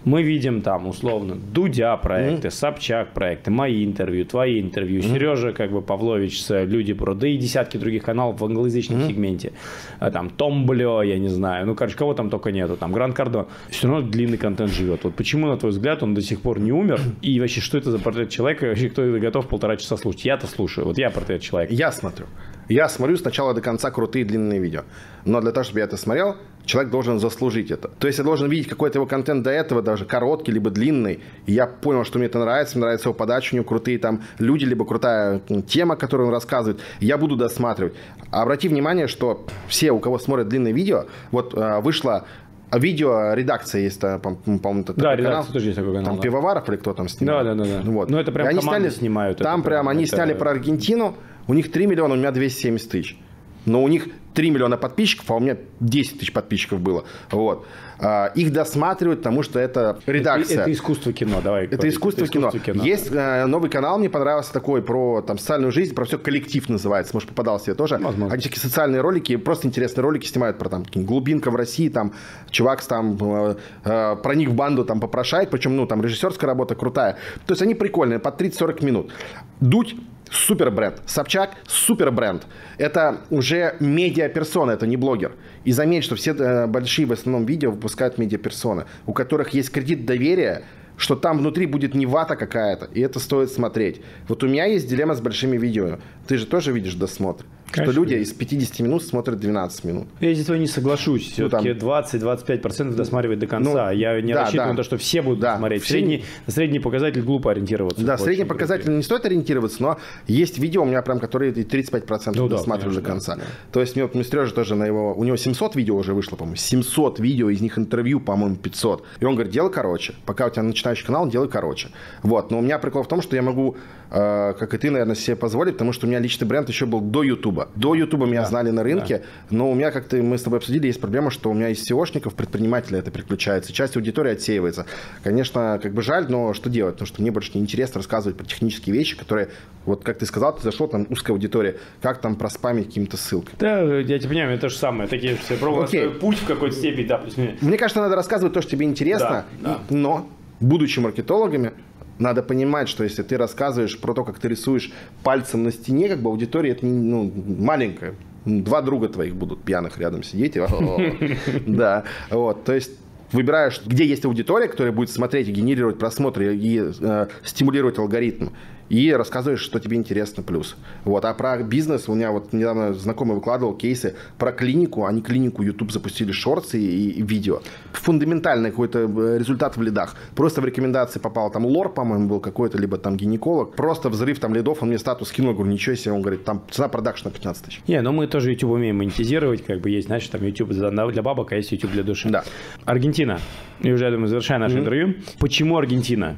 [0.08, 2.52] мы видим там, условно, Дудя проекты, mm-hmm.
[2.52, 5.14] Собчак проекты, мои интервью, твои интервью, mm-hmm.
[5.14, 9.08] Сережа как бы Павлович с Люди Про, да и десятки других каналов в англоязычном mm-hmm.
[9.10, 9.52] сегменте.
[10.00, 13.16] А, там Том Блё, я не знаю, ну, короче, кого там только нету, там Гранд
[13.16, 13.48] Кардон.
[13.70, 15.04] Все равно длинный контент живет.
[15.04, 17.02] Вот почему, на твой взгляд, он до сих пор не умер?
[17.22, 18.66] И вообще, что это за портрет человека?
[18.66, 20.24] Вообще, кто готов полтора часа слушать?
[20.24, 20.88] Я-то слушаю.
[20.88, 21.74] Вот я портрет человека.
[21.74, 22.28] Я смотрю.
[22.70, 24.82] Я смотрю сначала до конца крутые длинные видео.
[25.26, 26.36] Но для того, чтобы я это смотрел,
[26.66, 27.88] человек должен заслужить это.
[27.88, 31.22] То есть я должен видеть какой-то его контент до этого, даже короткий, либо длинный.
[31.46, 34.22] И я понял, что мне это нравится, мне нравится его подача, у него крутые там
[34.40, 36.82] люди, либо крутая тема, которую он рассказывает.
[37.00, 37.94] Я буду досматривать.
[38.32, 42.26] Обрати внимание, что все, у кого смотрят длинные видео, вот э, вышло
[42.74, 45.46] видео редакция есть, э, по-моему, это да, канал.
[45.46, 46.06] тоже есть такой канал.
[46.06, 46.22] Там да.
[46.22, 47.46] Пивоваров или кто там снимает.
[47.46, 47.82] Да, да, да.
[47.84, 47.92] да.
[47.92, 48.10] Вот.
[48.10, 49.38] Ну, это прям они сняли, снимают.
[49.38, 50.16] Там прям, прям они это...
[50.16, 51.16] сняли про Аргентину,
[51.48, 53.18] у них 3 миллиона, у меня 270 тысяч.
[53.66, 57.04] Но у них 3 миллиона подписчиков, а у меня 10 тысяч подписчиков было.
[57.32, 57.66] Вот.
[58.00, 60.54] А, их досматривают, потому что это редакция.
[60.54, 61.66] Это, это искусство кино, давай.
[61.66, 62.48] Это искусство, это кино.
[62.50, 62.84] искусство кино.
[62.84, 67.16] Есть э, новый канал, мне понравился такой про там, социальную жизнь, про все коллектив называется.
[67.16, 67.98] Может, попадал себе тоже.
[67.98, 68.32] Возможно.
[68.32, 72.14] Они такие социальные ролики, просто интересные ролики снимают про там глубинка в России, там
[72.52, 73.56] чувак там э,
[73.86, 77.18] э, проник в банду, там попрошает, причем, ну, там режиссерская работа крутая.
[77.48, 79.12] То есть они прикольные, по 30-40 минут.
[79.60, 79.96] Дудь
[80.32, 81.02] супер бренд.
[81.06, 82.46] Собчак супер бренд.
[82.78, 85.34] Это уже медиаперсона, это не блогер.
[85.64, 90.06] И заметь, что все э, большие в основном видео выпускают медиаперсоны, у которых есть кредит
[90.06, 90.64] доверия,
[90.98, 94.02] что там внутри будет не вата какая-то, и это стоит смотреть.
[94.28, 96.00] Вот у меня есть дилемма с большими видео.
[96.28, 97.46] Ты же тоже видишь досмотр.
[97.72, 97.92] Конечно.
[97.92, 100.08] Что люди из 50 минут смотрят 12 минут.
[100.22, 101.32] Я здесь не соглашусь.
[101.32, 103.88] Все-таки ну, 20-25% досматривать до конца.
[103.88, 104.74] Ну, Я не да, рассчитываю да.
[104.74, 105.58] на то, что все будут да.
[105.58, 105.84] смотреть.
[105.84, 108.06] Средний, на средний показатель глупо ориентироваться.
[108.06, 112.48] Да, средний показатель не стоит ориентироваться, но есть видео у меня прям, которые 35% ну,
[112.48, 113.36] досматривают да, до конца.
[113.36, 113.48] Да, да.
[113.74, 115.14] То есть мне, мне Сережа тоже на его...
[115.14, 116.56] У него 700 видео уже вышло, по-моему.
[116.56, 119.04] 700 видео, из них интервью, по-моему, 500.
[119.20, 120.14] И он говорит, делай короче.
[120.26, 121.90] Пока у тебя начинающий канал, делай короче.
[122.24, 122.50] Вот.
[122.50, 123.76] Но у меня прикол в том, что я могу,
[124.10, 127.02] э, как и ты, наверное, себе позволить, потому что у меня личный бренд еще был
[127.02, 127.70] до Ютуба.
[127.76, 129.24] До Ютуба меня да, знали на рынке, да.
[129.58, 131.90] но у меня, как то мы с тобой обсудили, есть проблема, что у меня из
[131.90, 134.86] SEOшников предпринимателя это переключается, часть аудитории отсеивается.
[135.24, 136.96] Конечно, как бы жаль, но что делать?
[136.96, 139.50] Потому что мне больше не интересно рассказывать про технические вещи, которые,
[139.86, 143.56] вот как ты сказал, ты зашел, там узкая аудитория, как там проспамить каким-то ссылкой.
[143.60, 147.18] Да, я тебя понимаю, это же самое, такие все пробовали путь в какой-то степени, да,
[147.18, 149.96] плюс Мне кажется, надо рассказывать то, что тебе интересно, да, да.
[149.96, 150.30] но
[150.60, 151.74] будучи маркетологами,
[152.20, 154.92] надо понимать, что если ты рассказываешь про то, как ты рисуешь
[155.24, 158.16] пальцем на стене, как бы аудитория это не, ну, маленькая.
[158.46, 160.58] Два друга твоих будут пьяных рядом сидеть.
[161.68, 162.92] Да, вот, то есть
[163.32, 168.48] выбираешь, где есть аудитория, которая будет смотреть и генерировать просмотры и э, стимулировать алгоритм.
[168.90, 170.76] И рассказываешь, что тебе интересно плюс.
[171.04, 171.26] Вот.
[171.26, 175.06] А про бизнес у меня вот недавно знакомый выкладывал кейсы про клинику.
[175.06, 177.62] Они клинику YouTube запустили шорты и, и видео.
[177.94, 180.16] Фундаментальный какой-то э, результат в лидах.
[180.36, 183.76] Просто в рекомендации попал там лор, по-моему, был какой-то, либо там гинеколог.
[183.76, 186.14] Просто взрыв там лидов, он мне статус скинул, говорю, ничего себе.
[186.14, 187.82] Он говорит, там цена продакшна 15 тысяч.
[187.88, 191.52] Не, ну мы тоже YouTube умеем монетизировать, как бы есть, знаешь, там YouTube для бабок,
[191.52, 192.30] а есть YouTube для души.
[192.30, 192.44] Да.
[192.86, 193.40] Аргентина.
[193.82, 194.80] И уже, я думаю, завершая наше mm-hmm.
[194.80, 195.16] интервью.
[195.40, 196.38] Почему Аргентина?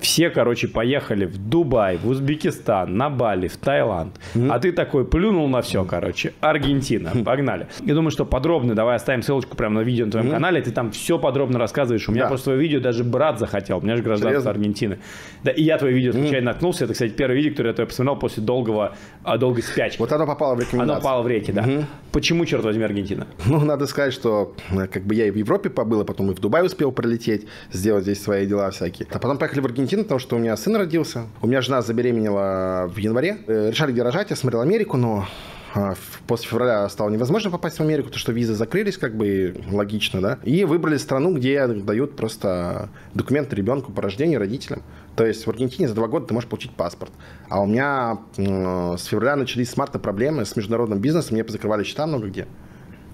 [0.00, 4.14] Все, короче, поехали в Дубай, в Узбекистан, на Бали, в Таиланд.
[4.34, 4.48] Mm-hmm.
[4.50, 6.32] А ты такой плюнул на все, короче.
[6.40, 7.12] Аргентина.
[7.24, 7.68] Погнали.
[7.82, 10.32] Я думаю, что подробно, давай оставим ссылочку прямо на видео на твоем mm-hmm.
[10.32, 10.62] канале.
[10.62, 12.08] Ты там все подробно рассказываешь.
[12.08, 12.28] У меня да.
[12.28, 13.78] просто твое видео даже брат захотел.
[13.78, 14.50] У меня же гражданство Серьезно?
[14.50, 14.98] Аргентины.
[15.42, 16.42] Да, и я твое видео случайно mm-hmm.
[16.44, 16.84] наткнулся.
[16.84, 19.98] Это, кстати, первое видео, которое я твое посмотрел после долгого, а, долгой спячки.
[19.98, 20.92] Вот оно попало в рекомендации.
[20.92, 21.62] Оно попало в реки, да.
[21.62, 21.84] Mm-hmm.
[22.12, 23.26] Почему, черт возьми, Аргентина?
[23.46, 26.34] Ну, надо сказать, что э, как бы я и в Европе побыл, а потом и
[26.34, 29.06] в Дубай успел пролететь, сделать здесь свои дела всякие.
[29.10, 31.26] А потом поехали в Аргентину, потому что у меня сын родился.
[31.42, 33.38] У меня жена забеременела в январе.
[33.46, 34.30] Э, решали, где рожать.
[34.30, 35.26] Я смотрел Америку, но
[35.76, 35.94] а,
[36.26, 40.38] после февраля стало невозможно попасть в Америку, потому что визы закрылись, как бы логично, да.
[40.42, 44.82] И выбрали страну, где дают просто документы ребенку по рождению родителям.
[45.16, 47.12] То есть в Аргентине за два года ты можешь получить паспорт.
[47.50, 52.06] А у меня с февраля начались с марта проблемы с международным бизнесом, мне позакрывали счета
[52.06, 52.46] много где.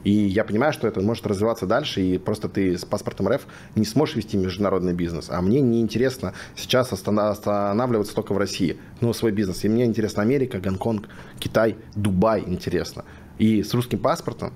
[0.05, 3.47] И я понимаю, что это может развиваться дальше, и просто ты с паспортом РФ
[3.77, 5.29] не сможешь вести международный бизнес.
[5.31, 9.65] А мне не интересно сейчас останавливаться только в России, ну, свой бизнес.
[9.65, 11.09] И мне интересна Америка, Гонконг,
[11.39, 13.05] Китай, Дубай интересно.
[13.39, 14.53] И с русским паспортом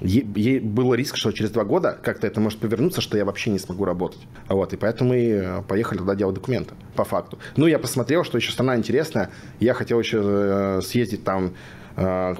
[0.00, 3.58] ей был риск, что через два года как-то это может повернуться, что я вообще не
[3.58, 4.20] смогу работать.
[4.48, 7.38] Вот, и поэтому мы э, поехали туда делать документы, по факту.
[7.56, 9.30] Ну, я посмотрел, что еще страна интересная.
[9.58, 11.52] Я хотел еще э, съездить там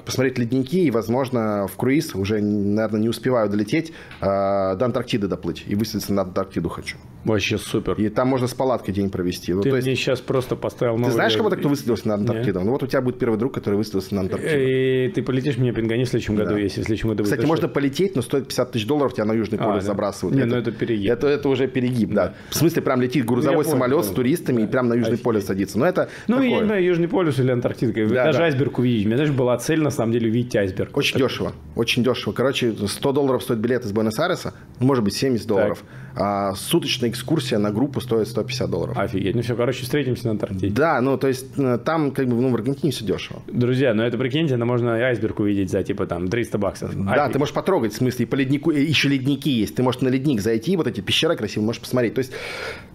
[0.05, 5.63] посмотреть ледники и, возможно, в круиз, уже, наверное, не успеваю долететь, э, до Антарктиды доплыть
[5.67, 6.97] и высадиться на Антарктиду хочу.
[7.23, 7.93] Вообще супер.
[7.93, 9.53] И там можно с палаткой день провести.
[9.53, 9.85] Ну, Ты есть...
[9.85, 11.05] мне сейчас просто поставил новый...
[11.07, 12.59] Ты знаешь кого-то, кто высадился на Антарктиду?
[12.59, 12.65] Нет.
[12.65, 14.55] Ну вот у тебя будет первый друг, который высадился на Антарктиду.
[14.57, 16.59] И ты полетишь мне Пингани в следующем году, да.
[16.59, 19.59] если в следующем году Кстати, можно полететь, но стоит 50 тысяч долларов, тебя на Южный
[19.59, 19.87] а, полюс да.
[19.87, 20.35] забрасывают.
[20.35, 21.11] Не, это, ну это перегиб.
[21.11, 22.27] Это, это уже перегиб, да.
[22.27, 22.33] да.
[22.49, 24.63] В смысле, прям летит грузовой ну, самолет понял, с туристами да.
[24.63, 25.23] и прям на Южный Офигеть.
[25.23, 25.77] полюс садится.
[25.77, 26.49] Но это Ну, такое.
[26.49, 28.07] я не знаю, Южный полюс или Антарктида.
[28.07, 28.45] Да, Даже да.
[28.45, 29.05] айсберг увидеть.
[29.05, 30.95] У меня, знаешь, была цель, на самом деле, увидеть айсберг.
[30.95, 31.29] Очень так.
[31.29, 31.53] дешево.
[31.75, 32.33] Очень дешево.
[32.33, 35.79] Короче, 100 долларов стоит билет из Буэнос-Айреса, может быть, 70 долларов.
[35.79, 35.87] Так.
[36.13, 38.97] А суточная экскурсия на группу стоит 150 долларов.
[38.97, 39.35] Офигеть.
[39.35, 40.73] Ну все, короче, встретимся на Антарктиде.
[40.73, 43.41] Да, ну то есть э, там как бы ну, в Аргентине все дешево.
[43.47, 46.89] Друзья, ну это прикиньте, это можно айсберг увидеть за типа там 300 баксов.
[46.89, 47.05] Офигеть.
[47.05, 49.75] Да, ты можешь потрогать, в смысле, и по леднику, еще ледники есть.
[49.75, 52.15] Ты можешь на ледник зайти, вот эти пещеры красивые, можешь посмотреть.
[52.15, 52.33] То есть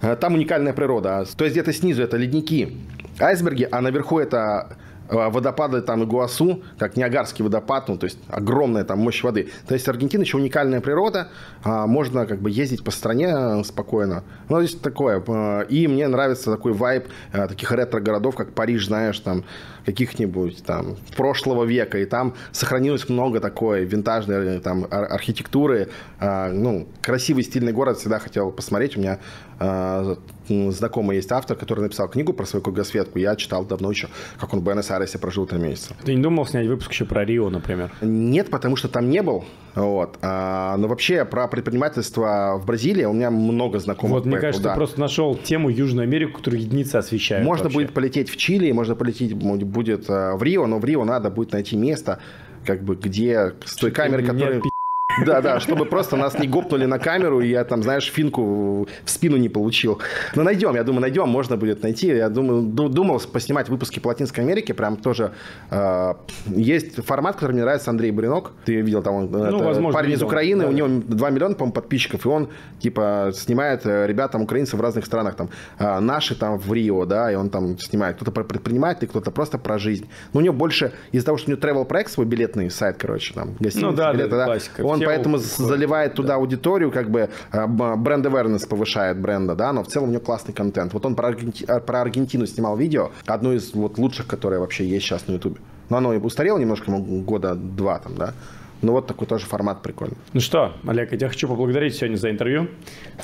[0.03, 1.25] э, там уникальная природа.
[1.37, 2.77] То есть где-то снизу это ледники,
[3.19, 4.77] айсберги, а наверху это
[5.09, 9.51] водопады там Игуасу, как Ниагарский водопад, ну, то есть огромная там мощь воды.
[9.67, 11.29] То есть Аргентина еще уникальная природа,
[11.63, 14.25] а, можно как бы ездить по стране э, спокойно.
[14.49, 15.23] Ну, здесь такое.
[15.27, 19.45] Э, и мне нравится такой вайб таких ретро-городов, как Париж, знаешь, там
[19.85, 25.89] каких-нибудь там прошлого века, и там сохранилось много такой винтажной там архитектуры.
[26.21, 28.97] Ну, красивый, стильный город всегда хотел посмотреть.
[28.97, 29.19] У меня
[30.49, 33.19] знакомый есть автор, который написал книгу про свою кругосветку.
[33.19, 34.09] Я читал давно еще,
[34.39, 35.95] как он в Буэнос-Айресе прожил три месяца.
[36.05, 37.93] Ты не думал снять выпуск еще про Рио, например?
[38.01, 39.45] Нет, потому что там не был.
[39.75, 40.19] Вот.
[40.23, 44.19] А, но вообще про предпринимательство в Бразилии у меня много знакомых.
[44.19, 44.71] Вот, мне кажется, да.
[44.71, 47.45] ты просто нашел тему Южную Америку, которую единицы освещают.
[47.45, 47.79] Можно вообще.
[47.79, 51.53] будет полететь в Чили, можно полететь будет а, в Рио, но в Рио надо будет
[51.53, 52.21] найти место,
[52.65, 54.63] как бы где с той камерой, которая...
[55.25, 59.11] Да, да, чтобы просто нас не гопнули на камеру, и я там, знаешь, финку в
[59.11, 60.01] спину не получил.
[60.35, 62.09] Но найдем, я думаю, найдем, можно будет найти.
[62.09, 65.33] Я думаю, думал поснимать выпуски по Латинской Америке, прям тоже
[65.71, 66.15] э,
[66.49, 68.53] есть формат, который мне нравится, Андрей Буренок.
[68.65, 70.27] Ты видел там, он, ну, возможно, парень видел.
[70.27, 70.69] из Украины, да.
[70.69, 72.49] у него 2 миллиона, по-моему, подписчиков, и он,
[72.81, 75.49] типа, снимает э, ребятам, украинцев в разных странах, там,
[75.79, 79.59] э, наши там в Рио, да, и он там снимает кто-то про предпринимателей, кто-то просто
[79.59, 80.09] про жизнь.
[80.33, 83.35] Но у него больше, из-за того, что у него travel проект свой билетный сайт, короче,
[83.35, 84.83] там, гостиница, ну, да, билеты, да, да, классика.
[84.83, 86.35] он поэтому заливает туда да.
[86.35, 90.53] аудиторию, как бы а, бренд awareness повышает бренда, да, но в целом у него классный
[90.53, 90.93] контент.
[90.93, 91.65] Вот он про, Аргенти...
[91.67, 95.57] А, про Аргентину снимал видео, одно из вот лучших, которое вообще есть сейчас на Ютубе.
[95.89, 98.35] Но оно и устарело немножко, года два там, да.
[98.83, 100.17] Ну, вот такой тоже формат прикольный.
[100.33, 102.69] Ну что, Олег, я тебя хочу поблагодарить сегодня за интервью.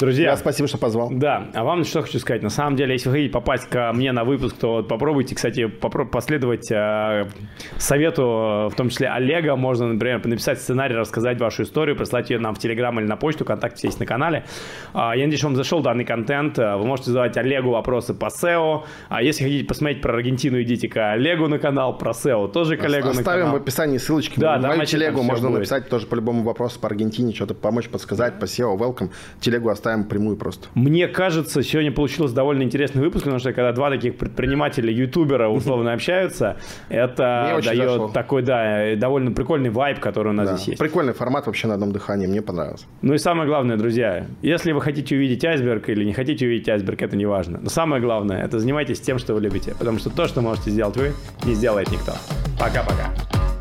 [0.00, 0.30] Друзья.
[0.30, 1.10] Да, спасибо, что позвал.
[1.10, 2.42] Да, а вам что хочу сказать.
[2.42, 5.60] На самом деле, если вы хотите попасть ко мне на выпуск, то вот попробуйте, кстати,
[5.60, 7.28] попро- последовать э,
[7.76, 9.56] совету, в том числе Олега.
[9.56, 13.44] Можно, например, написать сценарий, рассказать вашу историю, прислать ее нам в Телеграм или на почту.
[13.44, 14.44] Контакт есть на канале.
[14.94, 16.58] А, я надеюсь, что вам зашел данный контент.
[16.58, 18.84] Вы можете задавать Олегу вопросы по SEO.
[19.08, 22.84] А если хотите посмотреть про Аргентину, идите к Олегу на канал, про SEO тоже к
[22.84, 23.52] Олегу Оставим на канал.
[23.52, 25.22] в описании ссылочки да, на мою телегу,
[25.52, 29.10] можно написать тоже по любому вопросу по Аргентине, что-то помочь, подсказать, по SEO, welcome.
[29.40, 30.68] Телегу оставим прямую просто.
[30.74, 35.92] Мне кажется, сегодня получился довольно интересный выпуск, потому что когда два таких предпринимателя, ютубера условно
[35.92, 36.56] общаются,
[36.88, 40.78] это дает такой, да, довольно прикольный вайб, который у нас здесь есть.
[40.78, 42.86] Прикольный формат вообще на одном дыхании, мне понравился.
[43.02, 47.02] Ну и самое главное, друзья, если вы хотите увидеть айсберг или не хотите увидеть айсберг,
[47.02, 47.58] это не важно.
[47.60, 50.96] Но самое главное, это занимайтесь тем, что вы любите, потому что то, что можете сделать
[50.96, 51.12] вы,
[51.44, 52.12] не сделает никто.
[52.58, 53.51] Пока-пока.